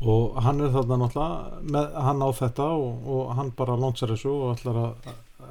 Og 0.00 0.36
hann 0.44 0.60
er 0.60 0.74
þarna 0.74 0.98
náttúrulega 1.00 1.62
með, 1.64 1.96
hann 2.04 2.20
á 2.20 2.28
þetta 2.36 2.66
og, 2.76 3.08
og 3.14 3.32
hann 3.38 3.54
bara 3.56 3.78
lónsar 3.80 4.12
þessu 4.12 4.34
og 4.34 4.52
ætlar 4.52 4.82
að 4.82 5.10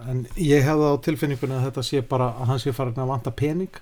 en 0.10 0.24
ég 0.40 0.64
hefði 0.66 0.90
á 0.94 1.04
tilfinningunni 1.06 1.58
að 1.58 1.66
þetta 1.70 1.84
sé 1.86 2.02
bara 2.06 2.30
að 2.38 2.52
hann 2.52 2.62
sé 2.62 2.74
farin 2.76 3.02
að 3.02 3.12
vanta 3.12 3.34
pening 3.36 3.82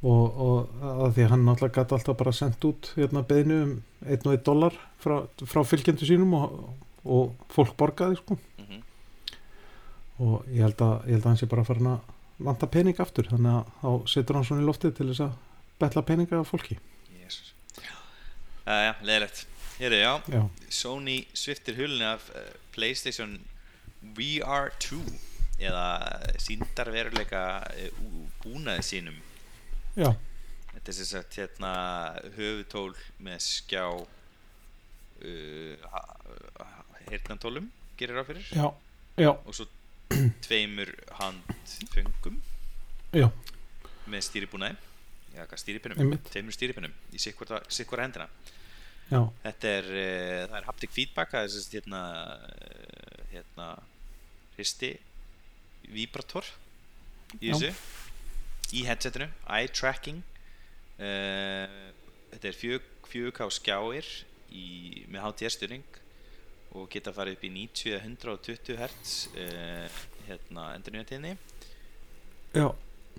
og, 0.00 0.38
og 0.40 0.84
að 1.06 1.16
því 1.16 1.26
hann 1.32 1.42
náttúrulega 1.44 1.82
gæti 1.82 1.96
alltaf 1.96 2.18
bara 2.20 2.32
sendt 2.36 2.64
út 2.64 2.92
hérna 2.96 3.24
beðinu 3.26 3.58
um 3.66 3.74
1 4.06 4.24
og 4.26 4.36
1 4.38 4.46
dólar 4.46 4.78
frá, 5.02 5.16
frá 5.44 5.60
fylgjendu 5.66 6.08
sínum 6.08 6.32
og, 6.38 6.54
og 7.04 7.34
fólk 7.52 7.76
borgaði 7.80 8.16
sko. 8.20 8.38
Mhm, 8.62 8.80
og 10.24 10.48
ég 10.48 10.64
held 10.64 10.80
að, 10.86 10.96
ég 11.08 11.18
held 11.18 11.24
að 11.24 11.30
hann 11.30 11.40
sé 11.42 11.50
bara 11.50 11.66
farin 11.68 11.92
að 11.92 12.16
vanta 12.40 12.68
pening 12.72 13.00
aftur. 13.00 13.28
Þannig 13.28 13.58
að 13.58 13.70
þá 13.82 14.12
setur 14.14 14.38
hann 14.38 14.48
svona 14.48 14.64
í 14.64 14.68
loftið 14.68 14.96
til 14.96 15.10
þess 15.12 15.26
að 15.26 15.38
betla 15.80 16.06
peninga 16.08 16.40
af 16.40 16.52
fólki. 16.52 16.80
Jésus 17.20 17.54
Já, 18.64 18.94
leðilegt 19.02 19.46
Hérðu, 19.80 19.96
já, 19.96 20.12
já, 20.28 20.42
Sony 20.68 21.22
sviftir 21.32 21.78
hulunni 21.78 22.04
af 22.04 22.26
uh, 22.36 22.48
Playstation 22.74 23.38
VR2 24.16 24.98
eða 25.60 25.86
síndarveruleika 26.40 27.44
uh, 27.64 28.02
búnaði 28.42 28.84
sínum 28.84 29.16
já, 29.96 30.14
Þetta 30.80 30.92
er 30.92 30.96
sem 30.96 31.08
sagt 31.10 31.36
hérna 31.36 31.70
höfutól 32.36 32.94
með 33.20 33.42
skjá 33.44 33.82
uh, 33.92 34.06
heyrnantólum 37.10 37.66
gerir 38.00 38.16
á 38.16 38.24
fyrir. 38.24 38.46
Já, 38.54 38.70
já, 39.20 39.28
og 39.34 39.52
svo 39.52 39.66
tveimur 40.46 40.94
handföngum 41.18 42.38
með 44.08 44.24
stýribúnaði. 44.30 44.78
Stýripinnum, 45.60 46.16
tveimur 46.30 46.54
stýripinnum 46.56 46.96
í 47.12 47.20
sikkvara 47.20 48.06
hendina. 48.06 48.26
Þetta 49.44 49.76
er, 49.82 49.92
uh, 49.92 50.40
það 50.48 50.58
er 50.62 50.68
haptic 50.70 50.96
feedback 50.96 51.36
það 51.36 51.44
er 51.44 51.52
sem 51.52 51.66
sagt 51.66 51.76
hérna 51.76 52.02
uh, 52.40 53.22
hérna 53.34 53.68
hristi 54.56 54.94
vibrator 55.92 56.46
í 57.40 57.50
þessu 57.50 57.74
í 58.76 58.84
headsetinu, 58.88 59.30
eye 59.50 59.70
tracking. 59.72 60.22
Uh, 61.00 61.90
þetta 62.34 62.50
er 62.50 62.58
4K 63.10 63.48
skjáir 63.56 64.10
í, 64.52 65.06
með 65.10 65.30
HTS 65.30 65.58
styrning 65.58 65.98
og 66.76 66.86
geta 66.92 67.14
farið 67.14 67.38
upp 67.38 67.46
í 67.48 67.50
90 67.54 67.94
eða 67.96 68.04
120 68.06 68.76
Hz 68.78 69.16
uh, 69.34 70.02
hérna 70.28 70.68
endurnýjatíðni. 70.76 71.34
Já, 72.54 72.68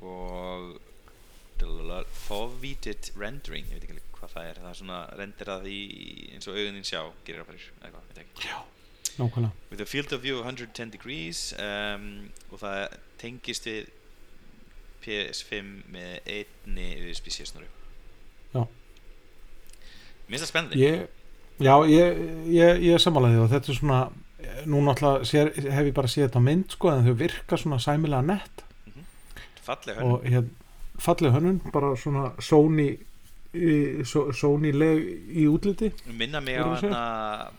og 0.01 0.79
foveated 2.27 3.11
rendering 3.17 3.67
ég 3.69 3.77
veit 3.77 3.85
ekki 3.85 4.03
hvað 4.15 4.33
það 4.33 4.47
er 4.49 4.59
það 4.61 4.69
er 4.71 4.77
svona 4.79 4.99
renderað 5.19 5.65
í 5.69 5.79
eins 6.33 6.47
og 6.49 6.57
augunin 6.57 6.87
sjá 6.87 7.01
gerir 7.25 7.43
það 7.43 7.49
fyrir 7.51 7.65
eða 7.71 7.91
hvað, 7.93 8.05
veit 8.09 8.21
ekki. 8.23 8.51
Nákvæmlega. 9.11 9.51
With 9.69 9.83
a 9.83 9.85
field 9.85 10.13
of 10.15 10.21
view 10.23 10.39
of 10.39 10.45
110 10.45 10.93
degrees 10.93 11.41
um, 11.59 12.05
og 12.49 12.61
það 12.61 12.95
tengist 13.21 13.67
við 13.67 13.89
PS5 15.05 15.71
með 15.93 16.31
einni 16.37 16.87
USB-C 17.09 17.45
snurru 17.49 17.67
Já. 18.55 18.65
Mér 20.27 20.39
finnst 20.39 20.43
það 20.45 20.49
spennandi. 20.51 20.81
Ég, 20.81 21.05
já, 21.63 21.75
ég, 21.91 22.19
ég, 22.51 22.81
ég 22.89 22.99
samanlega 23.03 23.45
og 23.45 23.49
þetta 23.53 23.71
er 23.71 23.77
svona 23.77 24.01
nú 24.71 24.81
náttúrulega 24.83 25.71
hef 25.75 25.85
ég 25.87 25.93
bara 25.95 26.09
séð 26.11 26.25
þetta 26.27 26.41
á 26.41 26.47
mynd 26.47 26.73
sko 26.75 26.91
en 26.91 27.05
þau 27.07 27.15
virka 27.19 27.57
svona 27.61 27.79
sæmilega 27.83 28.25
nett. 28.25 28.63
Falleg 29.61 29.99
hönnun. 29.99 30.11
Og 30.17 30.25
hér 30.25 30.47
falleg 31.01 31.33
hönnun, 31.35 31.59
bara 31.73 31.91
svona 31.99 32.31
Sony 32.41 32.87
í- 33.53 34.03
so- 34.07 34.31
Sony 34.33 34.71
leg 34.73 35.03
í 35.37 35.45
útliti 35.51 35.91
minna 36.07 36.39
mig 36.41 36.57
á 36.59 36.65
hana 36.65 37.51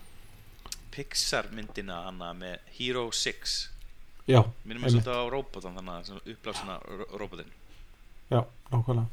Pixar 0.93 1.49
myndina 1.57 2.03
hana 2.07 2.32
með 2.36 2.59
Hero 2.78 3.07
6 3.12 3.72
já, 4.27 4.43
minnum 4.64 4.85
Einmitt. 4.85 5.03
svolítið 5.03 5.18
á 5.18 5.25
robotan 5.33 5.77
þannig 5.79 6.12
að 6.12 6.31
upplásuna 6.35 6.79
robotin 7.18 7.51
já, 8.31 8.45
nákvæmlega. 8.70 9.09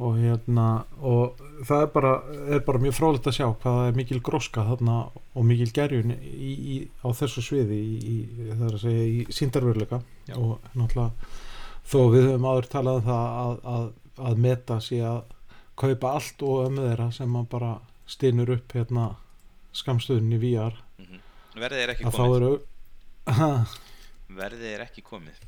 Og 0.00 0.16
hérna 0.16 0.66
og 1.04 1.40
það 1.68 1.82
er 1.82 1.90
bara, 1.92 2.12
er 2.56 2.62
bara 2.64 2.80
mjög 2.80 2.94
frólægt 2.96 3.26
að 3.28 3.36
sjá 3.36 3.46
hvað 3.50 3.78
það 3.78 3.88
er 3.88 3.98
mikil 3.98 4.20
gróska 4.24 4.64
þarna 4.64 4.94
og 5.12 5.44
mikil 5.44 5.68
gerjun 5.76 6.14
í, 6.16 6.52
í, 6.56 6.76
á 7.04 7.08
þessu 7.12 7.44
sviði 7.44 7.76
í, 7.76 7.96
í, 8.00 8.16
það 8.54 8.66
er 8.68 8.78
að 8.78 8.84
segja 8.86 9.08
í 9.10 9.18
síndarveruleika 9.36 10.00
og 10.38 10.70
náttúrulega 10.72 11.10
þó 11.90 11.98
við 12.14 12.28
höfum 12.30 12.48
áður 12.48 12.70
talað 12.72 13.00
um 13.02 13.08
það 13.10 13.26
að, 13.42 13.58
að, 13.74 13.86
að 14.30 14.42
meta 14.46 14.80
sé 14.80 15.02
að 15.04 15.20
kaupa 15.80 16.14
allt 16.16 16.46
og 16.48 16.64
ömmu 16.68 16.86
þeirra 16.86 17.10
sem 17.16 17.32
maður 17.32 17.52
bara 17.58 17.74
stynur 18.10 18.54
upp 18.56 18.76
hérna 18.76 19.10
skamstöðun 19.76 20.32
í 20.36 20.40
VR 20.40 20.80
mm 21.00 21.20
verðið 21.58 21.84
er 21.84 21.92
ekki 21.94 22.06
komið 22.06 22.58
verðið 24.40 24.70
er 24.74 24.86
ekki 24.86 25.04
komið. 25.06 25.42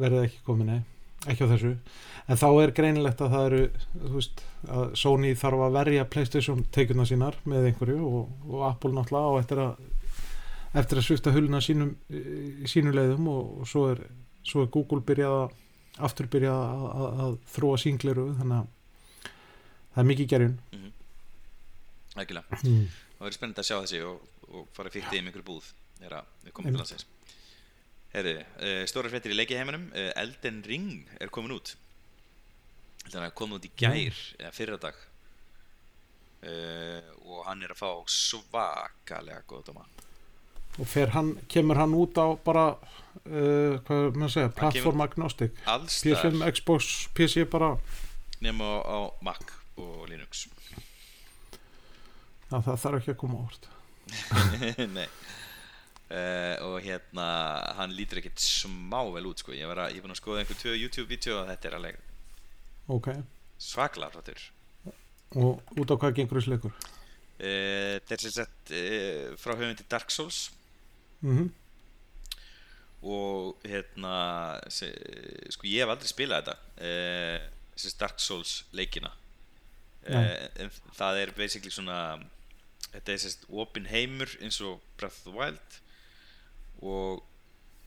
Verið 0.00 0.26
ekki 0.26 0.42
komið 0.46 0.70
nei. 0.72 0.80
Ekki 1.30 1.46
á 1.48 1.52
þessu. 1.54 1.72
En 2.28 2.40
þá 2.40 2.48
er 2.60 2.72
greinilegt 2.76 3.22
að 3.24 3.32
það 3.32 3.46
eru 3.48 3.60
þú 3.94 4.12
veist, 4.18 4.42
að 4.68 4.94
Sony 5.00 5.32
þarf 5.40 5.62
að 5.64 5.76
verja 5.78 6.06
Playstation 6.12 6.64
teikuna 6.74 7.06
sínar 7.08 7.38
með 7.48 7.70
einhverju 7.70 8.00
og, 8.04 8.32
og 8.50 8.64
Apple 8.68 8.92
náttúrulega 8.96 9.32
á 9.32 9.40
eftir 9.40 9.62
að 9.64 9.74
eftir 10.74 10.98
að 10.98 11.06
svifta 11.06 11.32
huluna 11.34 11.60
sínum 11.62 11.92
í 12.10 12.68
sínu 12.68 12.92
leiðum 12.94 13.28
og, 13.30 13.50
og 13.62 13.68
svo, 13.70 13.84
er, 13.92 14.02
svo 14.44 14.64
er 14.64 14.72
Google 14.74 15.04
byrjað 15.06 15.36
að 15.44 16.04
aftur 16.08 16.28
byrjað 16.32 16.60
að, 16.60 16.84
að, 16.90 17.20
að 17.24 17.36
þróa 17.54 17.80
síngleru 17.84 18.26
þannig 18.40 18.56
að 18.58 19.20
það 19.94 20.02
er 20.02 20.08
mikið 20.10 20.30
gerjun. 20.32 20.56
Ægilega. 22.14 22.58
mm. 22.58 22.88
það 23.14 23.24
verður 23.24 23.38
spennandi 23.38 23.62
að 23.62 23.68
sjá 23.70 23.76
þessi 23.76 24.02
og, 24.06 24.28
og 24.50 24.66
fara 24.74 24.90
að 24.90 24.98
fyrta 24.98 25.14
í 25.14 25.22
einhverju 25.22 25.46
búð 25.46 25.70
þegar 26.00 26.18
að 26.20 26.32
við 26.42 26.56
komum 26.56 26.66
til 26.66 26.74
Einmitt. 26.74 26.82
landsins 26.82 27.13
Herri, 28.14 28.36
uh, 28.38 28.84
stóra 28.86 29.10
fréttir 29.10 29.32
í 29.34 29.36
leikiheiminum. 29.40 29.88
Uh, 29.90 30.12
Elden 30.22 30.60
Ring 30.62 31.08
er 31.18 31.32
komin 31.34 31.56
út. 31.56 31.72
Komin 33.34 33.58
út 33.58 33.66
í 33.66 33.72
gær 33.74 34.14
eða 34.38 34.52
fyrradag 34.54 35.00
uh, 36.46 37.10
og 37.26 37.42
hann 37.48 37.66
er 37.66 37.74
að 37.74 37.80
fá 37.82 37.90
svakalega 38.06 39.42
góð 39.50 39.66
dóma. 39.70 39.88
Og 40.78 40.86
fer 40.90 41.10
hann, 41.14 41.34
kemur 41.50 41.78
hann 41.82 41.94
út 41.98 42.14
á 42.14 42.38
bara 42.46 42.64
uh, 42.78 43.82
hvað 43.82 43.98
er 43.98 44.14
maður 44.14 44.30
að 44.30 44.34
segja, 44.36 44.54
platform 44.62 45.04
agnostic 45.04 45.60
allstar 45.66 46.14
PS5, 46.14 46.48
Xbox, 46.56 46.94
PC 47.18 47.44
bara 47.50 47.74
nema 48.42 48.76
á, 48.78 48.78
á 48.94 48.98
Mac 49.26 49.58
og 49.74 50.06
Linux. 50.10 50.46
Já, 52.46 52.58
það 52.60 52.74
þarf 52.78 53.00
ekki 53.00 53.14
að 53.16 53.22
koma 53.26 53.46
orð 53.48 53.72
Nei 54.98 55.08
uh, 56.14 56.56
og 56.68 56.76
hérna 56.84 57.26
hann 57.78 57.94
lítur 57.96 58.20
ekkert 58.20 58.42
smá 58.42 59.00
vel 59.14 59.26
út 59.30 59.42
sko. 59.42 59.54
ég 59.56 59.68
var 59.70 59.84
að, 59.86 59.96
ég 59.96 60.04
búin 60.04 60.14
að 60.14 60.20
skoða 60.22 60.42
einhver 60.42 60.60
tvö 60.60 60.76
YouTube-vídeó 60.78 61.40
og 61.40 61.48
þetta 61.50 61.70
er 61.70 61.78
alveg 61.78 62.00
ok, 62.94 63.10
svaklega 63.58 64.14
flottur. 64.14 64.46
Og 65.34 65.74
út 65.80 65.90
á 65.90 65.96
hvað 65.98 66.16
gengur 66.20 66.40
þessi 66.40 66.54
leikur? 66.54 66.78
Uh, 67.34 67.98
þetta 67.98 68.16
er 68.16 68.24
sem 68.24 68.36
sagt 68.38 68.74
uh, 68.76 69.34
frá 69.40 69.56
höfundi 69.56 69.86
Dark 69.90 70.14
Souls. 70.14 70.48
Mm 71.24 71.52
og 73.04 73.60
hérna 73.68 74.14
se, 74.72 74.86
sko 75.52 75.66
ég 75.68 75.82
hef 75.82 75.90
aldrei 75.92 76.08
spilað 76.08 76.46
þetta 76.46 76.86
þessi 77.74 77.98
Dark 78.00 78.22
Souls 78.22 78.52
leikina. 78.72 79.10
En 80.08 80.72
það 80.96 81.20
er 81.20 81.32
basically 81.36 81.74
svona 81.74 81.98
þetta 82.94 83.14
er 83.14 83.22
sérst 83.24 83.46
opin 83.50 83.88
heimur 83.90 84.30
eins 84.40 84.60
og 84.64 84.82
Breath 84.98 85.20
of 85.20 85.28
the 85.28 85.34
Wild 85.36 85.78
og 86.82 87.22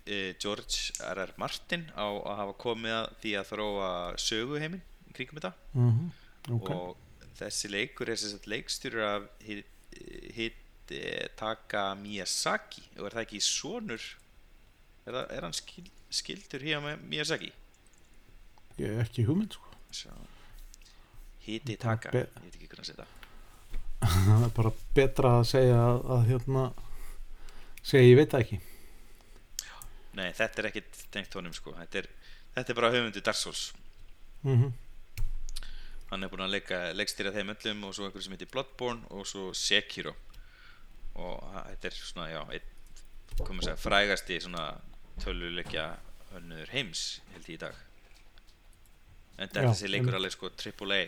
uh, 0.08 0.32
George 0.40 0.94
R.R. 1.04 1.34
Martin 1.42 1.88
á 1.94 2.08
að 2.08 2.38
hafa 2.42 2.56
komið 2.62 2.96
að 3.00 3.10
því 3.24 3.34
að 3.40 3.50
þróa 3.52 3.90
söguheimin 4.22 4.86
í 5.08 5.18
kringum 5.18 5.40
þetta 5.40 5.54
-hmm. 5.74 6.08
ok, 6.58 6.72
og 6.72 6.96
þessi 7.38 7.72
leikur 7.72 8.10
er 8.10 8.20
sérst 8.20 8.48
leikstjóri 8.50 9.04
af 9.06 9.28
hit, 9.46 9.68
hit 10.36 10.94
eh, 10.96 11.28
Taka 11.38 11.92
Miyazaki 12.00 12.84
og 12.98 13.10
er 13.10 13.18
það 13.18 13.26
ekki 13.26 13.44
sonur 13.44 14.02
er, 15.06 15.12
það, 15.12 15.24
er 15.36 15.48
hann 15.48 15.58
skil, 15.58 15.92
skildur 16.10 16.66
hér 16.66 16.82
með 16.84 17.06
Miyazaki 17.12 17.52
ég 18.78 18.94
er 18.94 19.06
ekki 19.06 19.26
hugmynd 19.28 19.58
sko. 19.92 20.18
Hiti 21.48 21.78
Taka 21.80 22.12
Be- 22.12 22.26
ég 22.26 22.42
veit 22.44 22.56
ekki 22.56 22.68
hvernig 22.68 22.86
að 22.86 22.92
setja 22.92 23.08
það 24.28 24.44
er 24.46 24.52
bara 24.56 24.72
betra 24.96 25.38
að 25.40 25.48
segja 25.52 25.78
að, 25.82 26.02
að 26.16 26.26
hérna 26.32 26.66
segja 27.82 28.10
ég 28.10 28.20
veit 28.20 28.34
það 28.34 28.44
ekki 28.46 28.60
nei 30.18 30.32
þetta 30.36 30.64
er 30.64 30.70
ekkit 30.72 31.06
tengt 31.14 31.38
honum 31.38 31.56
sko. 31.56 31.76
Þetta 31.78 32.04
er, 32.04 32.12
þetta 32.58 32.74
er 32.74 32.80
bara 32.82 32.94
höfundu 32.96 33.24
Dark 33.24 33.40
Souls. 33.40 33.70
Mm 34.44 34.74
hann 36.12 36.24
er 36.24 36.32
búinn 36.32 36.46
að 36.46 36.56
leika 36.56 36.80
leikstýra 36.96 37.34
þeim 37.36 37.52
öllum 37.54 37.88
og 37.88 37.96
svo 37.96 38.08
einhver 38.08 38.24
sem 38.24 38.36
heitir 38.36 38.50
Bloodborne 38.52 39.08
og 39.12 39.28
svo 39.28 39.50
Sekiro. 39.58 40.14
Og 41.18 41.42
þetta 41.56 41.90
er 41.90 41.98
svona 41.98 42.30
já 42.32 42.42
komum 43.38 43.62
að 43.62 43.68
segja 43.68 43.82
frægasti 43.82 44.40
svona 44.42 44.66
töluleikja 45.22 45.90
önnur 46.38 46.72
heims 46.72 47.20
held 47.34 47.50
ég 47.52 47.58
í 47.58 47.62
dag. 47.66 47.84
En 49.38 49.46
þetta 49.46 49.68
þessi 49.68 49.92
leikur 49.92 50.18
alveg 50.18 50.34
sko 50.34 50.50
AAA 50.54 51.04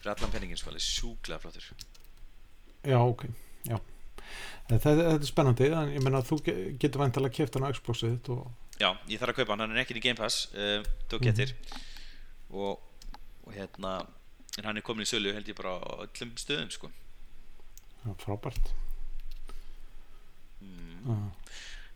fyrir 0.00 0.12
allan 0.14 0.32
penningin 0.32 0.58
sko 0.58 0.72
alveg 0.72 0.86
sjúklega 0.86 1.42
flottur. 1.42 1.70
Já, 2.80 2.96
ok, 2.96 3.26
já 3.68 3.76
þetta, 4.78 5.06
er 5.14 5.26
spennandi, 5.26 5.66
en 5.74 5.92
ég 5.96 6.02
menna 6.04 6.20
að 6.22 6.28
þú 6.30 6.36
ge- 6.46 6.58
getur 6.78 7.00
væntalega 7.02 7.34
keft 7.40 7.54
hann 7.58 7.66
á 7.66 7.74
Xboxið 7.74 8.14
þitt 8.16 8.28
og 8.36 8.46
já 8.80 8.90
ég 9.08 9.18
þarf 9.20 9.32
að 9.34 9.38
kaupa 9.40 9.52
hann, 9.56 9.60
hann 9.66 9.76
er 9.76 9.82
ekki 9.84 9.96
í 9.98 10.02
Game 10.04 10.16
Pass 10.20 10.46
uh, 10.54 10.82
tók 11.10 11.20
Mhm. 11.20 11.30
getur 11.30 11.52
og, 12.50 12.80
og 13.46 13.52
hérna 13.54 14.06
en 14.58 14.64
hann 14.64 14.76
er 14.76 14.82
komin 14.86 15.04
í 15.06 15.10
sölu 15.10 15.32
held 15.34 15.48
ég 15.48 15.56
bara 15.58 15.76
á 15.78 16.06
öllum 16.06 16.32
stöðum 16.38 16.70
sko 16.74 16.88
já, 16.90 18.14
frábært 18.22 18.72
mm. 20.60 21.10
ah. 21.10 21.28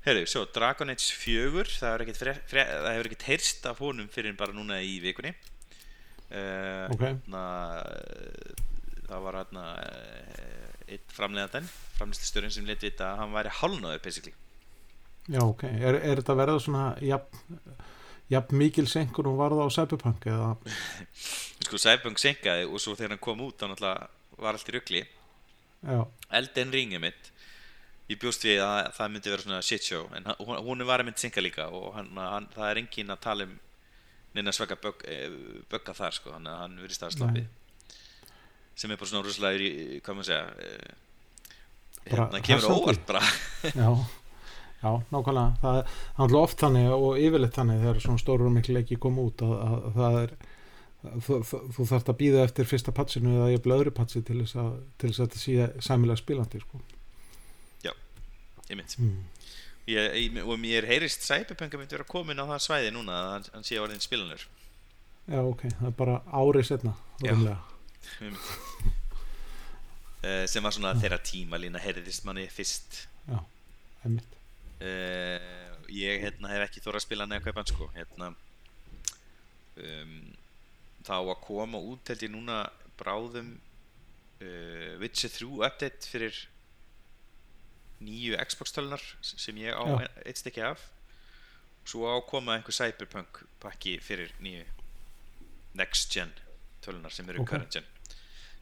Herru, 0.05 0.27
svo 0.29 0.45
Dragon 0.53 0.91
Age 0.93 1.15
4 1.17 1.65
það 1.79 1.95
hefur 1.95 2.05
ekkert, 2.05 2.53
ekkert 2.53 3.27
heyrst 3.31 3.67
af 3.71 3.79
honum 3.81 4.09
fyrir 4.13 4.37
bara 4.37 4.53
núna 4.53 4.77
í 4.85 4.99
vikunni 5.01 5.33
uh, 5.33 6.91
ok, 6.93 7.05
na, 7.33 7.45
það 9.09 9.25
var 9.25 9.39
hérna 9.41 9.65
uh, 9.81 10.64
einn 10.89 11.05
framleiðandan 11.15 11.69
framleiðslustjórinn 11.99 12.55
sem 12.55 12.67
leti 12.69 12.91
vita 12.91 13.13
að 13.13 13.21
hann 13.23 13.35
væri 13.35 13.53
hálnaður 13.61 14.03
basically. 14.05 14.35
Já, 15.31 15.41
ok. 15.41 15.65
Er, 15.73 15.99
er 16.05 16.21
þetta 16.21 16.37
verið 16.37 16.61
svona 16.67 16.85
jafn, 17.01 17.61
jafn 18.33 18.59
mikil 18.61 18.87
senkur 18.91 19.31
og 19.31 19.39
varða 19.41 19.65
á 19.65 19.69
Cyberpunk 19.73 20.27
eða, 20.29 20.51
sko 21.67 21.81
Cyberpunk 21.81 22.21
senkaði 22.21 22.67
og 22.69 22.83
svo 22.83 22.97
þegar 22.99 23.17
hann 23.17 23.25
kom 23.25 23.45
út 23.47 23.61
þá 23.63 23.87
var 24.37 24.57
allt 24.59 24.69
í 24.69 24.75
rugli. 24.77 25.05
Já, 25.85 26.01
Elden 26.41 26.73
Ring 26.75 26.95
er 26.97 27.03
mitt. 27.05 27.31
Ég 28.11 28.19
bjóst 28.21 28.45
við 28.45 28.61
að 28.61 28.91
það 28.99 29.13
myndi 29.15 29.31
vera 29.33 29.45
svona 29.47 29.63
shit 29.65 29.85
show 29.87 30.09
en 30.13 30.27
hann- 30.29 30.41
hún, 30.45 30.59
hún 30.67 30.85
var 30.85 31.01
að 31.01 31.09
mynd 31.09 31.21
senka 31.23 31.41
líka 31.41 31.71
og 31.73 31.95
hann, 31.97 32.11
hann, 32.21 32.49
það 32.53 32.71
er 32.71 32.81
engin 32.83 33.13
að 33.15 33.23
tala 33.25 33.47
um 33.49 33.55
neina 34.35 34.53
svaka 34.53 34.77
eh, 35.09 35.31
bögga 35.71 35.95
þar 35.97 36.17
sko, 36.19 36.35
hann 36.35 36.77
virðist 36.83 37.07
að 37.07 37.15
slappið 37.17 37.47
sem 38.77 38.91
er 38.91 39.01
bara 39.01 39.11
svona 39.11 39.25
rosalega 39.27 39.69
í- 39.69 40.01
hvað 40.05 40.19
maður 40.19 40.31
segja 40.31 40.45
eh, 40.67 41.01
Bara 42.05 42.27
hérna 42.27 42.41
kemur 42.45 42.61
á 42.61 42.69
hressandi. 42.69 42.83
óvart 42.83 43.07
bara 43.09 43.23
já 43.83 43.91
já, 44.85 44.91
nákvæmlega 45.11 45.61
það 45.63 45.79
er 45.79 45.93
náttúrulega 46.19 46.43
oft 46.45 46.65
þannig 46.65 46.91
og 46.97 47.21
yfirleitt 47.21 47.59
þannig 47.59 47.85
þegar 47.85 48.03
svona 48.05 48.23
stóru 48.25 48.49
og 48.51 48.57
miklu 48.59 48.77
leiki 48.77 48.99
koma 49.01 49.25
út 49.25 49.45
að, 49.47 49.55
að, 49.55 49.77
að 49.89 50.01
það 50.01 50.19
er 50.23 50.35
þú, 51.25 51.39
þú, 51.77 51.87
þarft 51.93 52.11
að 52.13 52.19
býða 52.21 52.43
eftir 52.49 52.69
fyrsta 52.69 52.95
patsinu 52.97 53.37
eða 53.39 53.53
ég 53.55 53.63
blöðri 53.65 53.93
patsi 53.95 54.23
til 54.25 54.41
þess 54.43 54.59
að 54.61 54.75
til 55.01 55.11
þess 55.11 55.21
að 55.23 55.29
þetta 55.31 55.43
sé 55.45 55.87
sæmilega 55.89 56.21
spilandi 56.21 56.61
sko. 56.65 56.83
ég 58.65 58.79
mynd 58.79 58.97
mm. 58.97 59.17
ég, 59.93 60.15
ég, 60.23 60.39
og 60.45 60.57
mér 60.61 60.87
heyrist 60.89 61.27
að 61.29 61.53
myndi 61.61 61.97
vera 61.99 62.07
komin 62.09 62.41
á 62.41 62.49
það 62.55 62.63
svæði 62.65 62.93
núna 62.95 63.19
að 63.19 63.31
hann, 63.35 63.49
hann 63.57 63.67
sé 63.69 63.81
orðin 63.81 64.01
spilanur 64.01 64.47
já 65.29 65.41
ok, 65.41 65.67
það 65.69 65.89
er 65.91 65.97
bara 65.99 66.19
árið 66.33 66.69
setna 66.71 66.95
Já. 67.25 67.57
Uh, 70.25 70.45
sem 70.51 70.65
var 70.65 70.75
svona 70.75 70.95
þeirra 70.99 71.19
tímalína 71.25 71.83
heyrðist 71.83 72.25
manni 72.29 72.47
fyrst? 72.53 73.05
Já, 73.29 73.39
einmitt. 74.05 74.33
Uh, 74.81 75.75
ég 75.93 76.25
hérna, 76.25 76.51
hef 76.53 76.67
ekki 76.69 76.83
þóra 76.85 77.01
að 77.01 77.07
spila 77.07 77.29
neða 77.29 77.45
kaupan 77.49 77.69
sko 77.71 77.89
hérna. 77.95 78.33
Um, 79.75 80.17
þá 81.05 81.17
að 81.19 81.39
koma 81.45 81.79
út 81.83 82.11
held 82.13 82.23
ég 82.25 82.33
núna 82.33 82.63
bráðum 82.99 83.55
uh, 84.41 84.93
Witcher 85.03 85.33
3 85.35 85.49
update 85.67 86.11
fyrir 86.11 86.37
nýju 88.05 88.39
Xbox 88.51 88.75
tölunar 88.75 89.03
sem 89.25 89.57
ég 89.63 89.75
á 89.75 89.85
Já. 89.85 90.09
eitt 90.25 90.41
stykki 90.43 90.63
af. 90.65 90.91
Svo 91.85 92.07
á 92.09 92.17
að 92.17 92.27
koma 92.31 92.57
einhver 92.57 92.75
Cyberpunk 92.75 93.45
pakki 93.63 93.99
fyrir 94.03 94.33
nýju 94.43 94.65
next 95.79 96.13
gen 96.15 96.33
tölunar 96.85 97.13
sem 97.13 97.29
eru 97.29 97.43
Ok. 97.43 97.51
current 97.51 97.73
gen 97.75 97.87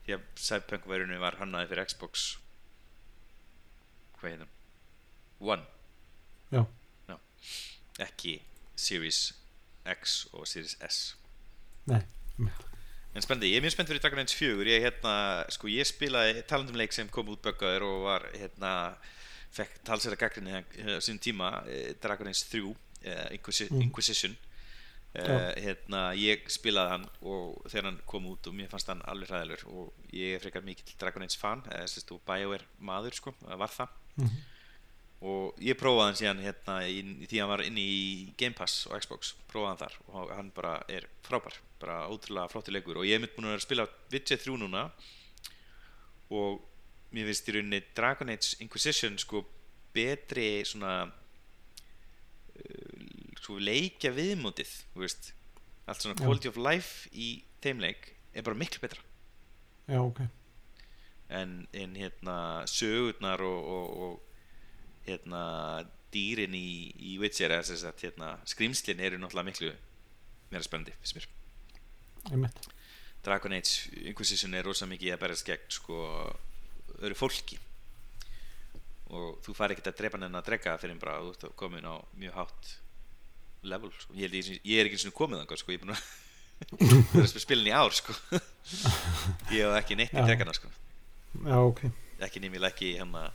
því 0.05 0.17
að 0.17 0.25
Cyberpunk 0.39 0.87
verðinu 0.89 1.19
var 1.21 1.37
hannaði 1.39 1.71
fyrir 1.71 1.89
Xbox. 1.91 2.25
Hvað 4.19 4.37
hann? 4.43 4.51
One. 5.43 5.65
Já, 6.53 7.17
ekki 8.05 8.37
Series 8.79 9.33
X 9.89 10.23
og 10.33 10.45
Series 10.47 10.77
S. 10.83 11.01
Nei, 11.89 12.03
En 13.13 13.21
spendi, 13.21 13.51
ég 13.51 13.59
er 13.59 13.65
mjög 13.65 13.75
spennt 13.75 13.91
fyrir 13.91 14.01
Dragon 14.01 14.21
Age 14.23 14.33
4 14.33 14.63
Ég, 14.71 14.85
hérna, 14.87 15.15
sko, 15.53 15.67
ég 15.69 15.85
spilaði 15.85 16.41
talandum 16.49 16.79
leik 16.79 16.95
sem 16.95 17.09
kom 17.13 17.27
út 17.29 17.43
böggaður 17.45 17.85
og 17.85 17.97
var 18.07 18.25
hérna, 18.33 18.71
fekk 19.53 19.83
talsera 19.85 20.17
gaggrinni 20.17 20.63
á 20.63 20.97
sín 21.03 21.19
tíma, 21.21 21.51
eh, 21.69 21.91
Dragon 22.01 22.31
Age 22.31 22.47
3 22.49 22.73
eh, 23.03 23.27
Inquisi 23.35 23.67
Mm. 23.69 24.37
Eh, 25.13 25.51
hérna, 25.61 26.07
ég 26.17 26.47
spilaði 26.49 26.89
hann 26.89 27.03
og 27.21 27.59
þegar 27.69 27.85
hann 27.85 27.99
kom 28.09 28.23
út 28.31 28.47
og 28.49 28.55
mér 28.57 28.71
fannst 28.71 28.87
hann 28.89 29.03
alveg 29.05 29.29
hræðilegur 29.29 29.67
og 29.69 30.07
ég 30.09 30.33
er 30.33 30.41
frekar 30.41 30.63
mikill 30.65 30.95
Dragon 30.97 31.21
Age 31.21 31.37
fan 31.37 31.61
eða 31.69 31.85
sérst 31.91 32.09
og 32.15 32.23
BioWare 32.25 32.65
maður 32.81 33.19
sko, 33.19 33.35
var 33.45 33.69
það. 33.69 33.93
Mhm. 34.17 34.41
og 35.23 35.61
ég 35.63 35.77
prófaði 35.79 36.03
hann 36.07 36.17
síðan 36.19 36.41
hérna 36.43 36.73
í, 36.83 36.97
í 37.23 37.27
því 37.29 37.39
hann 37.39 37.51
var 37.53 37.61
inni 37.63 37.83
í 37.85 38.33
Game 38.35 38.57
Pass 38.57 38.87
og 38.89 38.97
Xbox, 38.99 39.35
prófaði 39.47 39.69
hann 39.69 39.81
þar 39.83 39.99
og 40.09 40.33
hann 40.35 40.49
bara 40.51 40.73
er 40.89 41.05
frábær, 41.23 41.61
bara 41.79 42.09
ótrúlega 42.09 42.49
flottir 42.51 42.73
leikur. 42.73 42.97
Og 42.97 43.05
ég 43.05 43.15
hef 43.15 43.21
mitt 43.21 43.37
búin 43.37 43.53
að 43.53 43.61
spila 43.63 43.87
Witcher 44.11 44.41
3 44.41 44.57
núna 44.59 44.89
og 46.33 46.59
mér 47.13 47.29
finnst 47.29 47.47
í 47.47 47.55
rauninni 47.55 47.83
Dragon 47.95 48.33
Age 48.33 48.57
Inquisition 48.65 49.15
sko 49.21 49.45
betri 49.93 50.65
svona 50.65 51.03
uh, 51.05 51.13
svo 53.43 53.59
leikja 53.59 54.13
viðmótið 54.15 54.71
allt 55.83 56.03
svona 56.03 56.15
quality 56.19 56.47
of 56.47 56.59
life 56.59 57.09
í 57.11 57.43
þeim 57.63 57.81
leik 57.83 58.13
er 58.33 58.45
bara 58.45 58.57
miklu 58.57 58.81
betra. 58.83 59.01
Já, 59.89 59.99
ok. 59.99 60.23
En, 61.33 61.63
en 61.73 61.97
hérna 61.99 62.37
sögurnar 62.69 63.41
og, 63.43 63.67
og, 63.75 63.89
og 64.05 65.07
hérna 65.07 65.43
dýrin 66.13 66.55
í, 66.55 66.93
í 66.93 67.17
Witcher 67.19 67.51
hérna 67.51 68.37
skrýmslin 68.47 69.01
eru 69.03 69.19
náttúrulega 69.19 69.49
miklu 69.49 69.73
meira 70.53 70.63
spennandi 70.63 70.95
finnst 71.01 71.17
mér. 71.17 71.27
Dragon 73.23 73.55
Age 73.55 73.91
Inquisition 74.07 74.53
er 74.55 74.65
rosa 74.67 74.87
mikið 74.87 75.15
að 75.15 75.21
berjast 75.23 75.47
gegn 75.47 75.69
sko 75.73 75.99
öðru 76.99 77.17
fólki. 77.17 77.59
Og 79.13 79.39
þú 79.45 79.55
fari 79.57 79.75
ekkert 79.75 79.91
að 79.93 79.99
drepa 79.99 80.19
nennan 80.19 80.39
að 80.39 80.49
drega 80.51 80.77
fyrir 80.81 80.99
bara 81.01 81.19
að 81.19 81.33
þú 81.33 81.33
ert 81.49 81.57
komin 81.59 81.87
á 81.87 81.95
mjög 82.19 82.37
hátt 82.39 82.71
level 83.67 83.91
sko. 83.95 84.13
ég, 84.17 84.33
ég, 84.33 84.53
ég 84.61 84.79
er 84.79 84.89
ekki 84.89 84.99
eins 84.99 85.09
og 85.09 85.17
komið 85.17 85.43
þangað 85.43 85.61
sko. 85.61 85.73
ég 85.73 85.79
er 85.79 85.83
búin 85.83 85.95
að 87.23 87.39
spilin 87.43 87.71
í 87.71 87.75
ár 87.75 87.93
sko. 87.95 88.15
ég 89.55 89.63
hef 89.63 89.77
ekki 89.81 89.99
neitt 89.99 90.13
í 90.15 90.25
dregana 90.25 90.55
sko. 90.55 90.71
já, 91.43 91.57
ok 91.59 91.85
ekki 92.23 92.39
nýmilega 92.43 92.71
ekki 92.71 92.93
hérna 92.99 93.25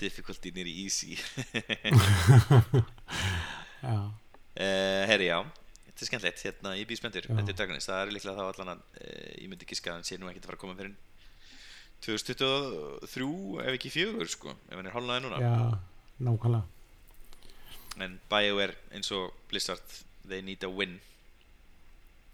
difficulty 0.00 0.50
nýri 0.52 0.72
easy 0.84 1.16
já, 3.86 3.96
uh, 3.96 5.02
herri 5.10 5.28
já 5.30 5.38
þetta 5.86 6.04
er 6.04 6.08
skemmtilegt, 6.10 6.42
hérna 6.44 6.72
ég 6.76 6.88
býð 6.88 7.00
spenntur 7.00 7.24
Já. 7.28 7.32
þetta 7.38 7.52
er 7.52 7.58
Dragon 7.60 7.78
Age, 7.78 7.86
það 7.86 8.00
er 8.02 8.10
líklega 8.12 8.36
þá 8.36 8.44
allan 8.50 8.72
að 8.74 8.80
uh, 9.00 9.28
ég 9.40 9.48
myndi 9.52 9.64
ekki 9.68 9.78
skaða 9.78 9.96
hann 10.00 10.08
sé 10.08 10.18
nú 10.20 10.28
ekki 10.30 10.42
að 10.42 10.48
fara 10.50 10.58
að 10.58 10.64
koma 10.64 10.78
fyrir 10.80 10.94
2023 12.04 13.28
ef 13.64 13.76
ekki 13.78 13.92
fjögur 13.94 14.28
sko, 14.28 14.52
ef 14.68 14.76
hann 14.76 14.90
er 14.90 14.96
hálnaði 14.96 15.24
núna 15.24 15.38
já, 15.40 15.54
nákvæmlega 16.28 16.75
en 18.04 18.18
BioWare 18.30 18.74
eins 18.92 19.10
og 19.16 19.32
Blizzard 19.50 19.82
they 20.28 20.42
need 20.42 20.64
a 20.64 20.68
win. 20.68 20.98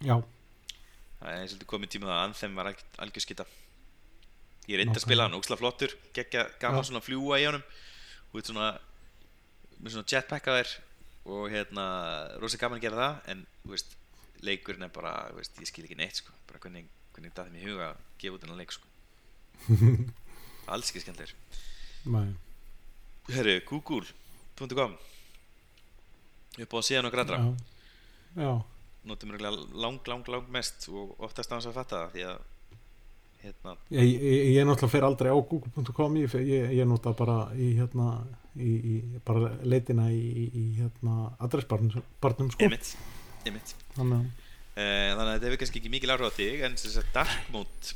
Já, 0.03 0.17
það 1.21 1.35
er 1.37 1.51
þetta 1.53 1.67
komið 1.69 1.91
tíma 1.93 2.09
það 2.09 2.17
að 2.17 2.23
Anthem 2.27 2.55
var 2.59 2.69
alg- 2.71 2.97
algjör 3.05 3.23
skita 3.23 3.45
ég 4.67 4.79
reyndi 4.79 4.95
að 4.97 5.03
spila 5.05 5.23
hann, 5.27 5.35
óksla 5.37 5.57
flottur 5.59 5.91
geggja 6.15 6.45
gaman 6.59 6.81
Já. 6.83 6.87
svona 6.89 7.03
fljúa 7.03 7.39
í 7.39 7.45
honum. 7.47 7.63
Og 8.31 8.39
veit 8.39 8.47
svona 8.49 8.69
með 9.83 9.91
svona 9.95 10.07
jetpack 10.07 10.47
að 10.47 10.59
þér 10.61 10.73
og 11.33 11.49
hérna 11.51 11.85
rosa 12.41 12.57
gaman 12.59 12.79
að 12.79 12.85
gera 12.87 12.99
það 13.01 13.29
en 13.33 13.45
þú 13.63 13.73
veist, 13.75 13.95
leikurinn 14.43 14.83
er 14.87 14.91
bara 14.95 15.13
veist, 15.35 15.55
ég 15.59 15.67
skil 15.69 15.85
ekki 15.85 15.95
neitt 15.99 16.19
sko. 16.19 16.31
Bara 16.47 16.59
hvernig, 16.59 16.87
hvernig 17.15 17.33
daði 17.35 17.53
mér 17.53 17.63
í 17.63 17.69
huga 17.71 17.89
að 17.91 18.01
gefa 18.19 18.35
út 18.39 18.43
hennar 18.47 18.59
leik 18.59 18.71
sko. 18.75 18.87
Alls 20.73 20.89
ekki 20.91 21.03
skemmtilegur. 21.03 21.35
Herru, 23.31 23.57
google.com 23.69 24.97
upp 26.59 26.77
á 26.77 26.79
síðan 26.85 27.09
og 27.09 27.15
grændra 27.15 27.41
notum 29.03 29.33
við 29.33 29.43
lang, 29.43 29.99
lang, 30.07 30.27
lang 30.31 30.49
mest 30.53 30.87
og 30.91 31.17
oftast 31.23 31.51
á 31.51 31.55
hans 31.57 31.67
að 31.67 31.77
fatta 31.79 32.03
það 32.05 32.13
því 32.13 32.25
að 32.29 32.43
hérna, 33.43 33.73
ég, 33.91 34.13
ég, 34.13 34.45
ég 34.55 34.67
náttúrulega 34.67 34.93
fer 34.93 35.07
aldrei 35.07 35.33
á 35.33 35.37
google.com 35.37 36.15
ég, 36.21 36.37
ég, 36.47 36.85
nota 36.87 37.11
bara 37.17 37.37
í 37.59 37.73
hérna 37.75 38.13
í, 38.55 38.69
í 38.71 38.93
bara 39.27 39.51
leitina 39.67 40.07
í, 40.13 40.47
í, 40.47 40.63
hérna 40.77 41.33
adressbarnum 41.43 42.05
barnum, 42.23 42.53
sko. 42.53 42.63
Einmitt, 42.63 42.93
einmitt. 43.43 43.75
Þannig 43.97 44.21
að 44.21 44.31
Uh, 44.73 45.11
þannig 45.13 45.27
að 45.27 45.35
þetta 45.35 45.45
hefur 45.45 45.59
kannski 45.61 45.79
ekki 45.83 45.89
mikil 45.93 46.09
áhrif 46.09 46.31
á 46.33 46.37
þig 46.39 46.61
en 46.65 46.75
þess 46.81 46.97
að 46.97 47.09
Dark 47.13 47.49
Mode 47.53 47.91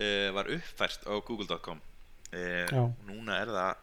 uh, 0.00 0.28
var 0.32 0.46
uppfært 0.54 1.02
á 1.04 1.12
google.com 1.20 1.82
uh, 2.32 2.62
Já. 2.64 2.84
núna 3.04 3.36
er 3.42 3.50
það 3.52 3.82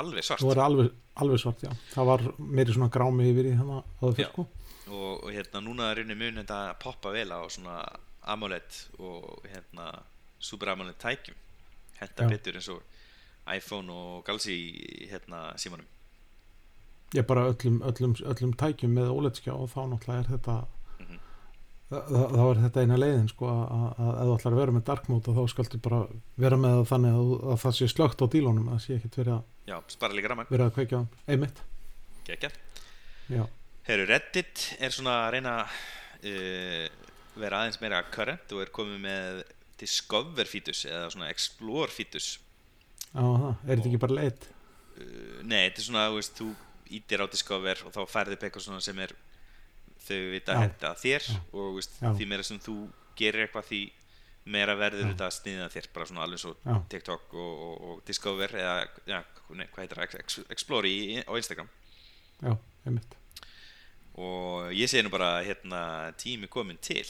alveg 0.00 0.24
svart. 0.26 0.44
Alveg, 0.66 0.90
alveg 1.22 1.40
svart, 1.42 1.64
það 1.94 2.06
var 2.10 2.24
meiri 2.38 2.74
svona 2.76 2.90
grámi 2.92 3.30
yfir 3.32 3.50
í 3.50 3.54
hérna 3.58 3.82
fyrr, 4.00 4.30
sko. 4.32 4.46
Og, 4.86 5.24
og 5.24 5.30
hérna 5.34 5.62
núna 5.66 5.90
er 5.90 6.00
rauninni 6.02 6.18
mun 6.20 6.40
þetta 6.42 6.60
að 6.70 6.76
poppa 6.84 7.10
vel 7.14 7.30
á 7.34 7.40
svona 7.50 7.80
AMOLED 8.34 8.80
og 9.00 9.42
hérna 9.50 9.88
Super 10.38 10.68
AMOLED 10.74 10.98
tækjum. 11.02 11.36
Já. 12.26 12.28
betur 12.28 12.56
eins 12.60 12.68
og 12.68 12.82
iPhone 13.56 13.88
og 13.92 14.24
Galaxy 14.26 14.56
hérna 15.10 15.54
símanum. 15.56 15.86
Ég 17.14 17.24
bara 17.26 17.46
öllum, 17.52 17.78
öllum, 17.86 18.12
öllum 18.26 18.52
tækjum 18.58 18.92
með 18.98 19.12
óleitskjá 19.14 19.54
og 19.54 19.70
þá 19.72 19.78
náttúrulega 19.94 20.18
er 20.24 20.30
þetta 20.34 20.56
þa- 21.90 22.02
þa- 22.10 22.30
þá 22.34 22.42
er 22.50 22.60
þetta 22.64 22.82
eina 22.82 22.96
leiðin 22.98 23.28
sko 23.30 23.46
að 23.46 23.84
ef 23.94 24.22
þú 24.26 24.34
ætlar 24.36 24.52
að 24.52 24.60
vera 24.60 24.72
með 24.76 24.84
dark 24.90 25.08
mode 25.08 25.34
þá 25.36 25.42
skaltu 25.52 25.78
bara 25.82 26.00
vera 26.36 26.56
með 26.60 26.74
það 26.80 26.88
þannig 26.92 27.18
að, 27.20 27.30
að 27.52 27.60
það 27.64 27.76
sé 27.78 27.88
slögt 27.94 28.22
á 28.22 28.26
dílunum 28.34 28.68
að 28.68 28.74
það 28.76 28.84
sé 28.86 28.96
ekkert 28.98 29.18
verið 29.22 29.34
að, 29.36 29.44
já, 29.66 29.76
spara 29.92 30.16
líka 30.16 30.30
ramman, 30.32 30.48
verið 30.50 30.68
að 30.68 30.74
kveikja 30.78 31.02
á 31.02 31.04
einmitt. 31.32 31.60
Geggja 32.26 32.50
já, 33.32 33.42
Herru, 33.86 34.06
Reddit 34.10 34.64
er 34.80 34.94
svona 34.94 35.18
að 35.24 35.30
reyna 35.36 35.54
uh, 35.66 36.86
vera 37.36 37.62
aðeins 37.62 37.80
meira 37.82 38.02
current 38.10 38.56
og 38.56 38.64
er 38.64 38.72
komið 38.74 39.02
með 39.04 39.44
Discover 39.80 40.48
featus 40.48 40.86
eða 40.88 41.10
svona 41.12 41.30
Explore 41.32 41.92
featus 41.92 42.36
það, 43.12 43.50
er 43.66 43.74
þetta 43.74 43.90
ekki 43.90 44.02
bara 44.06 44.18
leit? 44.20 44.48
Uh, 44.96 45.42
Nei, 45.44 45.66
þetta 45.68 45.82
er 45.82 45.88
svona, 45.90 46.06
þú 46.10 46.20
veist, 46.20 46.40
þú 46.40 46.48
ítir 46.96 47.22
á 47.22 47.26
Discover 47.30 47.82
og 47.86 47.94
þá 47.94 48.00
færði 48.10 48.38
upp 48.38 48.46
eitthvað 48.46 48.66
svona 48.68 48.84
sem 48.84 49.00
er 49.02 49.14
þau 50.06 50.18
vita 50.32 50.54
að 50.54 50.62
henda 50.62 50.92
þér 51.02 51.28
Já. 51.28 51.38
og 51.58 51.78
veist, 51.80 51.96
því 51.98 52.28
meira 52.30 52.46
sem 52.46 52.60
þú 52.62 52.76
gerir 53.18 53.46
eitthvað 53.46 53.70
því 53.70 53.80
meira 54.46 54.74
verður 54.78 55.08
þetta 55.10 55.26
að 55.26 55.34
sniða 55.36 55.68
þér 55.74 55.88
bara 55.94 56.06
svona 56.06 56.22
alveg 56.26 56.38
svo 56.42 56.52
Já. 56.62 56.76
TikTok 56.92 57.34
og, 57.34 57.62
og, 57.66 57.84
og 57.90 58.02
Discover 58.06 58.54
eða, 58.60 58.74
nei, 59.10 59.66
hvað 59.72 59.82
heitir 59.82 60.00
það, 60.00 60.18
Ex- 60.22 60.46
Explore 60.54 60.90
í, 60.90 61.18
á 61.26 61.32
Instagram. 61.38 61.68
Já, 62.42 62.52
einmitt. 62.86 63.16
Og 64.16 64.70
ég 64.72 64.88
segi 64.88 65.04
nú 65.04 65.10
bara 65.12 65.32
hérna 65.44 65.82
tími 66.20 66.48
komin 66.48 66.78
til. 66.80 67.04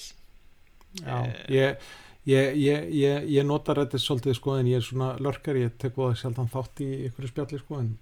Já, 1.02 1.22
Eh. 1.26 1.44
ég 1.48 1.86
Ég, 2.26 2.56
ég, 2.58 2.88
ég, 2.90 3.22
ég 3.30 3.44
nota 3.46 3.70
Reddit 3.72 4.00
svolítið 4.02 4.34
sko 4.34 4.56
en 4.58 4.66
ég 4.66 4.80
er 4.80 4.82
svona 4.82 5.12
lörkar, 5.22 5.54
ég 5.54 5.76
tek 5.78 5.94
það 5.94 6.16
sjaldan 6.18 6.48
þátt 6.50 6.80
í 6.82 6.88
ykkur 7.06 7.28
spjalli 7.30 7.58
sko 7.60 7.76
en 7.78 7.92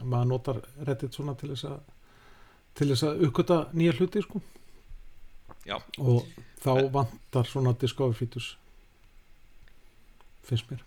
maður 0.00 0.28
notar 0.30 0.60
Reddit 0.88 1.12
svona 1.12 1.34
til 1.36 1.50
þess 1.50 1.66
að 1.68 1.82
til 2.80 2.88
þess 2.88 3.02
að 3.04 3.20
uppgöta 3.28 3.58
nýja 3.76 3.92
hluti 3.98 4.22
sko. 4.24 4.40
Já, 5.68 5.76
og 6.00 6.24
þá 6.64 6.70
En- 6.78 6.88
vantar 6.96 7.44
svona 7.44 7.74
Discover 7.76 8.14
features 8.16 8.54
finnst 10.48 10.68
mér. 10.70 10.84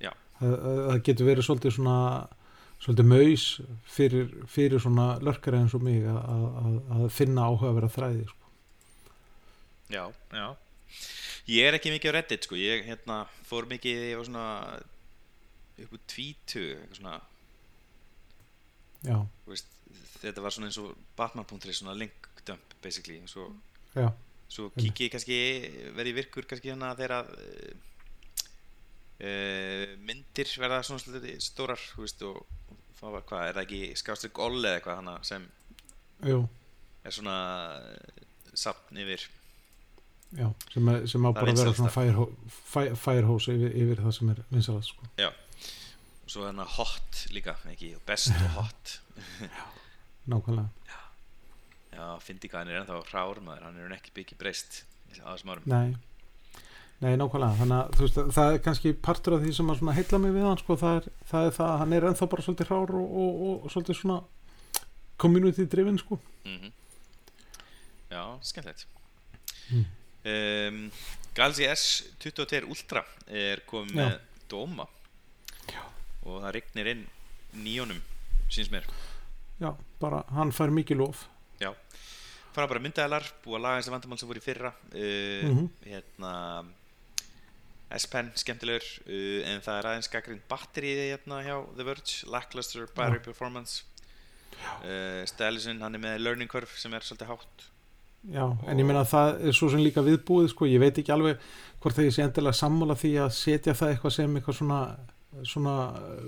Já. 0.00 0.12
það, 0.40 0.54
það 0.90 1.02
getur 1.08 1.30
verið 1.30 1.48
svolítið 1.48 1.76
svona 1.76 1.96
svolítið 2.80 3.08
maus 3.10 3.46
fyrir, 3.84 4.30
fyrir 4.48 4.80
svona 4.80 5.10
lörkar 5.20 5.58
eins 5.58 5.74
og 5.76 5.84
mig 5.84 6.06
að, 6.08 6.20
að, 6.64 6.78
að 6.96 7.08
finna 7.12 7.48
áhuga 7.48 7.72
að 7.72 7.80
vera 7.80 7.92
þræði 7.96 8.28
sko. 8.30 8.54
Já, 9.90 10.04
já. 10.32 10.46
Ég 11.50 11.66
er 11.66 11.76
ekki 11.76 11.92
mikið 11.92 12.14
á 12.14 12.16
Reddit 12.16 12.46
sko. 12.46 12.56
Ég 12.56 12.86
hérna, 12.86 13.24
fór 13.48 13.66
mikið 13.68 14.06
ég 14.12 14.20
var 14.20 14.28
svona 14.28 14.46
upp 15.84 15.92
úr 15.96 16.02
tvítu 16.10 16.64
já, 19.04 19.16
veist, 19.48 19.68
þetta 20.20 20.44
var 20.44 20.54
svona 20.54 20.68
eins 20.68 20.80
og 20.80 20.96
Batman.ri 21.16 21.74
svona 21.76 21.96
link 21.96 22.28
dump 22.46 22.74
basically 22.84 23.20
svo, 23.28 23.48
svo 24.48 24.68
kík 24.76 25.06
ég 25.06 25.14
kannski 25.14 25.38
verði 25.96 26.16
virkur 26.20 26.48
kannski 26.48 26.72
hérna 26.72 26.92
þegar 26.98 27.20
að 27.20 27.32
uh, 29.20 29.96
myndir 30.06 30.54
verða 30.60 30.80
svona 30.86 31.34
stórar 31.42 31.82
veist 31.98 32.22
og, 32.26 32.40
hvað, 33.00 33.44
er 33.48 33.58
það 33.58 33.62
ekki 33.64 33.82
skástrík 34.00 34.40
Olle 34.42 34.72
eða 34.72 34.80
eitthvað 34.80 35.02
hana 35.02 35.18
sem 35.26 35.46
jú, 36.26 36.40
er 37.04 37.16
svona 37.16 37.36
uh, 37.80 38.24
sapn 38.54 39.00
yfir? 39.04 39.28
Já 40.38 40.46
sem, 40.70 40.88
er, 40.92 41.06
sem 41.10 41.26
á 41.26 41.30
bara 41.34 41.52
að 41.52 41.62
vera 41.64 41.76
svona 41.76 42.94
firehose 43.04 43.56
yfir, 43.56 43.78
yfir 43.82 44.02
það 44.04 44.16
sem 44.18 44.34
er 44.34 44.42
vinsalast 44.50 44.94
sko. 44.94 45.12
já. 45.18 45.30
Og 46.20 46.30
svo 46.30 46.44
hérna 46.46 46.66
hot 46.76 47.24
líka 47.34 47.56
ekki, 47.72 47.96
best 48.06 48.30
og 48.30 48.52
hot. 48.60 48.92
Nákvæmlega. 50.30 50.68
Já, 51.90 52.04
fyndi 52.22 52.48
hvað 52.48 52.62
hann 52.62 52.70
er 52.70 52.78
ennþá 52.84 53.00
rár 53.10 53.40
maður 53.42 53.66
hann 53.66 53.80
er 53.82 53.96
ekki 53.96 54.14
byggja 54.14 54.38
breyst 54.38 54.84
á 55.18 55.34
þessum 55.34 55.50
árum. 55.56 55.66
Nei, 55.66 55.96
nei, 57.00 57.14
nákvæmlega. 57.16 57.56
Þannig 57.60 57.76
að 57.78 58.00
veist, 58.02 58.18
það 58.36 58.52
er 58.54 58.58
kannski 58.64 58.92
partur 59.06 59.36
af 59.38 59.44
því 59.44 59.54
sem 59.56 59.70
að 59.72 59.94
heilla 59.98 60.18
mig 60.24 60.34
við 60.36 60.46
hann 60.48 60.60
sko, 60.60 60.76
það, 60.80 60.96
er, 61.00 61.08
það 61.30 61.46
er 61.50 61.56
það 61.56 61.70
að 61.72 61.78
hann 61.82 61.92
er 61.96 62.06
ennþá 62.10 62.28
bara 62.34 62.44
svolítið 62.46 62.70
hrár 62.70 62.92
og, 63.00 63.14
og, 63.22 63.40
og, 63.48 63.64
og 63.64 63.72
svolítið 63.74 63.98
svona 64.00 64.20
community 65.20 65.66
driven 65.70 65.98
sko. 66.00 66.20
Mm 66.44 66.70
Já, 68.10 68.24
skemmtilegt. 68.42 68.86
Mm. 69.70 69.84
um, 70.26 70.78
Galaxy 71.36 71.62
S22 71.70 72.64
Ultra 72.66 73.04
er 73.30 73.60
komið 73.70 73.94
með 74.00 74.16
dóma 74.50 74.86
Já. 75.70 75.84
og 76.26 76.40
það 76.42 76.50
rignir 76.56 76.90
inn 76.90 77.04
nýjónum 77.62 78.00
síns 78.50 78.72
mér. 78.72 78.88
Já, 79.62 79.70
bara 80.02 80.24
hann 80.34 80.50
fær 80.50 80.72
mikið 80.74 80.98
lof. 81.04 81.22
Já, 81.62 81.70
fara 82.50 82.66
bara 82.66 82.82
myndaðalar 82.82 83.30
búið 83.44 83.60
að 83.60 83.64
laga 83.68 83.78
þessi 83.78 83.94
vandamál 83.94 84.18
sem 84.24 84.32
voru 84.32 84.42
í 84.42 84.46
fyrra. 84.48 84.72
Uh, 84.90 85.46
Mhm. 85.46 85.70
hérna 85.86 86.32
S-Pen 87.98 88.30
skemmtilegur 88.38 88.86
uh, 89.06 89.50
en 89.50 89.62
það 89.64 89.78
er 89.78 89.88
aðeins 89.90 90.10
gaggrind 90.12 90.44
batterið 90.50 91.02
hérna 91.08 91.42
hjá 91.46 91.56
The 91.76 91.86
Verge, 91.88 92.30
lackluster 92.30 92.86
battery 92.96 93.22
performance 93.24 93.82
uh, 94.84 95.22
Stylusin, 95.28 95.82
hann 95.82 95.98
er 95.98 96.02
með 96.02 96.24
learning 96.24 96.50
curve 96.50 96.78
sem 96.78 96.94
er 96.94 97.06
svolítið 97.06 97.32
hátt 97.34 97.68
Já, 98.28 98.44
en 98.68 98.76
ég 98.76 98.84
meina 98.84 99.00
að 99.00 99.12
það 99.14 99.30
er 99.48 99.56
svo 99.56 99.70
sem 99.72 99.80
líka 99.80 100.02
viðbúið 100.04 100.50
sko, 100.52 100.66
ég 100.68 100.82
veit 100.82 100.98
ekki 101.00 101.14
alveg 101.14 101.40
hvort 101.80 101.96
það 101.96 102.10
ég 102.10 102.16
sé 102.18 102.26
endilega 102.26 102.58
sammála 102.58 102.96
því 103.00 103.14
að 103.24 103.30
setja 103.32 103.72
það 103.78 103.94
eitthvað 103.94 104.14
sem 104.18 104.36
eitthvað 104.36 104.58
svona, 104.58 104.80
svona 105.48 105.76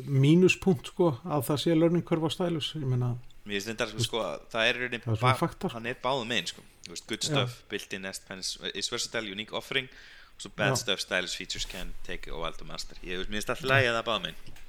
mínuspunkt 0.08 0.88
sko, 0.88 1.10
að 1.28 1.44
það 1.50 1.60
sé 1.66 1.76
learning 1.76 2.06
curve 2.08 2.26
á 2.26 2.30
stælus, 2.32 2.72
ég 2.80 2.88
meina 2.88 3.12
Mér 3.42 3.58
finnst 3.58 3.72
þetta 3.72 3.88
sko, 3.90 4.04
sko 4.06 4.22
að 4.22 4.42
það 4.54 4.68
er 4.70 4.80
er 4.86 5.36
faktor. 5.36 5.72
hann 5.74 5.86
er 5.90 5.96
báðum 5.98 6.28
megin 6.30 6.46
sko. 6.46 6.62
Þú 6.86 6.92
veist, 6.94 7.06
good 7.10 7.24
Já. 7.24 7.28
stuff, 7.28 7.56
built-in 7.70 8.06
S-Pen 8.06 8.38
is 8.40 8.90
versatile, 8.90 9.30
unique 9.34 9.52
offering 9.52 9.88
og 9.90 10.00
svo 10.40 10.50
bad 10.56 10.76
stuff, 10.78 11.00
stylish 11.02 11.36
features 11.38 11.66
can 11.68 11.92
take 12.06 12.30
a 12.30 12.36
while 12.36 12.54
to 12.56 12.66
master. 12.68 12.98
Ég 13.06 13.24
finnst 13.28 13.50
alltaf 13.52 13.68
lægið 13.68 13.96
það 13.98 14.06
báðum 14.08 14.28
megin. 14.28 14.60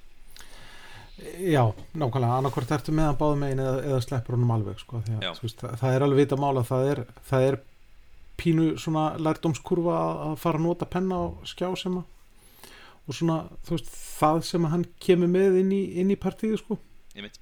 Já, 1.54 1.64
nákvæmlega, 1.94 2.40
annarkvort 2.40 2.72
ertu 2.74 2.96
með 2.96 3.12
hann 3.12 3.20
báðum 3.20 3.44
megin 3.46 3.62
eða, 3.64 3.84
eða 3.92 4.00
sleppur 4.06 4.38
honum 4.38 4.56
alveg 4.56 4.82
sko, 4.82 5.04
að, 5.04 5.28
veist, 5.44 5.62
það, 5.62 5.76
það 5.84 5.98
er 5.98 6.06
alveg 6.08 6.24
vita 6.24 6.40
mála 6.42 6.64
það 6.66 6.90
er, 6.90 7.04
það 7.30 7.46
er 7.50 7.60
pínu 8.42 8.66
svona 8.82 9.04
lærdómskurfa 9.22 10.00
að 10.00 10.24
að 10.26 10.36
fara 10.42 10.60
að 10.60 10.66
nota 10.66 10.90
penna 10.90 11.22
á 11.22 11.26
skjá 11.48 11.70
sem 11.78 12.02
að 12.02 12.10
og 13.04 13.16
svona, 13.18 13.38
þú 13.68 13.76
veist, 13.76 13.96
það 14.18 14.42
sem 14.48 14.66
að 14.66 14.74
hann 14.74 14.84
kemur 15.06 15.30
með 15.30 15.58
inn 15.60 15.72
í, 15.76 15.82
inn 16.02 16.14
í 16.14 16.20
partíðu 16.20 16.60
sko. 16.62 16.78
Ég 17.14 17.26
mynd 17.28 17.40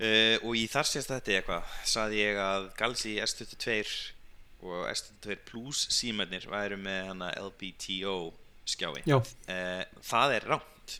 uh, 0.00 0.36
og 0.46 0.56
í 0.58 0.64
þar 0.70 0.88
sést 0.88 1.12
þetta 1.12 1.36
eitthvað. 1.36 1.76
Saði 1.88 2.22
ég 2.22 2.40
að 2.40 2.70
Galaxy 2.78 3.16
S22 3.20 3.76
og 4.62 4.86
S22 4.90 5.38
Plus 5.48 5.86
símennir 5.92 6.46
væru 6.50 6.78
með 6.80 7.12
hana 7.12 7.30
LBTO 7.40 8.16
skjái. 8.68 9.02
Já, 9.08 9.18
uh, 9.18 10.02
það 10.04 10.36
er 10.36 10.48
rámt 10.52 10.96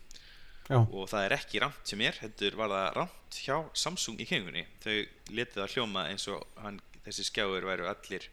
já, 0.70 0.78
og 0.80 1.08
það 1.10 1.24
er 1.26 1.36
ekki 1.36 1.62
rámt 1.62 1.90
sem 1.90 2.02
er 2.04 2.18
heldur 2.22 2.58
var 2.58 2.72
það 2.72 2.90
rámt 2.98 3.40
hjá 3.44 3.56
Samsung 3.84 4.20
í 4.22 4.26
kengunni 4.28 4.66
þau 4.82 4.96
letið 5.30 5.62
það 5.62 5.74
hljóma 5.74 6.06
eins 6.10 6.26
og 6.30 6.44
hann, 6.62 6.80
þessi 7.06 7.26
skjáur 7.30 7.66
væru 7.68 7.88
allir 7.90 8.28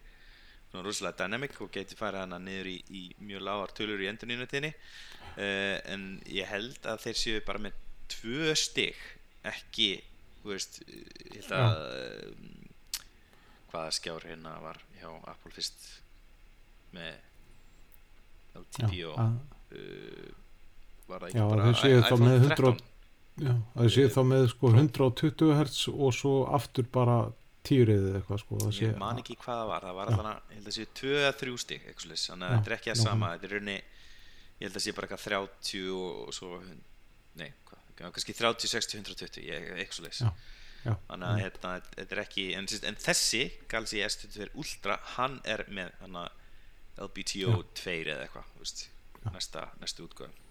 rosalega 0.77 1.23
dynamic 1.23 1.55
og 1.63 1.71
geti 1.73 1.97
farið 1.97 2.25
hana 2.25 2.39
niður 2.43 2.69
í, 2.69 2.77
í 2.91 3.03
mjög 3.23 3.45
lágar 3.47 3.73
tölur 3.77 4.03
í 4.03 4.09
endurnínutinni 4.11 4.73
uh, 4.73 5.77
en 5.89 6.09
ég 6.29 6.49
held 6.49 6.85
að 6.85 7.07
þeir 7.07 7.21
séu 7.23 7.45
bara 7.47 7.63
með 7.67 7.79
tvö 8.11 8.53
stig 8.57 8.99
ekki, 9.47 9.95
þú 10.41 10.53
veist 10.53 10.81
ég 10.87 11.39
held 11.39 11.55
að 11.57 11.81
um, 12.27 12.53
hvaða 13.71 13.95
skjár 13.97 14.27
hérna 14.27 14.57
var 14.63 14.81
hjá 15.01 15.09
Apple 15.31 15.53
fyrst 15.55 15.87
með 16.95 17.09
já, 17.13 18.59
LTPO 18.61 19.15
að, 19.23 19.33
uh, 19.77 20.29
var 21.07 21.25
það 21.25 21.33
Já, 21.35 21.41
ekki 21.41 21.49
bara 21.55 21.73
séu 21.81 21.97
þá 21.97 22.07
iPhone 22.07 22.27
með 22.27 22.37
100 22.37 22.55
13? 22.61 22.85
já, 23.37 23.51
að 23.53 23.81
það 23.81 23.91
sé 23.97 24.07
þá 24.15 24.21
með 24.31 24.47
sko 24.53 24.71
120 24.73 25.51
Hz 25.57 25.91
og 25.93 26.15
svo 26.17 26.33
aftur 26.57 26.89
bara 26.97 27.17
tíuriðið 27.67 28.17
eitthvað 28.21 28.41
sko 28.43 28.57
sé, 28.71 28.87
ég 28.87 28.99
man 29.01 29.19
ekki 29.19 29.35
hvað 29.41 29.61
það 29.61 29.69
var, 29.73 29.85
það 29.87 29.97
var 29.99 30.11
Já. 30.11 30.17
að 30.17 30.51
ég 30.53 30.57
held 30.57 30.67
að 30.71 30.75
séu 30.77 30.89
2 31.01 31.15
eða 31.21 31.31
3 31.41 31.55
stig 31.63 31.87
eitthvað 31.91 32.21
þannig 32.23 32.47
að 32.47 32.53
Já, 32.53 32.57
þetta 32.57 32.71
er 32.71 32.77
ekki 32.77 32.93
að 32.93 33.01
sama 33.01 33.31
þetta 33.33 33.47
er 33.49 33.55
raunni, 33.57 33.77
ég 34.57 34.67
held 34.67 34.79
að 34.79 34.85
sé 34.85 34.93
bara 34.97 35.09
eitthvað 35.09 35.25
30 35.27 35.89
og 35.97 36.35
svo 36.37 36.59
nei, 37.37 37.49
hvað, 37.67 37.81
já, 37.91 38.05
kannski 38.07 38.37
30, 38.37 38.71
60, 38.71 39.01
120 39.03 39.43
ég, 39.51 39.67
eitthvað 39.83 40.31
þannig 41.07 41.27
að 41.29 41.41
hérna, 41.43 41.73
þetta 41.95 42.15
er 42.15 42.21
ekki 42.23 42.45
en, 42.57 42.69
en 42.89 42.99
þessi 43.03 43.43
Galaxy 43.71 44.03
S22 44.05 44.49
Ultra 44.53 44.99
hann 45.15 45.39
er 45.45 45.65
með 45.67 45.93
hana, 46.01 46.27
LBTO 47.07 47.57
Já. 47.57 47.63
2 47.83 47.97
eða 48.05 48.23
eitthvað 48.25 49.33
næsta, 49.33 49.67
næstu 49.81 50.07
útgöðum 50.07 50.43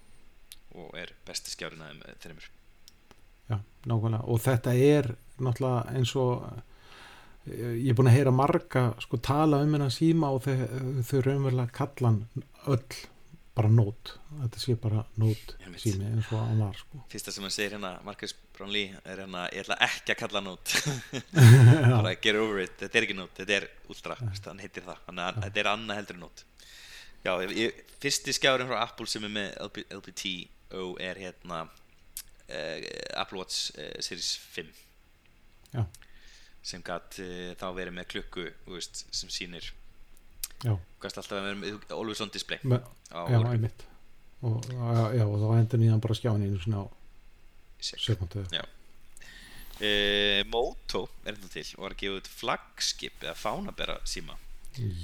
og 0.77 0.97
er 0.99 1.13
besti 1.27 1.53
skjárinn 1.53 1.83
að 1.85 1.93
þeim 1.93 2.23
þreymur 2.23 2.49
já, 3.49 3.59
nákvæmlega. 3.89 4.23
Og 4.27 4.41
þetta 4.45 4.75
er 4.75 5.11
náttúrulega 5.41 5.97
eins 5.97 6.15
og 6.21 6.47
eh, 7.47 7.77
ég 7.81 7.93
er 7.93 7.99
búin 7.99 8.11
að 8.11 8.19
heyra 8.19 8.35
marga 8.35 8.87
sko 9.03 9.21
tala 9.23 9.63
um 9.65 9.77
hennan 9.77 9.95
síma 9.95 10.33
og 10.35 10.45
þau, 10.47 11.21
raunverulega 11.25 11.73
kalla 11.77 12.13
hann 12.13 12.47
öll 12.67 12.99
bara 13.57 13.71
nót, 13.73 14.11
þetta 14.43 14.61
sé 14.61 14.75
bara 14.81 15.03
nót 15.17 15.55
sími 15.81 16.05
eins 16.11 16.27
og 16.29 16.43
hann 16.43 16.61
var 16.61 16.77
sko. 16.77 17.01
Fyrsta 17.13 17.33
sem 17.33 17.47
hann 17.47 17.55
segir 17.55 17.77
hérna, 17.77 17.95
Marcus 18.05 18.35
Brownlee 18.57 18.99
er 19.03 19.23
hérna, 19.23 19.47
ég 19.55 19.65
ætla 19.65 19.79
ekki 19.87 20.13
að 20.13 20.21
kalla 20.21 20.43
já, 21.89 21.95
bara 21.95 22.13
get 22.21 22.37
over 22.37 22.61
it, 22.61 22.77
þetta 22.83 23.01
er 23.01 23.07
ekki 23.09 23.17
nót 23.17 23.41
þetta 23.41 23.57
er 23.57 23.69
ultra, 23.89 24.19
hann 24.21 24.61
heitir 24.61 24.85
það. 24.85 25.01
Þannig 25.07 25.25
að 25.31 25.41
þetta 25.47 25.63
er 25.63 25.71
annað 25.73 26.01
heldur 26.03 26.21
nót. 26.21 26.45
Já, 27.27 27.33
ég, 27.57 27.81
fyrsti 28.03 28.37
skjárin 28.37 28.69
frá 28.69 28.83
Apple 28.85 29.09
sem 29.11 29.25
er 29.27 29.33
með 29.35 29.57
LB, 29.65 29.81
LBTO 29.99 30.85
er 31.03 31.19
hérna 31.25 31.65
uh, 31.65 32.77
Apple 33.17 33.41
Watch 33.41 33.73
uh, 33.79 33.97
Series 34.05 34.37
5 34.53 34.69
Já. 35.73 35.83
sem 36.63 36.85
gætt 36.87 37.19
uh, 37.25 37.51
þá 37.59 37.67
verið 37.75 37.97
með 37.97 38.09
klukku 38.15 38.47
veist, 38.69 39.07
sem 39.11 39.33
sýnir 39.33 39.73
gæst 40.65 41.21
alltaf 41.21 41.37
að 41.37 41.51
vera 41.51 41.99
always 41.99 42.23
on 42.25 42.33
display. 42.33 42.63
Með, 42.65 42.87
á 43.13 43.21
já, 43.31 43.39
einmitt. 43.43 43.85
Og, 44.47 44.65
já, 44.71 45.25
og 45.27 45.37
þá 45.43 45.47
endur 45.57 45.83
nýjan 45.83 46.03
bara 46.05 46.17
skjáni 46.17 46.49
einu 46.49 46.63
svona 46.63 46.85
á 46.85 46.87
sekundu 47.81 48.47
Uh, 49.77 50.41
Moto 50.49 51.03
er 51.27 51.37
þetta 51.37 51.51
til? 51.53 51.67
Og 51.77 51.83
var 51.85 51.93
að 51.93 52.01
gefa 52.01 52.21
út 52.23 52.29
flagskip 52.33 53.25
eða 53.27 53.35
fánabera 53.37 53.99
síma? 54.09 54.39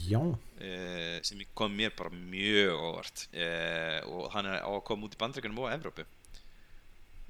Já, 0.08 0.22
uh, 0.22 1.18
sem 1.20 1.42
kom 1.56 1.76
mér 1.76 1.92
bara 1.96 2.08
mjög 2.16 2.80
óvart. 2.80 3.26
Uh, 3.36 4.00
og 4.08 4.30
hann 4.32 4.48
er 4.48 4.64
á 4.64 4.70
að 4.72 4.84
koma 4.88 5.04
út 5.04 5.16
í 5.18 5.20
bandreikunum 5.20 5.60
og 5.66 5.74
Evrópu. 5.74 6.06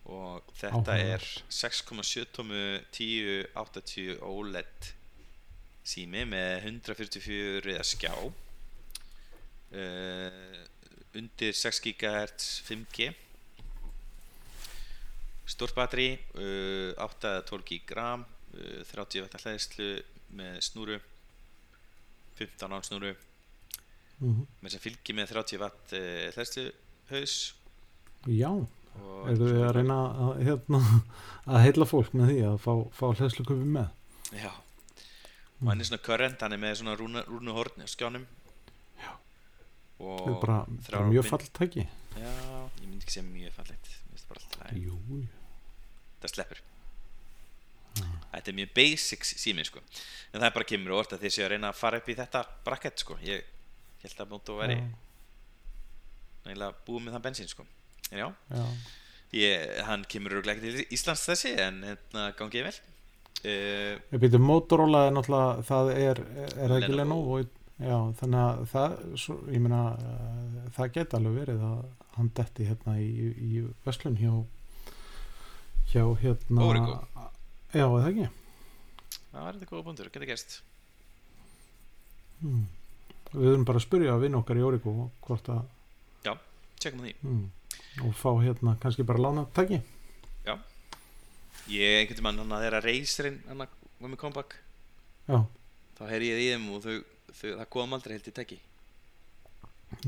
Og 0.07 0.55
þetta 0.59 0.95
er 0.95 1.19
Áhugavert. 1.19 1.43
6,7 1.51 2.31
tómu 2.31 2.63
1080 2.95 4.23
OLED 4.31 4.93
sími 5.87 6.25
með 6.29 6.69
144 6.71 7.75
eða 7.75 7.87
skjá. 7.87 8.15
Uh, 9.73 10.63
undir 11.17 11.55
6 11.57 11.81
GHz 11.85 12.49
5G 12.67 13.07
stórt 15.49 15.75
batteri 15.77 16.13
uh, 16.37 16.93
8 17.01 17.31
eða 17.31 17.45
12 17.49 17.81
gram 17.89 18.25
uh, 18.25 18.83
30 18.89 19.25
vatna 19.25 19.41
hlæðislu 19.43 19.89
með 20.37 20.59
snúru 20.65 20.99
15 22.39 22.77
án 22.77 22.87
snúru. 22.87 23.15
Mm 24.23 24.45
með 24.63 24.77
sem 24.77 24.85
fylgir 24.85 25.19
með 25.19 25.33
30 25.35 25.63
watt 25.65 25.97
uh, 25.99 26.29
hlæðslu 26.37 26.69
haus. 27.11 27.37
Já. 28.31 28.51
Eru 29.33 29.49
þið 29.49 29.63
að 29.67 29.73
reyna 29.79 29.97
að, 30.29 30.35
hérna, 30.47 30.81
að 31.53 31.65
heilla 31.65 31.89
fólk 31.89 32.13
með 32.15 32.31
því 32.31 32.43
að 32.53 32.61
fá, 32.63 32.73
fá 32.95 33.07
hlæsluköpi 33.17 33.73
með? 33.79 33.89
Já 34.37 34.53
og 35.63 35.71
hann 35.71 35.81
er 35.81 35.87
svona 35.87 36.03
current, 36.03 36.43
hann 36.43 36.57
er 36.57 36.61
með 36.61 36.81
svona 36.81 36.97
rúnu, 36.99 37.23
rúnu 37.29 37.55
horn 37.55 37.87
skjánum. 37.87 38.27
Já. 38.99 39.13
og 40.03 40.19
þetta 40.19 40.33
er 40.33 40.41
bara, 40.43 40.59
bara 40.89 41.03
mjög 41.11 41.29
fallt 41.29 41.53
tæki. 41.55 41.87
Já, 42.19 42.33
ég 42.83 42.89
myndi 42.89 43.05
ekki 43.05 43.15
segja 43.15 43.29
mjög 43.29 43.55
fallegt 43.57 43.91
Mér 43.93 44.17
finnst 44.17 44.29
bara 44.29 44.43
alltaf 44.43 44.67
að 44.67 44.83
jú, 44.83 44.99
þetta 46.17 46.33
sleppur. 46.33 46.63
Þetta 48.33 48.51
er 48.51 48.57
mjög 48.57 48.75
basic 48.75 49.27
sími 49.29 49.65
sko. 49.69 49.83
En 50.33 50.41
það 50.41 50.49
er 50.49 50.55
bara 50.57 50.69
kemur 50.73 50.97
og 50.97 51.13
að 51.13 51.23
þið 51.23 51.35
séu 51.37 51.47
að 51.47 51.51
reyna 51.55 51.71
að 51.71 51.79
fara 51.79 52.01
upp 52.01 52.09
í 52.09 52.19
þetta 52.19 52.43
bracket 52.67 53.05
sko. 53.05 53.19
Ég, 53.23 53.43
ég 54.01 54.07
held 54.07 54.23
að 54.25 54.33
Moto 54.33 54.57
væri 54.59 54.79
já, 54.81 54.87
nægilega 56.47 56.87
búið 56.87 57.05
með 57.07 57.17
það 57.19 57.27
bensín 57.29 57.53
sko. 57.53 57.67
En 58.11 58.23
já, 58.23 58.29
já. 58.51 58.65
ég, 59.39 59.77
hann 59.87 60.07
kemur 60.11 60.35
örugglega 60.35 60.59
ekki 60.59 60.73
til 60.81 60.97
Íslands 60.97 61.27
þessi 61.29 61.55
en 61.61 61.85
hérna 61.87 62.33
gangi 62.39 62.63
ég 62.63 62.71
vel 62.71 62.81
uh, 63.41 63.97
Við 64.13 64.23
byrjum 64.27 64.47
Motorola 64.49 65.07
er 65.09 65.17
náttúrulega, 65.17 65.67
það 65.69 65.91
er, 65.97 66.23
er 66.53 66.69
það 66.69 66.79
ekki 66.81 67.01
Lenovo. 67.01 67.41
Já, 67.83 67.97
þannig 68.21 68.39
að 68.39 68.61
það, 68.71 68.93
svo, 69.19 69.35
ég 69.51 69.63
meina, 69.65 69.83
uh, 69.99 70.71
það 70.77 70.95
geti 70.99 71.19
alveg 71.19 71.39
verið 71.41 71.65
að 71.67 71.83
hann 72.17 72.31
detti 72.37 72.67
hérna 72.69 72.99
í, 73.01 73.09
í 73.33 73.63
Vestlun 73.87 74.19
hjá, 74.21 74.33
hjá 75.93 76.05
hérna, 76.21 76.67
Origo. 76.67 76.99
já, 77.73 77.87
er 77.87 77.95
það 77.95 78.09
ekki, 78.11 78.29
það 79.31 79.47
var 79.47 79.57
þetta 79.57 79.71
góða 79.71 79.87
búndur, 79.87 80.11
getur 80.13 80.29
gerst 80.29 80.59
hmm. 82.43 82.67
við 83.33 83.49
erum 83.55 83.67
bara 83.69 83.81
að 83.81 83.87
spyrja 83.87 84.17
að 84.17 84.27
vinna 84.27 84.43
okkar 84.43 84.61
í 84.61 84.67
Origo 84.67 84.95
hvort 85.25 85.51
að, 85.55 85.65
tjekkum 86.83 87.01
á 87.01 87.05
því 87.07 87.15
hmm, 87.23 87.43
og 88.05 88.17
fá 88.19 88.31
hérna 88.43 88.77
kannski 88.83 89.09
bara 89.09 89.25
lána 89.25 89.47
tæki, 89.57 89.81
ég 91.71 91.99
einhvern 92.01 92.27
veginn 92.27 92.43
hann 92.43 92.57
að 92.57 92.67
þeirra 92.67 92.85
reysurinn 92.87 93.41
hann 93.49 93.65
að 93.67 93.81
var 94.03 94.11
með 94.11 94.21
comeback 94.25 94.57
já, 95.29 95.39
þá 95.99 96.05
heyri 96.11 96.31
ég 96.33 96.43
í 96.43 96.49
þeim 96.53 96.71
og 96.75 96.87
þau, 96.87 96.97
þau, 97.31 97.51
það 97.51 97.67
kom 97.77 97.99
aldrei 97.99 98.17
held 98.17 98.31
í 98.31 98.37
teki 98.39 98.63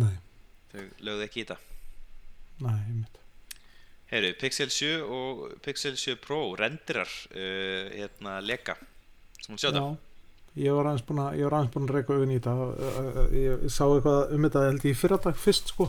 nei, 0.00 0.14
þau 0.72 0.80
lögðu 1.07 1.28
ekki 1.28 1.42
í 1.42 1.44
þetta 1.44 1.61
nei, 2.64 2.78
einmitt. 2.78 3.20
Heyru, 4.14 4.34
Pixel 4.38 4.70
7 4.70 5.05
og 5.11 5.44
Pixel 5.64 5.96
7 5.98 6.18
Pro 6.22 6.40
rendirar 6.59 7.09
uh, 7.34 7.88
hérna 7.90 8.36
leka. 8.44 8.76
Sem 9.40 9.55
hún 9.55 9.61
sjá 9.61 9.70
þetta? 9.70 9.84
Já, 9.88 10.61
ég 10.66 10.76
var 10.76 10.90
aðeins 10.90 11.07
búin 11.09 11.22
að, 11.24 11.38
ég 11.40 11.55
búin 11.74 11.88
að 11.88 11.94
reyka 11.96 12.14
auðvitað 12.14 12.34
í 12.34 12.36
þetta 12.36 12.55
ö, 12.61 13.24
ég, 13.34 13.64
ég 13.64 13.72
sá 13.74 13.82
eitthvað 13.86 14.34
um 14.36 14.46
þetta 14.46 14.66
held 14.68 14.86
ég 14.86 14.94
í 14.94 15.00
fyrradag 15.00 15.40
fyrst 15.40 15.72
sko. 15.72 15.88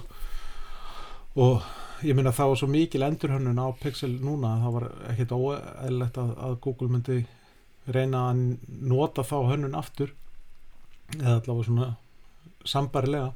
Og 1.46 1.68
ég 2.04 2.18
meina 2.18 2.34
það 2.36 2.52
var 2.52 2.60
svo 2.60 2.68
mikil 2.72 3.06
endurhönnun 3.06 3.62
á 3.62 3.68
Pixel 3.80 4.12
núna 4.20 4.56
að 4.56 4.66
það 4.66 4.76
var 4.76 4.86
ekkert 5.14 5.34
óeðlegt 5.38 6.20
að, 6.22 6.36
að 6.48 6.60
Google 6.66 6.92
myndi 6.92 7.18
reyna 7.96 8.22
að 8.32 8.44
nota 8.92 9.24
þá 9.26 9.36
hönnun 9.52 9.78
aftur 9.78 10.14
eða 11.20 11.40
allavega 11.40 11.68
svona 11.70 11.90
sambarilega 12.66 13.34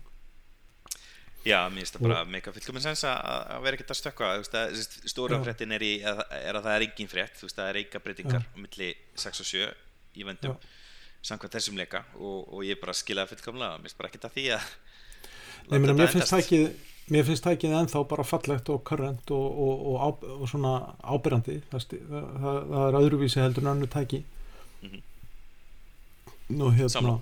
Já, 1.47 1.61
mér 1.71 1.85
finnst 1.85 1.95
það 1.95 2.03
bara 2.03 2.23
mega 2.27 2.51
fullkominn 2.51 2.83
sens 2.83 3.05
að, 3.07 3.19
að 3.55 3.61
vera 3.63 3.77
ekkert 3.77 3.93
að 3.93 3.99
stökkva 4.01 4.31
þú 4.33 4.41
veist, 4.41 4.57
að, 4.59 4.73
þú 4.73 4.81
veist, 4.81 4.97
stóra 5.13 5.37
Já. 5.37 5.43
fréttin 5.45 5.75
er, 5.77 5.85
að, 6.11 6.19
er 6.41 6.59
að 6.59 6.65
það 6.65 6.75
er 6.75 6.85
engin 6.89 7.11
frétt 7.13 7.39
þú 7.39 7.47
veist, 7.47 7.59
það 7.61 7.69
er 7.71 7.79
enga 7.83 8.01
breytingar 8.03 8.43
á 8.43 8.57
milli 8.59 8.89
6 9.23 9.43
og 9.45 9.49
7 9.53 9.69
í 10.19 10.27
vendum 10.27 10.57
samkvæmt 11.29 11.55
þessum 11.55 11.79
leka 11.79 12.03
og, 12.17 12.43
og 12.49 12.65
ég 12.67 12.79
bara 12.81 12.95
skilaði 12.97 13.33
fullkomlega 13.35 13.79
mér 13.79 13.87
finnst 13.87 13.99
bara 14.01 14.11
ekkert 14.11 14.27
að 14.27 14.35
því 14.35 14.45
að 14.57 14.67
Nei, 15.69 15.79
mér 15.79 15.95
finnst 15.95 16.19
endast. 16.19 16.35
tækið 16.35 16.67
mér 17.09 17.25
finnst 17.25 17.43
tækið 17.45 17.73
ennþá 17.79 18.01
bara 18.09 18.23
fallegt 18.23 18.69
og 18.69 18.83
current 18.87 19.31
og, 19.31 19.47
og, 19.65 19.85
og, 19.89 19.95
á, 19.99 20.07
og 20.41 20.49
svona 20.51 20.73
ábyrrandi 21.01 21.61
það, 21.71 21.85
það, 21.89 22.27
það, 22.43 22.59
það 22.73 22.85
er 22.89 22.97
öðruvísi 22.99 23.41
heldur 23.43 23.65
en 23.65 23.71
önnu 23.75 23.87
tæki. 23.89 24.23
Mhm. 24.83 25.01
Nú 26.59 26.69
hérna 26.77 27.19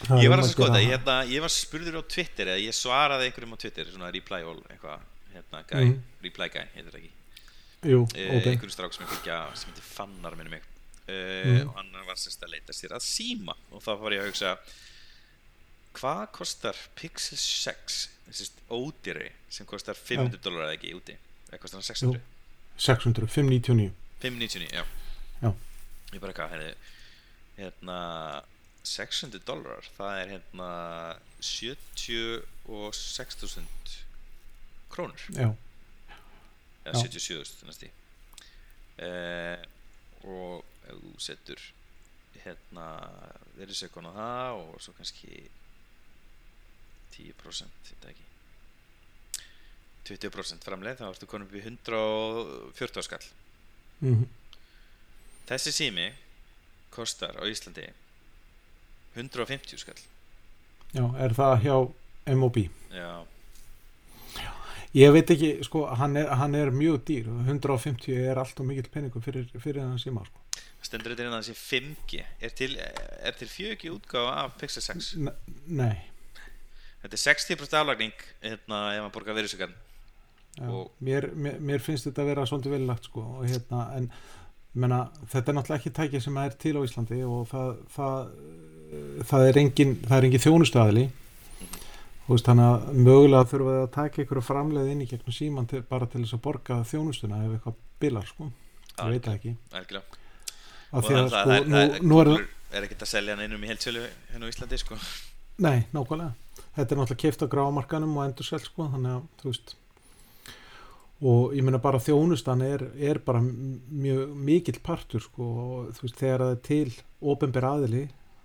það 0.00 0.22
Ég 0.24 0.30
var 0.32 0.40
um 0.40 0.46
að 0.46 0.52
skoða 0.54 0.80
ég, 0.80 0.90
hérna, 0.94 1.14
ég 1.28 1.42
var 1.44 1.52
spurður 1.52 1.98
á 2.00 2.02
Twitter 2.08 2.46
eða 2.54 2.60
ég 2.64 2.72
svaraði 2.76 3.26
einhverjum 3.28 3.52
á 3.52 3.58
Twitter 3.60 3.84
svona 3.90 4.12
reply 4.14 4.38
all, 4.48 4.60
eitthvað 4.72 5.00
hérna, 5.34 5.62
guy, 5.68 5.84
Mhm. 5.84 5.98
reply 6.24 6.48
guy, 6.48 6.62
heitir 6.74 6.90
það 6.94 7.00
ekki? 7.02 7.10
Jú, 7.90 7.98
uh, 8.00 8.36
ok. 8.38 8.46
einhverjum 8.46 8.72
strák 8.72 8.94
sem 8.94 9.04
ég 9.06 9.10
fylgja 9.12 9.36
sem 9.56 9.70
heitir 9.70 9.84
Fannar 9.84 10.36
minni 10.36 10.50
mig. 10.50 10.62
Uh, 11.08 11.12
Mhm. 11.44 11.68
og 11.68 11.74
hann 11.76 11.92
var 12.06 12.14
sérst 12.16 12.40
að 12.42 12.52
leita 12.54 12.72
sér 12.72 12.92
að 12.96 13.02
síma. 13.04 13.54
Og 13.72 13.82
þá 13.82 13.98
var 14.00 14.10
ég 14.12 14.22
að 14.22 14.30
hugsa 14.30 14.58
hvað 15.94 16.26
kostar 16.32 16.76
Pixel 16.96 17.36
6 17.36 18.08
sérst 18.36 18.56
ódýri 18.70 19.30
sem 19.50 19.66
kostar 19.66 19.94
500 19.98 20.40
dólar 20.44 20.62
eða 20.68 20.76
ekki 20.78 20.94
úti 20.98 21.14
eða 21.50 21.58
kostar 21.62 21.76
hann 21.80 21.88
600 21.88 22.20
600, 22.80 23.26
599 23.28 23.92
599, 24.20 24.72
já. 24.72 24.84
Já. 25.40 25.54
ég 26.14 26.20
bara 26.20 26.32
hvað, 26.36 26.50
hérna 26.54 26.74
hérna 27.60 27.98
600 28.82 29.40
dólar 29.44 29.84
það 29.96 30.20
er 30.22 30.28
hérna 30.34 30.68
76.000 31.40 33.64
krónur. 34.90 35.20
Já, 35.36 35.54
Já. 36.84 36.92
77.000 36.96 37.66
næsti 37.68 37.90
uh, 39.04 39.58
og 40.24 40.64
þú 40.88 41.10
setur 41.20 41.60
hérna 42.40 42.86
veriðsökun 43.58 44.08
á 44.08 44.12
það 44.16 44.50
og 44.62 44.70
svo 44.80 44.92
kannski 44.96 45.28
10% 47.16 47.88
þetta 47.90 48.12
ekki. 48.14 48.26
20% 50.10 50.66
framleið 50.66 51.00
þá 51.02 51.08
ertu 51.12 51.30
konum 51.30 51.50
í 51.54 51.62
140 51.62 53.06
skall. 53.06 53.24
Mm 54.00 54.28
þessi 55.50 55.72
sími 55.74 56.06
kostar 56.94 57.38
á 57.38 57.42
Íslandi 57.48 57.88
150 59.16 59.82
skall. 59.82 59.98
Já, 60.94 61.04
er 61.22 61.34
það 61.34 61.54
hjá 61.64 61.76
MOB 62.38 62.64
já, 62.94 63.10
Ég 64.90 65.12
veit 65.14 65.30
ekki, 65.30 65.50
sko, 65.62 65.84
hann 65.94 66.18
er, 66.18 66.32
hann 66.34 66.54
er 66.58 66.72
mjög 66.74 67.04
dýr. 67.06 67.28
150 67.46 68.24
er 68.26 68.40
alltaf 68.42 68.66
mikill 68.66 68.90
peningur 68.90 69.22
fyrir, 69.22 69.46
fyrir 69.62 69.84
þann 69.84 70.02
síma 70.02 70.24
sko. 70.26 70.42
stendur 70.82 71.14
þetta 71.14 71.26
inn 71.26 71.36
að 71.36 71.44
þessi 71.44 71.58
5G 71.60 72.22
er 72.42 72.54
til, 72.58 72.72
til 73.38 73.50
4G 73.54 73.92
útgáfa 73.94 74.32
af 74.46 74.56
Pixel 74.58 74.82
6 74.82 75.12
N 75.20 75.30
Nei 75.78 76.09
þetta 77.02 77.16
er 77.16 77.22
60% 77.24 77.78
aflagning 77.80 78.26
hérna 78.42 78.82
ef 78.96 79.04
maður 79.04 79.14
borgar 79.18 79.72
Og- 80.60 80.90
mér, 81.00 81.30
mér, 81.34 81.60
mér 81.60 81.78
finnst 81.80 82.06
þetta 82.08 82.22
að 82.22 82.30
vera 82.32 82.46
svolítið 82.46 82.74
velilagt 82.74 83.04
sko, 83.06 83.20
og 83.20 83.46
hérna, 83.46 83.84
en 83.96 84.10
menna, 84.74 85.10
þetta 85.30 85.52
er 85.52 85.56
náttúrulega 85.56 85.78
ekki 85.78 85.92
tæki 85.94 86.20
sem 86.20 86.36
er 86.36 86.50
til 86.50 86.74
á 86.76 86.82
Íslandi 86.82 87.20
og 87.26 87.48
það, 87.48 87.70
það, 87.94 88.30
það 89.30 89.46
er 89.48 89.60
engin, 89.62 89.94
það 90.04 90.16
er 90.18 90.26
engin 90.28 90.44
þjónustaðili 90.44 91.04
þú 92.26 92.34
veist 92.34 92.46
þannig 92.50 92.66
að 92.66 93.00
mögulega 93.06 93.48
þurfa 93.50 93.72
þið 93.74 93.82
að 93.84 93.92
taka 93.96 94.22
ykkur 94.24 94.42
framleið 94.46 94.90
inn 94.92 95.00
í 95.02 95.08
gegnum 95.10 95.34
síman 95.34 95.66
til, 95.70 95.82
bara 95.82 96.06
til 96.06 96.22
þess 96.22 96.36
að 96.36 96.42
borga 96.44 96.80
þjónustuna 96.86 97.40
ef 97.46 97.56
eitthvað 97.56 97.80
bilar 98.02 98.28
sko, 98.28 98.50
ég 99.00 99.14
veit 99.14 99.24
það 99.26 99.38
ekki. 99.38 99.54
Algjörlega 99.72 100.18
og 100.90 101.04
því 101.06 101.14
að 101.14 101.20
það, 101.20 101.30
sko, 101.30 101.50
það, 101.50 101.72
það, 101.74 101.96
nú 102.10 102.20
er 102.20 102.30
Google 102.30 102.46
er 102.70 102.86
ekkert 102.86 103.02
að 103.06 103.10
selja 103.10 103.34
hann 103.34 103.44
einum 103.46 103.64
í 103.66 103.70
heilsölu 103.70 104.04
hérna 104.30 104.46
á 104.46 104.50
Íslandi 104.52 104.78
sko. 104.78 104.98
Nei, 105.60 105.76
nákvæmlega. 105.94 106.30
Þetta 106.76 106.94
er 106.94 107.00
náttúrulega 107.00 107.22
keift 107.24 107.42
á 107.42 107.52
grámarkanum 107.52 108.16
og 108.16 108.26
endur 108.28 108.46
selv 108.46 108.66
sko, 108.68 108.86
þannig 108.92 109.16
að, 109.16 109.22
þú 109.40 109.48
veist, 109.50 109.72
og 111.30 111.56
ég 111.56 111.66
meina 111.66 111.80
bara 111.82 112.00
þjónustan 112.00 112.62
er, 112.64 112.84
er 112.96 113.20
bara 113.26 113.42
mjög 113.42 114.36
mikill 114.48 114.78
partur 114.84 115.24
sko, 115.24 115.48
og 115.64 115.90
þú 115.96 116.06
veist, 116.06 116.20
þegar 116.20 116.44
það 116.44 116.54
er 116.54 116.62
til 116.68 116.94
ofinber 117.32 117.66
aðili, 117.68 118.04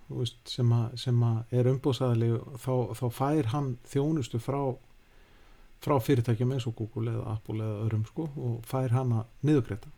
veist, 0.10 0.40
sem, 0.50 0.74
að, 0.76 0.98
sem 1.06 1.22
að 1.26 1.60
er 1.60 1.70
umbúðsaðili, 1.72 2.32
þá, 2.66 2.74
þá 2.98 3.06
fær 3.20 3.52
hann 3.54 3.70
þjónustu 3.94 4.42
frá, 4.42 4.60
frá 5.86 5.96
fyrirtækjum 6.02 6.56
eins 6.56 6.66
og 6.70 6.76
Google 6.82 7.14
eða 7.14 7.38
Apple 7.38 7.62
eða 7.62 7.86
öðrum 7.86 8.10
sko, 8.10 8.28
og 8.42 8.58
fær 8.68 8.90
hann 8.96 9.14
að 9.22 9.46
niðurgreita. 9.46 9.94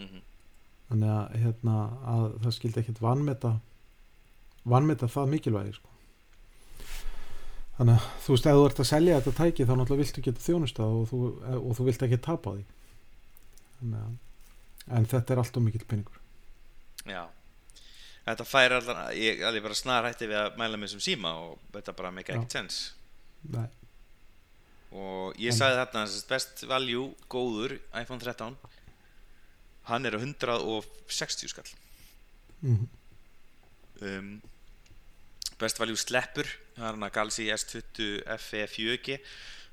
mm 0.00 0.26
Þannig 0.90 1.10
að, 1.14 1.34
hérna, 1.38 1.74
að 2.10 2.22
það 2.42 2.54
skildi 2.56 2.80
ekkit 2.80 2.96
vannmeta, 2.98 3.50
vannmeta 4.66 5.06
það 5.06 5.28
mikilvægi 5.36 5.74
sko. 5.76 5.89
Þannig 7.80 7.96
að 7.96 8.06
þú 8.20 8.34
veist, 8.34 8.46
ef 8.50 8.58
þú 8.58 8.64
ert 8.68 8.80
að 8.82 8.88
selja 8.90 9.18
þetta 9.18 9.36
tæki 9.38 9.64
þá 9.64 9.70
náttúrulega 9.72 10.02
viltu 10.04 10.24
geta 10.26 10.44
þjónustað 10.44 10.96
og 10.98 11.04
þú, 11.08 11.20
og 11.56 11.70
þú 11.78 11.86
vilt 11.86 12.02
ekki 12.04 12.18
tapa 12.26 12.52
því. 12.52 12.64
Þannig 13.78 14.00
að, 14.04 14.16
en 14.98 15.06
þetta 15.14 15.32
er 15.32 15.40
alltaf 15.40 15.64
mikill 15.64 15.86
peningur. 15.88 16.18
já. 17.08 17.22
Þetta 18.20 18.44
fær 18.46 18.74
allan 18.76 18.98
ég 19.16 19.40
alveg 19.48 19.64
bara 19.64 19.78
snar 19.78 20.06
hætti 20.06 20.28
við 20.28 20.38
að 20.42 20.58
mæla 20.60 20.76
með 20.76 20.90
þessum 20.90 21.04
síma 21.06 21.30
og 21.40 21.70
þetta 21.72 21.94
bara 21.96 22.10
make 22.14 22.34
ekkert 22.34 22.52
sens 22.52 22.76
Nei, 23.50 23.64
og 24.92 25.40
ég 25.40 25.56
sagði 25.56 25.80
þarna 25.80 26.02
best 26.28 26.62
value 26.68 27.06
góður 27.32 27.78
iPhone 27.96 28.20
13 28.20 28.58
hann 29.88 30.06
er 30.06 30.14
á 30.14 30.20
160 30.20 31.50
skall. 31.50 31.70
Mm, 32.60 32.86
um, 34.04 34.30
best 35.60 35.80
value 35.80 36.00
sleppur 36.00 36.48
það 36.76 36.84
er 36.84 36.92
hann 36.94 37.08
að 37.08 37.16
Galaxy 37.16 37.48
S20 37.54 38.38
FE 38.40 38.66
4G 38.74 39.20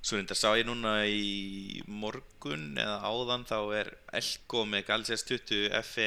Svo 0.08 0.16
reyndar 0.16 0.38
sá 0.38 0.54
ég 0.56 0.64
núna 0.68 1.02
í 1.10 1.82
morgun 1.90 2.78
eða 2.80 3.10
áðan 3.10 3.42
þá 3.50 3.58
er 3.76 3.90
Elko 4.16 4.62
með 4.70 4.86
Galaxy 4.88 5.18
S20 5.18 5.74
FE 5.84 6.06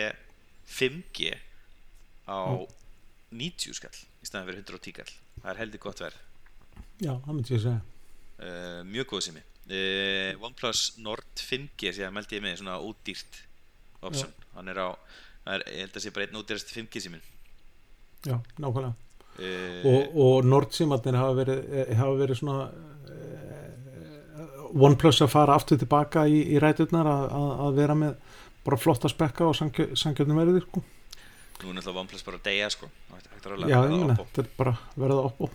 5G 0.70 1.34
á 2.30 2.40
90 3.34 3.76
skall 3.76 3.98
í 3.98 4.28
staðan 4.28 4.48
fyrir 4.48 4.62
110 4.62 4.94
skall. 4.94 5.12
Það 5.42 5.50
er 5.52 5.60
heldur 5.60 5.82
gott 5.84 6.00
verð. 6.04 6.22
já, 7.00 7.12
það 7.12 7.32
myndi 7.34 7.56
ég 7.56 7.64
segja 7.66 7.80
Uh, 8.40 8.80
mjög 8.88 9.04
góð 9.10 9.20
sem 9.26 9.34
uh, 9.36 10.44
OnePlus 10.46 10.78
Nord 11.04 11.42
5G 11.44 11.90
sem 11.92 12.06
ég 12.06 12.14
meldi 12.16 12.38
ég 12.38 12.40
með 12.40 12.54
svona 12.62 12.78
ódýrt 12.80 13.42
option. 14.00 14.32
Hann 14.54 14.72
er 14.72 14.80
á, 14.80 14.96
það 15.44 15.58
er, 15.58 15.64
ég 15.74 15.84
held 15.84 15.98
að 16.00 16.04
sé 16.06 16.12
bara 16.16 16.24
einn 16.24 16.38
ódýrast 16.40 16.72
5G 16.72 17.02
síminn. 17.04 17.26
já, 18.24 18.38
nákvæmlega 18.56 18.94
og, 19.38 20.16
og 20.24 20.44
Nordsimarnir 20.48 21.16
hafa 21.20 21.34
verið, 21.38 21.60
eh, 21.72 21.92
hafa 21.96 22.14
verið 22.18 22.36
svona 22.40 22.64
uh, 22.68 22.72
OnePlus 24.86 25.18
að 25.24 25.30
fara 25.32 25.54
aftur 25.56 25.78
tilbaka 25.80 26.20
í, 26.28 26.38
í 26.54 26.56
ræturnar 26.62 27.06
að, 27.08 27.24
að, 27.38 27.50
að 27.66 27.70
vera 27.80 27.94
með 28.02 28.12
bara 28.66 28.76
flotta 28.80 29.08
spekka 29.08 29.42
og 29.48 29.54
sangjörnum 29.56 30.40
verið 30.42 30.62
sko. 30.66 30.80
Nú 31.60 31.66
er 31.70 31.74
náttúrulega 31.76 32.00
OnePlus 32.04 32.24
bara 32.24 32.36
að 32.40 32.46
deyja 32.48 32.68
sko. 32.72 32.86
Að 33.12 33.18
já, 33.68 33.80
verða 33.80 33.88
meina, 33.88 34.14
Oppo. 34.14 34.24
þetta 34.30 34.42
er 34.44 34.48
bara 34.56 34.74
verið 34.96 35.16
að 35.18 35.24
oppo. 35.30 35.46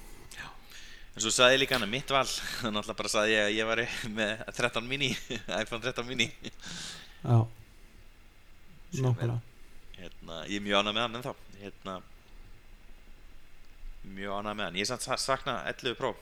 En 1.16 1.24
svo 1.24 1.32
sagði 1.32 1.56
ég 1.56 1.62
líka 1.62 1.78
hana 1.78 1.88
mitt 1.88 2.10
val. 2.12 2.28
Þannig 2.28 2.74
náttúrulega 2.76 3.00
bara 3.00 3.10
sagði 3.14 3.32
ég 3.38 3.44
að 3.46 3.54
ég 3.56 3.66
var 3.70 3.80
með 4.18 4.32
13 4.58 4.90
mini 4.90 5.10
iPhone 5.62 5.82
13 5.86 6.08
mini. 6.10 6.28
Já, 7.26 7.38
nákvæmlega. 9.00 9.38
Hérna, 9.96 10.42
Ég 10.52 10.58
er 10.60 10.66
mjög 10.66 10.78
ánað 10.82 10.94
með 10.98 11.04
hann 11.06 11.16
ennþá. 11.22 11.34
Hérna, 11.62 11.94
Mjög 14.14 14.32
ánað 14.40 14.56
með 14.60 14.66
hann. 14.70 14.76
Ég 14.80 14.92
er 14.92 15.18
sakna 15.18 15.60
11 15.72 15.96
Pro. 15.98 16.14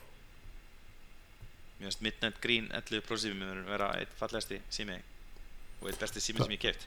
Mér 1.78 1.90
finnst 1.90 2.00
Midnight 2.06 2.40
Green 2.40 2.68
11 2.72 3.02
Pro 3.04 3.16
sími 3.18 3.34
Mér 3.44 3.64
vera 3.68 3.88
eitt 3.98 4.12
fallegasti 4.18 4.60
sími 4.72 4.94
Og 5.82 5.88
eitt 5.90 5.98
besti 6.00 6.20
sími 6.22 6.38
Það- 6.38 6.46
sem 6.48 6.54
ég 6.56 6.62
keft 6.62 6.86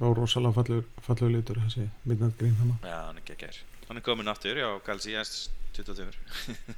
það 0.00 0.06
var 0.08 0.16
rosalega 0.20 0.54
fallur, 0.56 0.84
fallur 1.04 1.30
litur 1.34 1.58
þessi 1.60 1.86
Midnight 2.04 2.36
Green 2.38 2.54
hana 2.60 2.76
Já, 2.84 2.98
hann 3.08 3.18
er 3.20 3.24
geggjær 3.30 3.56
Hann 3.88 3.98
er 3.98 4.04
komin 4.06 4.28
aftur, 4.30 4.56
já, 4.60 4.68
Galaxy 4.86 5.16
S22 5.18 6.12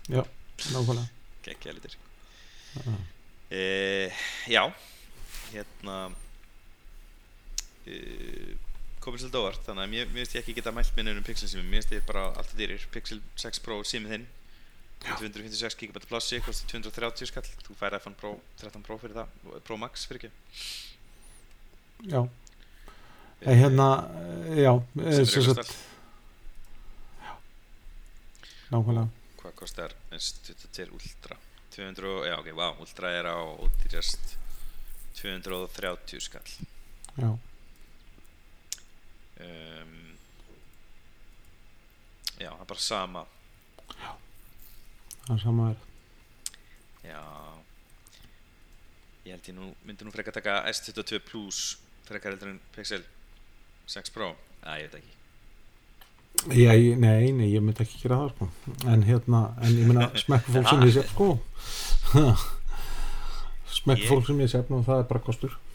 já, 0.08 0.22
nákvæmlega. 0.72 1.04
Geggja 1.44 1.74
litur. 1.76 1.96
Uh, 3.52 4.08
Já 4.48 4.62
Hérna 5.52 5.96
uh, 7.86 8.52
komið 9.02 9.24
svolítið 9.24 9.40
óvart 9.42 9.64
þannig 9.66 9.84
að 9.84 9.92
mér, 9.92 10.10
finnst 10.14 10.36
ég 10.36 10.42
ekki 10.44 10.54
geta 10.58 10.72
mælt 10.74 10.92
minni 10.96 11.14
um 11.16 11.24
Pixel 11.26 11.48
sími, 11.50 11.64
mér 11.66 11.82
finnst 11.82 11.94
ég 11.96 12.06
bara 12.06 12.22
alltaf 12.30 12.54
dýrir. 12.58 12.84
Pixel 12.94 13.20
6 13.42 13.62
Pro 13.64 13.80
símið 13.86 14.14
þinn. 14.16 14.26
256 15.02 15.74
GB 15.80 16.04
plassi, 16.06 16.38
kostar 16.46 16.68
230 16.70 17.26
skall. 17.32 17.48
Þú 17.66 17.74
fær 17.80 17.96
iPhone 17.98 18.14
Pro 18.20 18.36
13 18.62 18.84
Pro 18.86 18.98
fyrir 19.02 19.16
það 19.18 19.62
Pro 19.66 19.78
Max 19.82 20.06
fyrir 20.06 20.22
ekki. 20.22 20.30
Já, 22.12 22.20
en 23.42 23.58
hérna 23.58 23.88
eh, 24.50 24.62
já, 24.62 24.72
eh, 25.02 25.16
sem 25.18 25.26
fyrir 25.30 25.48
sagt 25.54 25.74
nákvæmlega. 28.72 29.08
Hvað 29.42 29.54
kostar 29.58 29.94
S22 30.14 30.86
Ultra? 30.94 31.36
200, 31.74 32.06
og- 32.08 32.26
já 32.26 32.36
ok, 32.38 32.52
wow, 32.56 32.76
Ultra 32.80 33.10
er 33.10 33.26
á 33.26 33.36
ódýrast 33.58 34.36
230 35.18 36.20
skall. 36.20 36.50
Já, 37.18 37.38
um, 39.42 39.94
já, 42.38 42.50
það 42.50 42.60
er 42.64 42.68
bara 42.72 42.84
sama. 42.88 43.24
Það 45.22 45.34
er 45.36 45.42
sama 45.44 45.70
er. 45.72 45.80
Já. 47.06 47.22
Ég 49.26 49.34
held 49.36 49.48
ég 49.52 49.54
nú 49.56 49.68
myndi 49.86 50.06
nú 50.06 50.12
frekar 50.14 50.34
taka 50.34 50.56
S22 50.72 51.20
Plus 51.28 51.58
frekar 52.08 52.32
heldur 52.34 52.50
en 52.54 52.60
Pixel 52.74 53.04
6 53.86 54.10
Pro. 54.14 54.32
Já, 54.62 54.78
ég 54.82 54.88
veit 54.90 54.96
ekki. 55.02 55.18
Já, 56.56 56.72
ég, 56.74 56.96
nei, 56.98 57.30
nei, 57.36 57.50
ég 57.52 57.62
myndi 57.62 57.84
ekki 57.84 58.00
gera 58.02 58.16
það 58.22 58.30
sko. 58.34 58.48
en 58.90 59.02
hérna, 59.06 59.42
en 59.62 59.76
ég 59.78 59.86
meina 59.90 60.08
smekku 60.18 60.54
fólk 60.56 60.70
sem 60.72 60.82
ég 60.88 60.94
sé 60.96 61.04
sko. 61.12 61.28
Smekku 63.72 64.02
Ég- 64.02 64.08
fólk 64.10 64.26
sem 64.26 64.40
ég 64.42 64.50
sé 64.50 64.58
og 64.64 64.82
það 64.86 64.98
er 65.02 65.06
bara 65.12 65.22
kostur. 65.28 65.52
Já, 65.54 65.71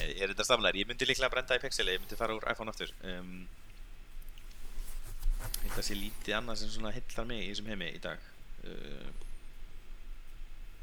ég, 0.00 0.20
er 0.20 0.32
þetta 0.32 0.46
samlar 0.48 0.78
Ég 0.78 0.88
myndi 0.88 1.08
líklega 1.08 1.32
brenda 1.32 1.58
í 1.58 1.62
Pixel 1.62 1.88
Ég 1.92 2.02
myndi 2.02 2.18
fara 2.18 2.36
úr 2.36 2.46
iPhone 2.50 2.72
aftur. 2.72 2.92
Um, 3.04 3.44
Þetta 5.60 5.82
sé 5.84 5.96
lítið 5.96 6.36
annað 6.36 6.62
sem 6.62 6.72
svona 6.72 6.92
hillar 6.94 7.26
mig 7.28 7.44
í 7.44 7.50
þessum 7.50 7.68
heimi 7.70 7.90
í 7.94 8.00
dag. 8.02 8.22
Uh, 8.64 9.10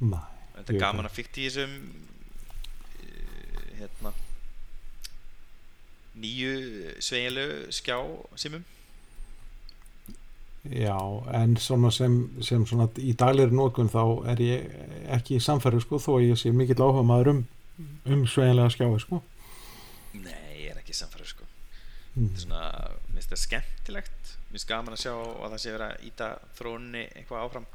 Nei, 0.06 0.22
Þetta 0.60 0.74
er 0.74 0.82
gaman 0.82 1.10
að 1.10 1.16
fykta 1.18 1.42
í 1.42 1.48
þessum 1.50 1.76
uh, 3.02 3.62
hérna 3.82 4.14
nýju 6.18 6.54
sveigilegu 7.04 7.76
skjá 7.78 7.98
simum. 8.40 8.66
Já, 10.68 10.98
en 11.38 11.56
svona 11.62 11.92
sem, 11.96 12.16
sem 12.44 12.66
svona 12.68 12.90
í 13.00 13.14
daglegri 13.16 13.56
nótkun 13.56 13.92
þá 13.92 14.02
er 14.34 14.42
ég 14.44 14.74
ekki 15.16 15.38
í 15.38 15.44
samferðu 15.44 15.84
sko 15.86 16.00
þó 16.04 16.10
að 16.18 16.26
ég 16.26 16.42
sé 16.42 16.52
mikill 16.52 16.82
áhuga 16.82 17.06
maður 17.08 17.32
um, 17.32 17.44
um 18.06 18.26
sveiginlega 18.28 18.70
skjái 18.74 19.00
sko. 19.04 19.22
Nei, 20.18 20.64
ég 20.64 20.72
er 20.72 20.80
ekki 20.82 20.96
samfæður 20.98 21.32
sko. 21.34 21.44
Mm. 22.18 22.30
þetta 22.30 22.38
er 22.40 22.44
svona, 22.48 22.62
mér 23.14 23.20
finnst 23.20 23.34
það 23.36 23.42
skemmtilegt. 23.46 24.32
Mér 24.48 24.56
finnst 24.58 24.68
gaman 24.72 24.96
að 24.96 25.02
sjá 25.04 25.12
að 25.14 25.52
það 25.54 25.62
sé 25.64 25.74
verið 25.76 25.88
að 25.92 26.06
íta 26.10 26.30
þróunni 26.58 27.04
eitthvað 27.14 27.44
áfram. 27.46 27.66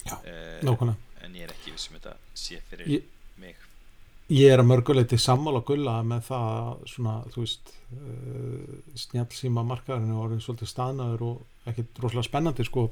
Já, 0.00 0.14
Eh, 0.24 0.60
nákvæmlega. 0.64 0.96
en 1.22 1.34
ég 1.34 1.42
er 1.44 1.52
ekki 1.52 1.72
vissum 1.74 1.96
þetta 1.98 2.14
sé 2.34 2.60
fyrir 2.70 2.86
Ég- 2.88 3.04
mig. 3.36 3.56
Ég 4.30 4.50
er 4.52 4.58
að 4.62 4.66
mörguleiti 4.70 5.18
sammála 5.18 5.60
gulla 5.66 6.02
með 6.02 6.22
það 6.30 6.46
að 6.56 6.86
svona, 6.88 7.14
þú 7.34 7.40
veist 7.44 7.72
uh, 7.92 8.76
snjálfsíma 8.94 9.64
markaðurinn 9.66 10.12
er 10.14 10.20
orðin 10.22 10.40
svolítið 10.44 10.70
staðnaður 10.70 11.22
og 11.26 11.46
ekkit 11.66 11.98
rosalega 11.98 12.28
spennandi 12.28 12.64
sko 12.64 12.90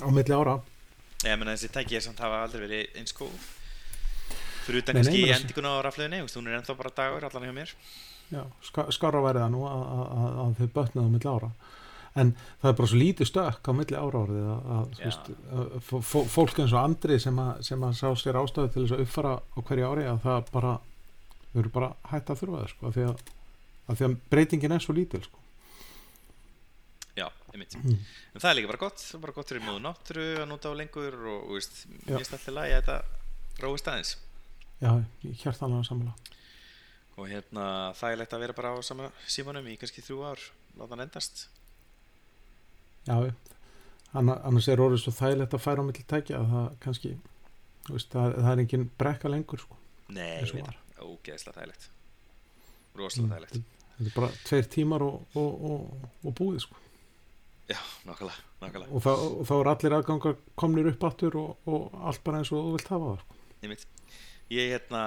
á 0.00 0.08
milli 0.10 0.32
ára. 0.34 0.56
Ég 1.24 1.38
menna 1.38 1.52
þessi 1.54 1.68
tæki 1.72 1.96
er 1.96 2.00
samt 2.00 2.18
hafa 2.24 2.42
aldrei 2.46 2.66
verið 2.66 2.96
eins 2.96 3.12
góð 3.16 3.36
fyrir 4.66 4.82
utan 4.84 4.98
kannski 5.00 5.22
þessi- 5.22 5.36
endinguna 5.40 5.72
á 5.72 5.76
veist, 6.26 6.36
hún 6.40 6.50
er 6.50 6.58
ennþá 6.60 6.76
bara 6.82 6.94
dagur 7.00 7.24
allan 7.30 7.46
hjá 7.48 7.54
mér. 7.56 7.72
Já, 8.34 8.42
ska, 8.66 8.86
skára 8.90 9.20
væri 9.22 9.38
það 9.44 9.50
nú 9.54 9.64
að, 9.70 9.82
að, 9.96 10.06
að- 10.20 10.38
að 10.44 10.54
þau 10.60 10.68
bötnaðu 10.80 11.06
á 11.06 11.14
milli 11.14 11.30
ára. 11.36 11.50
En 12.16 12.30
það 12.62 12.70
er 12.70 12.76
bara 12.78 12.88
svo 12.88 12.96
lítið 12.98 13.28
stökk 13.28 13.68
á 13.68 13.72
milli 13.76 13.96
ára 14.00 14.20
orðið 14.24 14.46
að, 14.50 14.68
að, 14.76 14.84
að 15.60 16.28
fólk 16.32 16.58
eins 16.62 16.72
og 16.72 16.80
Andri 16.80 17.18
sem 17.20 17.38
að, 17.42 17.50
sem 17.68 17.82
að 17.84 17.96
sá 17.98 18.08
sér 18.16 18.38
ástæðu 18.40 18.70
til 18.72 18.84
þess 18.86 18.94
að 18.96 19.02
uppfara 19.04 19.34
á 19.36 19.58
hverju 19.68 19.88
ári 19.90 20.06
að 20.08 20.22
það 20.24 20.46
bara 20.54 20.72
þau 21.52 21.60
eru 21.60 21.72
bara 21.76 21.90
hægt 22.10 22.30
að 22.32 22.40
þurfa 22.40 22.62
það 22.62 22.70
sko, 22.72 22.86
af 22.90 22.96
því 22.96 23.04
að, 23.10 23.20
að 23.92 23.98
því 24.00 24.06
að 24.08 24.16
breytingin 24.32 24.72
er 24.78 24.80
svo 24.86 24.96
lítil 24.96 25.22
sko. 25.26 25.38
já, 27.16 27.28
einmitt. 27.52 27.76
Mm. 27.80 27.96
en 28.34 28.40
það 28.42 28.50
er 28.50 28.56
líka 28.58 28.70
bara 28.72 28.82
gott, 28.86 29.04
bara 29.22 29.32
gott 29.36 29.52
fyrir 29.52 29.64
móðu 29.64 29.80
náttúru 29.86 30.26
að 30.42 30.48
nota 30.50 30.72
á 30.72 30.74
lengur 30.76 31.14
og 31.20 31.46
þú 31.48 31.56
veist, 31.60 31.78
mér 32.04 32.18
finnst 32.20 32.34
alltaf 32.36 32.56
lægi 32.56 32.74
að 32.76 32.80
þetta 32.80 32.96
róist 33.64 33.88
aðeins 33.92 34.10
Já, 34.82 34.90
ég 35.24 35.36
hjart 35.40 35.62
alveg 35.64 35.86
sammála 35.88 36.14
og 37.16 37.28
hérna 37.32 37.66
þægilegt 37.96 38.34
að 38.36 38.42
vera 38.44 38.52
bara 38.58 38.74
á 38.76 38.84
sama 38.84 39.06
símanum 39.26 39.64
í 39.72 39.76
kannski 39.80 40.02
þrjú 40.04 40.18
ár 40.28 40.42
láta 40.76 40.90
hann 40.92 41.04
endast 41.06 41.46
Já, 43.06 43.16
já. 43.30 43.32
Anna- 44.16 44.40
annars 44.44 44.68
er 44.68 44.80
orðið 44.82 45.00
svo 45.04 45.12
þægilegt 45.16 45.54
að 45.56 45.62
færa 45.64 45.80
á 45.80 45.86
milli 45.88 46.04
tækja 46.10 46.40
að 46.42 46.50
það 46.52 46.66
kannski 46.84 47.12
veist, 47.88 48.10
það, 48.12 48.34
það 48.42 48.50
er 48.52 48.62
engin 48.64 48.84
brekka 49.00 49.30
lengur 49.32 49.62
sko. 49.62 49.78
nei, 50.08 50.42
ég 50.42 50.52
veit 50.52 50.66
það, 50.66 51.06
ógeðslega 51.06 51.60
þægilegt 51.60 51.88
þægilegt 52.96 53.56
Mm, 53.96 54.04
þetta 54.04 54.10
er 54.10 54.14
bara 54.20 54.28
tveir 54.44 54.66
tímar 54.68 55.02
og, 55.06 55.36
og, 55.40 55.64
og, 55.70 56.08
og 56.28 56.34
búið 56.36 56.60
sko. 56.66 56.76
já, 57.70 57.78
nákvæmlega, 58.04 58.42
nákvæmlega 58.60 58.92
og, 58.92 59.02
þá, 59.02 59.10
og 59.40 59.46
þá 59.48 59.52
er 59.56 59.70
allir 59.72 59.94
aðgangar 59.96 60.36
komnir 60.54 60.90
upp 60.92 61.04
aftur 61.08 61.36
og, 61.40 61.56
og 61.64 61.94
allt 62.04 62.20
bara 62.24 62.42
eins 62.42 62.52
og 62.52 62.60
þú 62.66 62.74
vilt 62.76 62.90
hafa 62.92 63.06
það 63.14 63.22
sko. 63.24 63.38
Einmitt. 63.62 63.86
Ég 64.52 64.70
hérna 64.70 65.00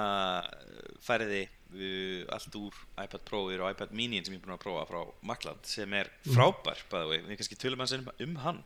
færiði 1.00 1.46
uh, 1.46 2.26
allt 2.34 2.56
úr 2.60 2.76
iPad 3.00 3.22
Pro 3.24 3.46
á 3.48 3.70
iPad 3.72 3.94
mini 3.96 4.20
sem 4.24 4.34
ég 4.34 4.40
er 4.40 4.44
búin 4.44 4.56
að 4.56 4.64
prófa 4.66 4.82
frá 4.90 5.00
Makland 5.30 5.64
sem 5.68 5.92
er 5.96 6.10
Mm. 6.26 6.34
frábær 6.36 6.82
bæði 6.90 7.08
við, 7.14 7.24
við 7.30 7.40
kannski 7.40 7.56
tölum 7.60 7.80
hans 7.80 7.94
um, 7.96 8.10
um 8.26 8.36
hann. 8.44 8.60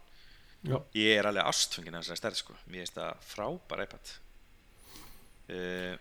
Já, 0.65 0.79
ég 0.97 1.19
er 1.19 1.27
alveg 1.29 1.45
ástfengin 1.47 1.95
af 1.95 2.03
þessari 2.07 2.23
stærð 2.23 2.39
sko. 2.41 2.55
Mér 2.67 2.83
finnst 2.83 2.97
það 2.99 3.25
frábær 3.29 3.83
iPad. 3.85 4.13
Uh, 5.45 5.95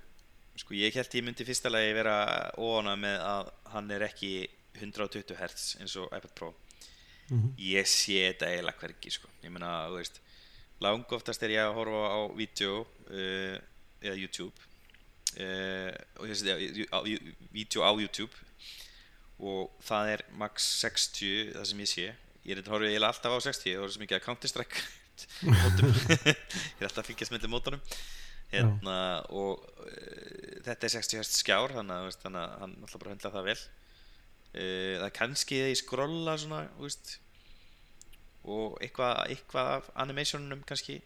sko 0.56 0.76
ég 0.78 0.96
held 0.96 1.16
ég 1.18 1.26
myndi 1.26 1.46
fyrsta 1.46 1.70
lagi 1.72 1.94
vera 1.98 2.18
óana 2.62 2.94
með 2.96 3.24
að 3.28 3.50
hann 3.74 3.92
er 3.92 4.06
ekki 4.08 4.34
120 4.80 5.36
Hz 5.38 5.82
eins 5.84 5.96
og 6.00 6.10
iPad 6.16 6.34
Pro. 6.38 6.54
Mm 7.30 7.52
ég 7.58 7.88
sé 7.88 8.18
þetta 8.32 8.50
eiginlega 8.52 8.80
hvergi 8.82 9.12
sko. 9.12 9.30
ég 9.44 9.52
meina, 9.52 9.88
þú 9.90 10.00
veist 10.02 10.18
lang 10.84 11.06
oftast 11.16 11.44
er 11.44 11.54
ég 11.56 11.64
að 11.64 11.76
horfa 11.78 12.02
á 12.12 12.20
vídeo 12.36 12.82
uh, 12.84 13.56
eða 14.04 14.20
YouTube. 14.20 14.70
Uh, 15.34 15.90
og 16.22 16.30
ég 16.30 16.38
sé 16.38 16.46
þetta 16.46 16.90
á 16.94 17.00
vídeo 17.54 17.86
á 17.86 17.92
YouTube. 17.92 18.34
Og 19.44 19.72
það 19.84 20.12
er 20.14 20.26
max 20.40 20.68
60 20.84 21.54
það 21.56 21.70
sem 21.70 21.84
ég 21.84 21.92
sé. 21.92 22.10
Ég 22.44 22.54
er 22.54 22.62
þetta 22.62 22.76
horfið 22.76 22.92
eiginlega 22.92 23.16
alltaf 23.16 23.38
á 23.40 23.40
60 23.48 23.72
það 23.72 23.86
er 23.88 23.96
svo 23.96 24.04
mikið 24.04 24.20
að 24.20 24.26
Counter 24.28 24.52
Strike 24.52 24.84
mótum. 25.48 25.96
Ég 26.28 26.82
er 26.82 26.88
alltaf 26.88 27.04
að 27.04 27.10
fylgjast 27.12 27.34
með 27.34 27.50
mótunum. 27.52 27.84
Hérna 28.54 28.98
og 29.34 29.64
uh, 29.88 30.60
þetta 30.66 30.90
er 30.90 30.96
60 31.00 31.24
Hz 31.24 31.40
skjár 31.42 31.74
þannig 31.78 31.96
að, 31.98 32.28
að 32.30 32.58
hann 32.62 32.76
alltaf 32.84 33.00
bara 33.02 33.16
höndla 33.16 33.34
það 33.34 33.50
vel. 33.50 33.60
Uh, 34.54 34.94
það 35.00 35.08
er 35.08 35.16
kannski 35.18 35.60
þegar 35.60 35.74
ég 35.74 35.82
skrolla 35.82 36.38
svona 36.42 36.64
og 38.44 38.76
eitthvað, 38.84 39.22
eitthvað 39.32 39.70
af 39.78 39.90
animationunum 40.04 40.64
kannski 40.68 41.00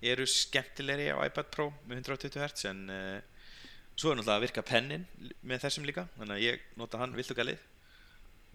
eru 0.00 0.26
skemmtilegri 0.28 1.10
á 1.12 1.20
iPad 1.26 1.50
Pro 1.52 1.68
með 1.88 2.00
120 2.06 2.40
Hz 2.40 2.70
en 2.70 2.86
uh, 2.88 3.18
svo 4.00 4.12
er 4.12 4.18
náttúrulega 4.18 4.38
að 4.38 4.44
virka 4.46 4.64
pennin 4.64 5.04
með 5.44 5.66
þessum 5.66 5.86
líka 5.88 6.06
þannig 6.16 6.36
að 6.36 6.44
ég 6.46 6.62
nota 6.80 7.00
hann 7.02 7.16
vilt 7.16 7.32
og 7.34 7.40
galið? 7.40 7.66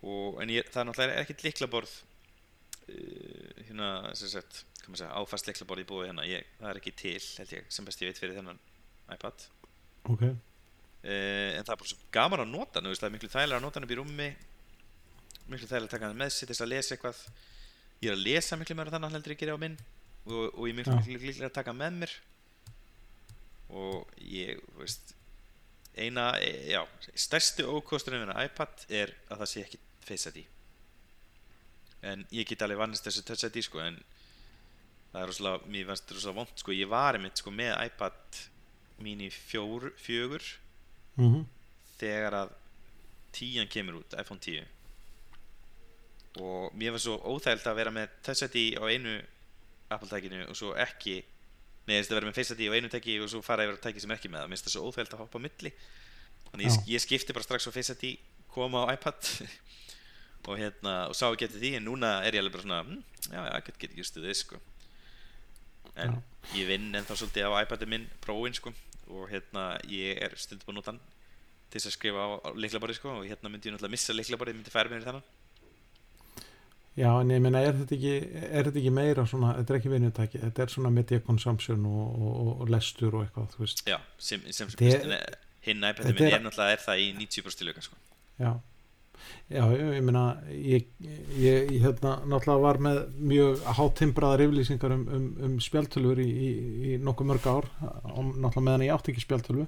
Og, 0.05 0.39
en 0.41 0.51
ég, 0.51 0.67
það 0.71 0.81
er 0.81 0.87
náttúrulega 0.89 1.21
ekkert 1.21 1.45
liklaborð 1.45 1.93
uh, 1.93 3.51
hérna 3.67 3.91
sem 4.17 4.31
sagt 4.33 4.63
segja, 4.85 5.11
áfast 5.17 5.47
liklaborð 5.49 5.85
í 5.85 5.87
búið 5.89 6.09
hérna. 6.09 6.25
Ég, 6.29 6.49
það 6.59 6.71
er 6.71 6.81
ekki 6.81 6.95
til 6.97 7.21
held 7.21 7.53
ég 7.55 7.69
sem 7.73 7.87
best 7.87 8.01
ég 8.01 8.11
veit 8.11 8.21
fyrir 8.21 8.37
þennan 8.37 8.61
iPad. 9.13 9.47
Ok, 10.09 10.23
uh, 10.25 10.31
en 11.05 11.61
það 11.61 11.73
er 11.75 11.81
bara 11.83 11.91
svo 11.91 12.11
gaman 12.13 12.45
að 12.45 12.53
nota 12.53 12.81
hann 12.81 12.89
veist, 12.89 13.03
það 13.03 13.11
er 13.11 13.17
miklu 13.17 13.33
þægilega 13.33 13.61
að 13.61 13.67
nota 13.67 13.79
hann 13.79 13.87
upp 13.87 13.93
í 13.93 13.99
rúmi 14.01 14.29
miklu 15.45 15.69
þægilega 15.69 15.85
að 15.85 15.93
taka 15.93 16.09
hann 16.09 16.17
með 16.17 16.33
sér 16.33 16.49
til 16.49 16.55
þess 16.55 16.65
að 16.65 16.73
lesa 16.73 16.95
eitthvað. 16.95 17.21
Ég 18.01 18.09
er 18.09 18.17
að 18.17 18.25
lesa 18.25 18.57
miklu 18.57 18.77
meira 18.77 18.93
þannig 18.93 19.13
heldur 19.13 19.35
ég 19.35 19.41
gera 19.43 19.57
á 19.57 19.61
minn 19.61 19.77
og, 20.25 20.55
og 20.55 20.63
ég 20.69 20.77
miklu 20.77 20.97
líklega 21.05 21.49
að 21.49 21.57
taka 21.59 21.75
með 21.75 22.01
mér. 22.03 22.15
Og 23.75 24.17
ég, 24.21 24.59
veist 24.77 25.15
eina, 25.95 26.33
e, 26.43 26.73
já, 26.73 26.81
stærsti 27.15 27.65
ókosturinn 27.65 28.27
við 28.27 28.43
iPad 28.45 28.85
er 28.93 29.15
að 29.29 29.41
það 29.43 29.51
sé 29.51 29.63
ekki 29.65 29.81
Face 30.05 30.29
ID 30.29 30.43
en 32.05 32.25
ég 32.35 32.47
get 32.47 32.61
alveg 32.61 32.81
vannist 32.81 33.07
þessu 33.07 33.23
Touch 33.25 33.47
ID 33.47 33.63
sko 33.65 33.81
en 33.81 33.97
það 35.13 35.21
er 35.21 35.27
rosalega, 35.31 35.71
mér 35.71 35.87
fannst 35.89 36.05
þetta 36.05 36.17
rosalega 36.17 36.39
vond 36.41 36.61
sko, 36.61 36.75
ég 36.75 36.91
var 36.91 37.17
einmitt 37.17 37.41
sko 37.41 37.53
með 37.55 37.73
iPad 37.87 38.41
mini 39.05 39.29
fjór, 39.33 39.91
fjögur 39.99 40.43
mm 41.19 41.43
þegar 41.95 42.33
að 42.35 42.49
tían 43.31 43.69
kemur 43.71 44.01
út, 44.01 44.15
iPhone 44.19 44.41
10 44.43 44.65
og 46.43 46.73
mér 46.75 46.91
var 46.91 46.99
svo 46.99 47.15
óþægild 47.23 47.69
að 47.71 47.77
vera 47.79 47.93
með 47.95 48.07
Touch 48.25 48.43
ID 48.49 48.57
á 48.75 48.83
einu 48.91 49.13
Apple-tækinu 49.93 50.45
og 50.49 50.57
svo 50.57 50.73
ekki 50.81 51.21
Nei, 51.85 51.99
þess 51.99 52.09
að 52.09 52.17
vera 52.17 52.29
með 52.29 52.37
Face 52.39 52.55
ID 52.55 52.65
á 52.65 52.73
einu 52.73 52.89
tæki 52.89 53.15
og 53.21 53.27
svo 53.29 53.43
fara 53.45 53.65
yfir 53.67 53.77
á 53.77 53.83
tæki 53.83 54.01
sem 54.01 54.09
er 54.09 54.17
ekki 54.17 54.29
með 54.33 54.41
það, 54.41 54.47
mér 54.49 54.57
finnst 54.57 54.67
það 54.67 54.73
svo 54.73 54.87
óþægild 54.89 55.11
að 55.13 55.19
hoppa 55.21 55.37
á 55.37 55.45
milli. 55.45 55.71
Þannig 56.47 56.65
ég, 56.65 56.77
ég 56.89 57.03
skipti 57.03 57.35
bara 57.37 57.45
strax 57.45 57.67
á 57.69 57.71
Face 57.75 57.93
ID 57.93 58.15
koma 58.49 58.87
á 58.89 58.93
iPad. 58.95 59.29
Og 60.49 60.57
hérna, 60.61 60.95
og 61.09 61.15
sá 61.17 61.27
ekki 61.27 61.47
eftir 61.47 61.61
því 61.61 61.71
en 61.77 61.87
núna 61.87 62.09
er 62.25 62.37
ég 62.37 62.43
alveg 62.43 62.53
bara 62.53 62.65
svona, 62.65 62.81
hm, 62.85 62.99
já, 63.31 63.39
já, 63.49 63.53
get, 63.65 63.77
get 63.81 63.93
ekki 63.95 64.03
stuðið 64.05 64.35
sko. 64.41 64.59
En 66.01 66.19
ég 66.53 66.67
vinn 66.69 66.91
ennþá 66.93 67.17
svolítið 67.17 67.49
á 67.49 67.61
iPadin 67.63 67.89
minn 67.93 68.05
prófin 68.21 68.57
sko. 68.57 68.73
Og 69.09 69.29
hérna, 69.29 69.71
ég 69.89 70.21
er 70.21 70.37
stundum 70.37 70.73
að 70.73 70.77
nota 70.77 70.93
hann 70.93 71.01
til 71.69 71.79
þess 71.79 71.89
að 71.89 71.95
skrifa 71.97 72.25
á, 72.25 72.29
á 72.45 72.49
leiklaborði 72.53 72.97
sko. 72.99 73.15
Og 73.21 73.25
hérna 73.25 73.49
myndi 73.49 73.71
ég 73.71 73.77
náttúrulega 73.77 73.97
missa 73.97 74.17
leiklaborði, 74.17 74.57
myndi 74.59 74.73
færa 74.73 74.93
mér 74.93 75.01
í 75.01 75.07
þannig 75.09 75.33
já 76.95 77.09
en 77.21 77.31
ég 77.35 77.41
meina 77.43 77.61
er 77.65 77.73
þetta 77.79 77.95
ekki, 77.97 78.13
er 78.49 78.69
þetta 78.69 78.79
ekki 78.81 78.93
meira 78.95 79.25
svona, 79.27 79.55
þetta 79.59 79.73
er 79.73 79.79
ekki 79.81 79.91
vinnutæki, 79.95 80.43
þetta 80.45 80.63
er 80.65 80.71
svona 80.75 80.91
media 80.95 81.19
consumption 81.25 81.85
og, 81.89 82.21
og, 82.29 82.53
og 82.63 82.69
lestur 82.71 83.17
og 83.19 83.25
eitthvað, 83.25 83.49
þú 83.55 83.65
veist, 83.65 83.83
Já, 83.89 83.97
sem, 84.17 84.45
sem, 84.55 84.69
sem 84.71 84.87
hinn 85.65 85.81
iPadin 85.83 86.11
þetta 86.13 86.23
minn 86.23 86.37
er- 86.39 86.45
náttúrulega 86.45 86.77
er 86.77 86.85
það 86.85 87.03
í 87.03 87.11
90% 87.19 87.61
tilöka 87.63 87.81
sko. 87.85 87.97
Já. 88.39 88.53
Já, 89.49 89.63
ég, 89.71 89.81
ég 89.95 90.03
meina 90.05 90.23
ég, 90.51 90.87
ég, 91.01 91.69
ég 91.71 91.81
hérna 91.81 92.15
náttúrulega 92.29 92.61
var 92.61 92.79
með 92.83 92.97
mjög 93.31 93.61
hátimbraðar 93.77 94.43
yflýsingar 94.45 94.93
um, 94.93 95.05
um, 95.17 95.27
um 95.47 95.53
spjaltölfur 95.63 96.19
í, 96.21 96.27
í, 96.29 96.49
í 96.91 96.97
nokkuð 97.01 97.29
mörg 97.31 97.47
ár 97.49 97.69
náttúrulega 97.81 98.65
meðan 98.67 98.85
ég 98.85 98.93
átti 98.95 99.13
ekki 99.15 99.23
spjaltölfu 99.23 99.65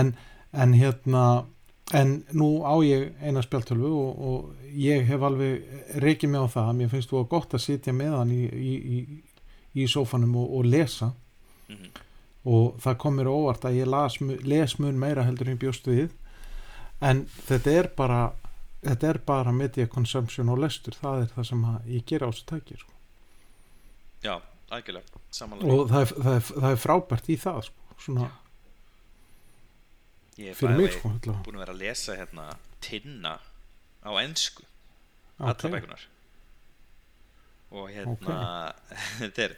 en, 0.00 0.14
en 0.52 0.76
hérna 0.78 1.24
en 1.94 2.12
nú 2.32 2.48
á 2.62 2.74
ég 2.86 3.12
eina 3.22 3.42
spjaltölfu 3.42 3.88
og, 3.90 4.20
og 4.30 4.68
ég 4.78 5.06
hef 5.08 5.22
alveg 5.26 5.98
reikið 6.02 6.30
mig 6.30 6.40
á 6.44 6.48
það, 6.54 6.70
mér 6.78 6.88
finnst 6.92 7.10
þú 7.10 7.18
að 7.24 7.28
gott 7.32 7.54
að 7.58 7.64
sitja 7.64 7.92
með 7.96 8.14
hann 8.18 8.30
í, 8.34 8.44
í, 8.46 8.74
í, 8.98 9.00
í 9.82 9.86
sófanum 9.90 10.36
og, 10.42 10.54
og 10.60 10.64
lesa 10.70 11.12
Mhm. 11.70 11.90
og 12.50 12.80
það 12.82 12.96
kom 12.98 13.14
mér 13.14 13.28
á 13.30 13.34
óvart 13.38 13.64
að 13.68 13.76
ég 13.78 13.86
las, 13.86 14.16
les 14.42 14.72
mun 14.82 14.96
meira 14.98 15.22
heldur 15.22 15.46
en 15.46 15.54
ég 15.54 15.60
bjóst 15.62 15.86
við 15.86 16.08
en 17.00 17.20
þetta 17.46 17.70
er 17.78 17.88
bara 17.96 18.32
þetta 18.82 19.08
er 19.12 19.18
bara 19.26 19.52
media 19.52 19.86
consumption 19.86 20.48
og 20.48 20.58
lestur 20.58 20.96
það 20.98 21.22
er 21.22 21.28
það 21.36 21.46
sem 21.46 21.62
að 21.70 21.86
ég 21.94 22.04
gera 22.10 22.26
á 22.26 22.30
þessu 22.32 22.46
tæki 22.50 22.78
sko. 22.80 22.92
Já, 24.24 24.34
algjörlega, 24.70 25.20
samanlega 25.30 25.76
og 25.78 25.88
það 25.92 26.00
er, 26.00 26.12
það, 26.16 26.34
er, 26.34 26.42
það 26.64 26.70
er 26.72 26.82
frábært 26.88 27.30
í 27.30 27.36
það 27.46 27.60
sko. 27.68 27.94
svona 28.00 28.30
Ég 30.40 30.50
er 30.52 30.56
fyrir 30.56 30.76
mig 30.78 30.86
bæði 30.88 30.96
sko, 30.96 31.10
búin 31.44 31.58
að 31.58 31.62
vera 31.64 31.74
að 31.76 31.82
lesa 31.84 32.16
hérna 32.16 32.46
tinna 32.80 33.34
á 34.00 34.10
ensku. 34.22 34.64
Ok. 35.40 35.46
allar 35.50 35.74
bækunar 35.76 36.02
og 37.70 37.90
hérna 37.94 38.36
þetta, 39.20 39.44
er, 39.46 39.52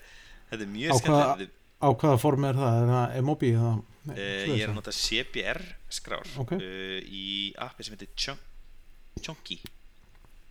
þetta 0.51 0.64
er 0.66 0.70
mjög 0.72 0.99
skemmtilegt. 1.01 1.55
á 1.83 1.89
hvaða 1.91 2.18
form 2.20 2.45
er 2.51 2.59
það, 2.59 2.74
er 2.83 2.91
það 2.93 3.14
eða 3.57 3.70
Nei, 4.03 4.16
uh, 4.18 4.51
ég 4.51 4.62
er 4.64 4.70
að 4.72 4.76
nota 4.80 4.93
CBR 4.99 5.61
skrár 5.95 6.26
Ok. 6.43 6.57
uh, 6.59 6.99
í 7.07 7.24
appi 7.62 7.87
sem 7.87 7.95
heitir 7.95 8.11
Chunk- 8.18 9.22
Chunky. 9.22 9.61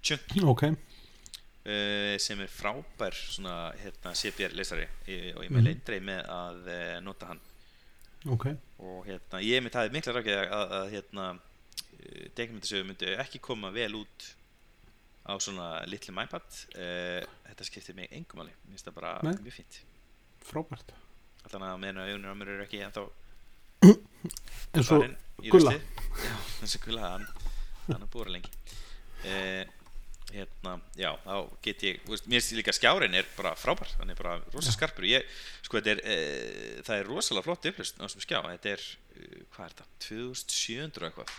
Chunky. 0.02 0.44
Ok, 0.48 0.64
uh, 0.72 2.16
sem 2.24 2.40
er 2.46 2.52
frábær 2.52 3.18
svona 3.20 3.56
hérna, 3.82 4.14
CBR 4.16 4.56
lesari. 4.56 4.86
Uh, 5.04 5.32
og 5.36 5.44
ég 5.46 5.52
með 5.52 5.68
leindrei 5.68 6.00
með 6.08 6.22
að 6.32 6.72
nota 7.04 7.32
hann 7.34 7.42
ok. 8.26 8.46
Og 8.82 9.06
hérna, 9.08 9.42
ég 9.46 9.64
mitt 9.64 9.78
hafði 9.78 9.96
mikla 9.96 10.14
rákið 10.18 10.38
að, 10.42 10.76
að, 10.78 10.86
hérna, 10.96 11.26
degjumindasögu 12.38 12.88
myndi 12.88 13.16
ekki 13.22 13.42
koma 13.44 13.72
vel 13.74 13.94
út 14.02 14.28
á 15.26 15.34
svona 15.38 15.70
litlum 15.90 16.22
iPad. 16.24 16.48
Uh, 16.76 17.22
þetta 17.50 17.68
skiptir 17.68 17.98
mig 17.98 18.12
engum 18.16 18.44
alveg 18.44 18.58
mér 18.66 18.76
finnst 18.76 18.90
það 18.90 18.98
bara 19.00 19.16
Nei. 19.26 19.34
mjög 19.46 19.58
fínt. 19.60 19.82
Frábært. 20.46 20.94
Allan 21.48 21.68
að 21.68 21.82
meðan 21.82 22.02
að 22.02 22.12
augunir 22.12 22.34
á 22.34 22.36
mér 22.38 22.54
eru 22.56 22.66
ekki 22.66 22.82
en 22.86 22.96
svo 22.96 23.10
farin 24.86 25.16
í 25.42 25.50
Gulla. 25.50 25.74
eins 26.62 26.76
og 26.78 26.84
gulla, 26.86 27.14
hann, 27.16 27.28
hann 27.88 28.04
er 28.06 28.10
búið 28.14 28.34
lengi. 28.36 28.52
Uh, 29.22 29.81
hérna, 30.32 30.74
já, 30.98 31.12
þá 31.26 31.36
get 31.66 31.84
ég 31.88 32.02
veist, 32.08 32.26
mér 32.32 32.40
finnst 32.42 32.56
líka 32.60 32.74
skjárin 32.76 33.16
er 33.20 33.28
bara 33.38 33.52
frábær 33.60 33.92
hann 34.00 34.10
er 34.14 34.18
bara 34.20 34.38
rosa 34.54 34.72
skarpur. 34.74 35.06
Ég, 35.10 35.26
sko, 35.66 35.82
er, 35.84 36.02
uh, 36.02 36.82
það 36.88 36.98
er 37.02 37.10
rosalega 37.12 37.46
flott 37.50 37.70
upplust 37.72 38.00
á 38.00 38.06
þessum 38.06 38.24
skjá, 38.26 38.40
þetta 38.48 38.74
er 38.76 38.84
uh, 38.88 39.40
hvað 39.56 39.66
er 39.66 39.74
þetta, 39.76 39.88
2700 40.08 41.02
og 41.02 41.08
eitthvað. 41.10 41.34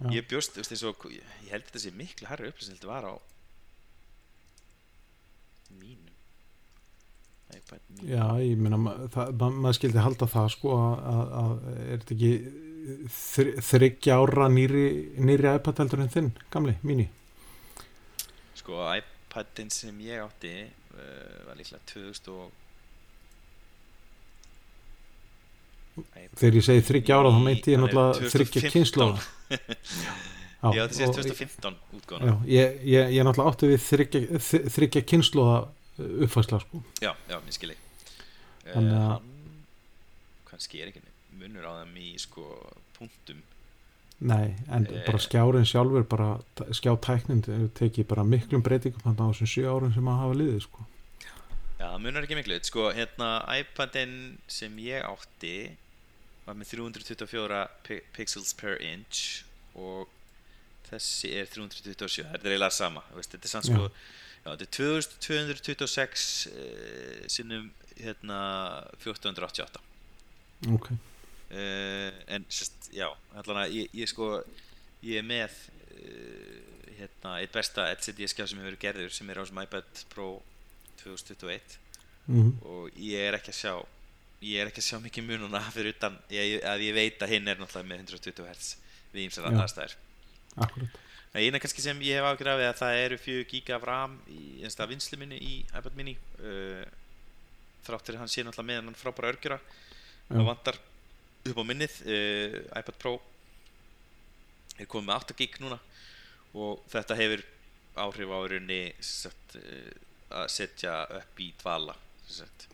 Já. 0.00 0.08
ég 0.16 0.28
bjóst, 0.30 0.54
þú 0.56 0.62
veist, 0.64 0.86
og 0.88 1.10
ég 1.12 1.34
ég 1.44 1.50
held 1.52 1.66
þetta 1.68 1.82
sé 1.86 1.90
miklu 1.92 2.30
herra 2.30 2.48
upplust 2.48 2.70
en 2.72 2.78
þetta 2.78 2.88
var 2.92 3.04
á 3.10 3.14
mínum. 5.80 6.14
iPad 7.54 7.80
mínum. 7.90 8.08
Já, 8.08 8.24
ég 8.40 8.56
meina, 8.58 8.78
ma- 8.80 8.96
það- 9.12 9.32
ma- 9.40 9.50
maður 9.66 9.78
skildi 9.78 10.02
halda 10.04 10.26
það 10.30 10.48
sko 10.56 10.74
að, 10.78 11.54
er 11.92 12.02
þetta 12.02 12.14
ekki 12.16 12.32
þr, 13.20 13.50
þryggja 13.70 14.16
ára 14.22 14.48
nýri, 14.50 14.84
nýri 15.20 15.50
iPad 15.56 15.82
heldur 15.82 16.00
en 16.04 16.12
þinn, 16.14 16.30
gamli, 16.50 16.76
mínu 16.82 17.08
Sko 18.60 18.80
iPadin 18.94 19.70
sem 19.72 20.00
ég 20.04 20.20
átti 20.24 20.54
uh, 20.66 21.46
var 21.48 21.56
líklega 21.58 21.80
2000 21.90 22.32
og 22.34 22.50
þegar 26.40 26.56
ég 26.60 26.64
segi 26.66 26.82
þryggja 26.86 27.16
ára 27.20 27.30
þá 27.34 27.40
meinti 27.44 27.72
ég 27.74 27.80
náttúrulega 27.82 28.30
þryggja 28.32 28.62
2015. 28.62 28.72
kynnslóða 28.74 29.16
Ég 30.60 30.82
átti 30.84 30.98
síðast 30.98 31.16
2015 31.18 31.76
útgána 31.98 32.28
já, 32.28 32.34
ég, 32.52 32.74
ég, 32.92 33.12
ég 33.16 33.24
náttúrulega 33.26 33.52
átti 33.54 33.70
við 33.70 33.80
þryggja, 34.76 35.02
kynnslóða 35.08 35.58
uppfæsla 36.26 36.60
sko. 36.62 36.80
Já, 37.04 37.10
já, 37.28 37.36
mér 37.44 37.56
skil 37.56 37.72
ég 37.74 37.80
uh, 37.80 38.74
Þannig 38.74 38.96
að- 39.00 39.08
Hann 39.10 39.28
kannski 40.50 40.82
er 40.84 40.90
ekki 40.92 41.02
munur 41.40 41.64
á 41.68 41.72
þeim 41.80 41.96
í 42.04 42.10
sko 42.20 42.44
punktum 42.96 43.40
Nei, 44.20 44.54
en 44.68 44.84
Eh. 44.86 45.02
bara 45.06 45.18
skjárin 45.18 45.64
sjálfur 45.64 46.04
bara 46.08 46.40
skjátæknin 46.76 47.40
tekið 47.72 48.06
bara 48.06 48.24
miklum 48.24 48.62
breytingum 48.62 49.00
þannig 49.00 49.20
á 49.24 49.28
þessum 49.32 49.48
sjö 49.48 49.64
árum 49.72 49.94
sem 49.94 50.04
að 50.12 50.18
hafa 50.20 50.34
liðið 50.36 50.60
sko. 50.66 50.86
Já, 51.80 51.86
það 51.88 52.00
munar 52.04 52.22
ekki 52.26 52.36
miklu. 52.36 52.58
Sko, 52.64 52.90
hérna 52.92 53.30
iPadin 53.56 54.38
sem 54.46 54.76
ég 54.76 55.02
átti 55.08 55.76
var 56.46 56.54
með 56.54 56.68
324 56.74 57.68
pi 57.86 58.00
pixels 58.12 58.52
per 58.54 58.76
inch 58.82 59.44
og 59.74 60.08
þessi 60.90 61.30
er 61.40 61.46
327 61.46 62.24
þetta 62.26 62.44
er 62.44 62.52
eiginlega 62.56 62.72
sama 62.74 63.02
veist, 63.14 63.30
þetta 63.32 63.46
er 63.46 63.54
Já. 63.54 63.62
sko 63.62 63.84
já, 64.44 64.56
þetta 64.56 64.64
er 64.66 64.72
2226 65.46 66.48
uh, 66.50 67.28
sinnum 67.30 67.70
hérna 67.96 68.40
1488 68.98 69.80
ok, 70.74 70.90
uh, 71.50 72.10
en 72.34 72.46
sérst, 72.48 72.90
já 72.94 73.08
allan 73.34 73.62
að 73.64 73.76
ég, 73.78 73.94
ég 74.02 74.10
sko 74.10 74.32
ég 75.06 75.20
er 75.20 75.26
með 75.26 75.56
uh, 75.96 76.58
hérna 76.98 77.36
eitt 77.40 77.54
besta 77.54 77.88
LCD 77.94 78.28
skjá 78.30 78.44
sem 78.46 78.58
hefur 78.60 78.70
verið 78.72 78.84
gerður 78.84 79.14
sem 79.16 79.30
er 79.30 79.40
á 79.40 79.44
sem 79.48 79.62
iPad 79.64 80.04
Pro 80.12 80.28
2021 81.02 81.78
mm 82.30 82.50
og 82.68 83.00
ég 83.00 83.28
er 83.28 83.38
ekki 83.38 83.54
að 83.54 83.60
sjá 83.60 83.74
ég 84.40 84.60
er 84.60 84.70
ekki 84.70 84.82
að 84.82 84.88
sjá 84.88 84.98
mikið 85.02 85.28
mununa 85.28 85.60
fyrir 85.72 85.94
utan 85.96 86.16
ég, 86.32 86.60
að 86.64 86.86
ég 86.86 86.96
veit 86.96 87.22
að 87.22 87.34
hinn 87.34 87.48
er 87.48 87.60
náttúrulega 87.60 87.90
með 87.90 88.04
120 88.06 88.46
Hz 88.48 88.74
við 89.12 89.26
ímsar 89.26 89.48
Já. 89.48 89.62
aðstæður 89.64 89.96
akkurat 90.66 91.06
Það 91.30 91.44
eina 91.46 91.58
kannski 91.62 91.82
sem 91.84 92.00
ég 92.02 92.16
hef 92.18 92.26
ágjur 92.26 92.48
af 92.50 92.60
er 92.60 92.72
að 92.72 92.78
það 92.80 93.00
eru 93.04 93.16
4 93.22 93.42
giga 93.52 93.76
af 93.76 93.84
RAM 93.86 94.16
í 94.34 94.64
einsta 94.66 94.86
vinslu 94.90 95.18
minni 95.20 95.36
í 95.38 95.52
iPad 95.68 95.94
mini 95.94 96.16
uh, 96.42 96.82
þráttur 97.86 98.18
hann 98.18 98.30
sé 98.30 98.42
náttúrulega 98.42 98.66
með 98.66 98.80
hann 98.80 98.98
frábæra 98.98 99.30
örgjura 99.30 99.58
það 100.26 100.48
vantar 100.48 100.80
upp 101.48 101.60
á 101.60 101.64
minnið 101.64 101.94
uh, 102.04 102.58
iPad 102.80 102.98
Pro. 103.00 103.14
Er 104.80 104.88
komið 104.88 105.08
með 105.08 105.16
8 105.16 105.36
gig 105.40 105.56
núna 105.62 105.78
og 106.56 106.80
þetta 106.90 107.16
hefur 107.18 107.42
áhrif 108.00 108.30
á 108.32 108.38
rauninni 108.50 108.80
sagt, 109.04 109.56
uh, 109.60 109.90
að 110.40 110.46
setja 110.52 110.94
upp 111.20 111.42
í 111.42 111.50
dvala 111.62 111.96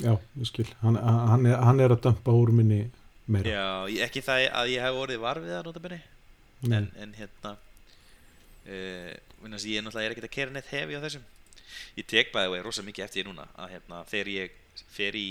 já, 0.05 0.13
ég 0.37 0.49
skil, 0.51 0.67
hann, 0.83 0.99
hann, 1.01 1.47
er, 1.49 1.57
hann 1.65 1.81
er 1.81 1.95
að 1.95 2.03
dömpa 2.05 2.35
úr 2.37 2.51
minni 2.53 2.83
meira. 3.25 3.49
Já, 3.49 3.69
ég- 3.95 4.03
ekki 4.05 4.21
það 4.25 4.43
að 4.53 4.73
ég 4.75 4.85
hef 4.85 4.99
orðið 5.01 5.23
var 5.23 5.41
við 5.41 5.55
það 5.55 5.65
notabenni 5.71 6.01
Nei. 6.67 6.77
en, 6.77 6.89
en 7.01 7.15
hérna 7.17 7.55
uh, 7.57 9.15
ég 9.17 9.79
er 9.79 9.87
náttúrulega 9.87 10.05
er 10.05 10.13
ekkert 10.15 10.29
að 10.29 10.35
kera 10.37 10.53
neitt 10.55 10.69
hefi 10.73 10.99
á 10.99 11.05
þessum. 11.07 11.25
Ég 11.97 12.09
tek 12.09 12.33
bæði 12.35 12.51
og 12.53 12.57
er 12.59 12.67
rosa 12.69 12.85
mikið 12.85 13.07
eftir 13.07 13.23
því 13.23 13.31
núna 13.31 13.47
að 13.57 13.73
hérna, 13.77 14.03
þegar 14.11 14.33
ég 14.35 14.61
fer 14.93 15.17
í 15.17 15.29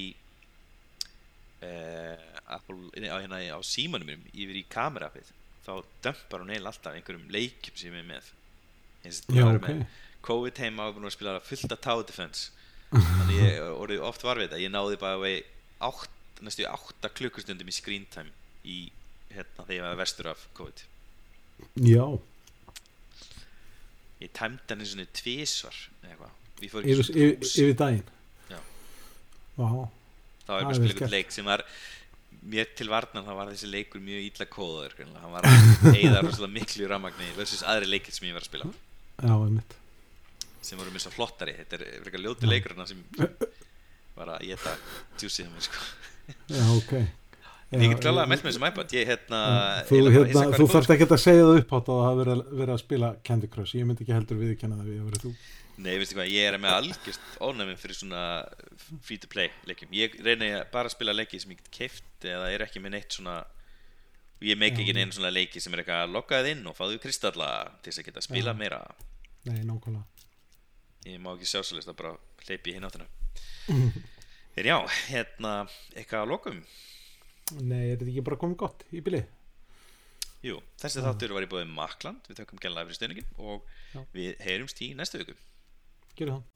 Apple, 1.62 2.78
nei, 3.00 3.10
á, 3.10 3.18
hérna, 3.18 3.40
á 3.42 3.60
símanum 3.66 4.10
mínum 4.10 4.26
yfir 4.34 4.60
í 4.60 4.66
kamerappið 4.70 5.32
þá 5.66 5.72
dömpar 6.06 6.44
hún 6.44 6.52
eiginlega 6.54 6.74
alltaf 6.74 6.94
einhverjum 6.98 7.30
leikjum 7.34 7.80
sem 7.80 7.96
ég 7.96 8.04
er 8.04 8.10
með. 8.10 8.28
Eins 9.06 9.22
og 9.26 9.40
var 9.40 9.58
ok. 9.60 9.66
með 9.66 9.86
COVID 10.26 10.62
heima 10.62 10.90
og 10.92 11.14
spila 11.14 11.40
fullt 11.42 11.74
af 11.74 11.82
Tower 11.82 12.06
Defense. 12.06 12.52
Þannig 12.94 13.40
ég 13.40 13.58
er 13.58 13.74
orðið 13.74 14.06
oft 14.06 14.26
var 14.26 14.40
við 14.40 14.50
þetta. 14.50 14.62
Ég 14.62 14.74
náði 14.74 15.00
bara 15.02 15.22
vei 15.22 15.36
næstu 16.46 16.68
8 16.70 17.12
klukkustundum 17.18 17.70
í 17.70 17.76
screen 17.76 18.06
time 18.14 18.32
í 18.66 18.78
hérna 19.34 19.66
þegar 19.66 19.76
ég 19.78 19.86
var 19.88 20.00
vestur 20.00 20.32
af 20.32 20.46
COVID. 20.58 20.86
Já, 21.88 22.06
ég 24.22 24.32
tæmdi 24.36 24.72
hann 24.72 24.84
eins 24.84 24.96
og 24.96 25.14
tvísvar 25.16 25.78
yfir, 26.64 27.74
daginn? 27.80 28.10
Já. 28.52 28.60
Vá, 29.58 29.70
þá 30.46 30.52
var 30.54 30.62
ég 30.62 30.70
bara 30.70 30.76
að 30.76 30.80
spila 30.80 30.94
einhvern 30.94 31.16
leik 31.16 31.36
sem 31.36 31.50
var 31.50 31.66
mér 32.46 32.70
til 32.78 32.88
varnar 32.92 33.26
þá 33.26 33.34
var 33.40 33.52
þessi 33.52 33.72
leikur 33.72 34.04
mjög 34.06 34.28
illa 34.30 34.48
kóðaður 34.54 34.96
hann 35.02 35.34
var 35.34 35.48
að 35.50 36.20
rosalega 36.28 36.54
miklu 36.54 36.90
rammagni 36.92 37.32
versus 37.38 37.66
aðri 37.66 37.90
leikir 37.90 38.16
sem 38.16 38.30
ég 38.30 38.38
var 38.38 38.46
að 38.46 38.52
spila. 38.52 38.70
Já, 39.24 39.34
einmitt. 39.34 39.76
Sem 40.66 40.80
voru 40.82 40.94
mjög 40.94 41.06
svo 41.06 41.14
flottari. 41.16 41.56
Þetta 41.58 41.80
er 41.80 42.02
frekar 42.06 42.24
ljóti 42.26 42.50
leikur 42.50 42.76
hérna 42.76 42.88
sem 42.90 43.02
var 44.16 44.36
að 44.38 44.48
geta 44.52 44.76
tjúsið 45.20 45.52
mér 45.52 45.68
sko. 45.68 45.86
Já, 46.50 46.66
ok. 46.76 46.98
En 47.74 47.82
ég 47.82 47.92
get 47.92 48.04
klálega 48.06 48.30
meld 48.30 48.44
með 48.46 48.52
þessum 48.52 48.68
iPad. 48.70 48.94
Ég 48.96 49.10
hérna 49.10 49.42
þú, 49.90 50.00
hérna, 50.14 50.46
þú 50.54 50.68
þarft 50.72 50.96
ekki 50.96 51.08
að 51.10 51.22
segja 51.22 51.46
það 51.48 51.60
upp 51.62 51.74
á 51.74 51.78
það 51.78 51.96
að 51.96 52.06
hafa 52.06 52.20
verið, 52.22 52.42
verið 52.62 52.74
að 52.76 52.82
spila 52.84 53.12
Candy 53.26 53.50
Crush. 53.52 53.78
Ég 53.78 53.88
myndi 53.90 54.06
ekki 54.06 54.16
heldur 54.16 54.42
viðurkenna 54.42 54.78
það 54.80 54.92
við 54.92 55.32
Nei, 55.76 55.98
veistu 56.00 56.16
hvað, 56.16 56.30
ég 56.32 56.48
er 56.48 56.56
með 56.62 56.78
algjörst 56.78 57.24
ónæminn 57.44 57.80
fyrir 57.80 57.98
svona 58.00 58.22
free 59.04 59.20
to 59.20 59.28
play 59.32 59.50
leikjum. 59.68 59.92
Ég 59.98 60.16
reyni 60.24 60.54
að 60.56 60.70
bara 60.72 60.88
að 60.88 60.96
spila 60.96 61.16
leiki 61.16 61.40
sem 61.42 61.52
ég 61.52 61.60
get 61.60 61.72
keift 61.76 62.28
eða 62.32 62.48
er 62.54 62.64
ekki 62.64 62.80
með 62.84 62.96
neitt 62.96 63.18
svona 63.18 63.42
ég 64.46 64.60
meik 64.60 64.78
ekki 64.80 64.96
neina 64.96 65.16
svona 65.16 65.34
leiki 65.34 65.60
sem 65.64 65.74
er 65.76 65.84
eitthvað 65.84 66.14
lokaðið 66.14 66.52
inn 66.54 66.66
og 66.70 66.78
fáðu 66.78 67.00
kristalla 67.04 67.50
til 67.82 67.92
þess 67.92 68.02
að 68.04 68.08
geta 68.10 68.22
að 68.22 68.28
spila 68.30 68.54
Já. 68.56 68.60
meira. 68.62 68.82
Nei, 69.50 69.62
nákvæmlega. 69.68 70.28
Ég 71.06 71.22
má 71.22 71.32
ekki 71.36 71.52
sjálfsælist 71.52 71.92
að 71.92 72.00
bara 72.00 72.16
hleypi 72.48 72.72
í 72.72 72.78
hinn 72.78 72.88
áttina. 72.88 73.08
En 74.56 74.64
já, 74.64 74.78
hérna, 75.10 75.50
eitthvað 76.00 76.22
að 76.22 76.30
lokum? 76.32 76.60
Nei, 77.60 77.90
er 77.92 77.98
þetta 77.98 78.06
ekki 78.08 78.22
bara 78.30 78.38
komið 78.40 78.60
gott 78.62 78.86
í 78.96 79.02
bilið 79.04 79.26
Jú, 80.46 80.62
þessi 80.80 81.04
þáttur 81.04 81.34
var 81.36 81.44
í 81.44 81.50
bóðið 81.52 81.74
Makland 81.76 82.30
Við 82.30 82.40
tökum 82.40 82.62
gæla 82.64 82.86
fyrir 82.86 82.98
stöðningin 82.98 83.28
og 83.36 83.66
Já. 83.92 84.00
við 84.16 84.40
heyrumst 84.46 84.80
í 84.86 84.94
næstu 84.96 85.20
viku 85.20 85.36
Gerðu 86.16 86.36
það 86.36 86.55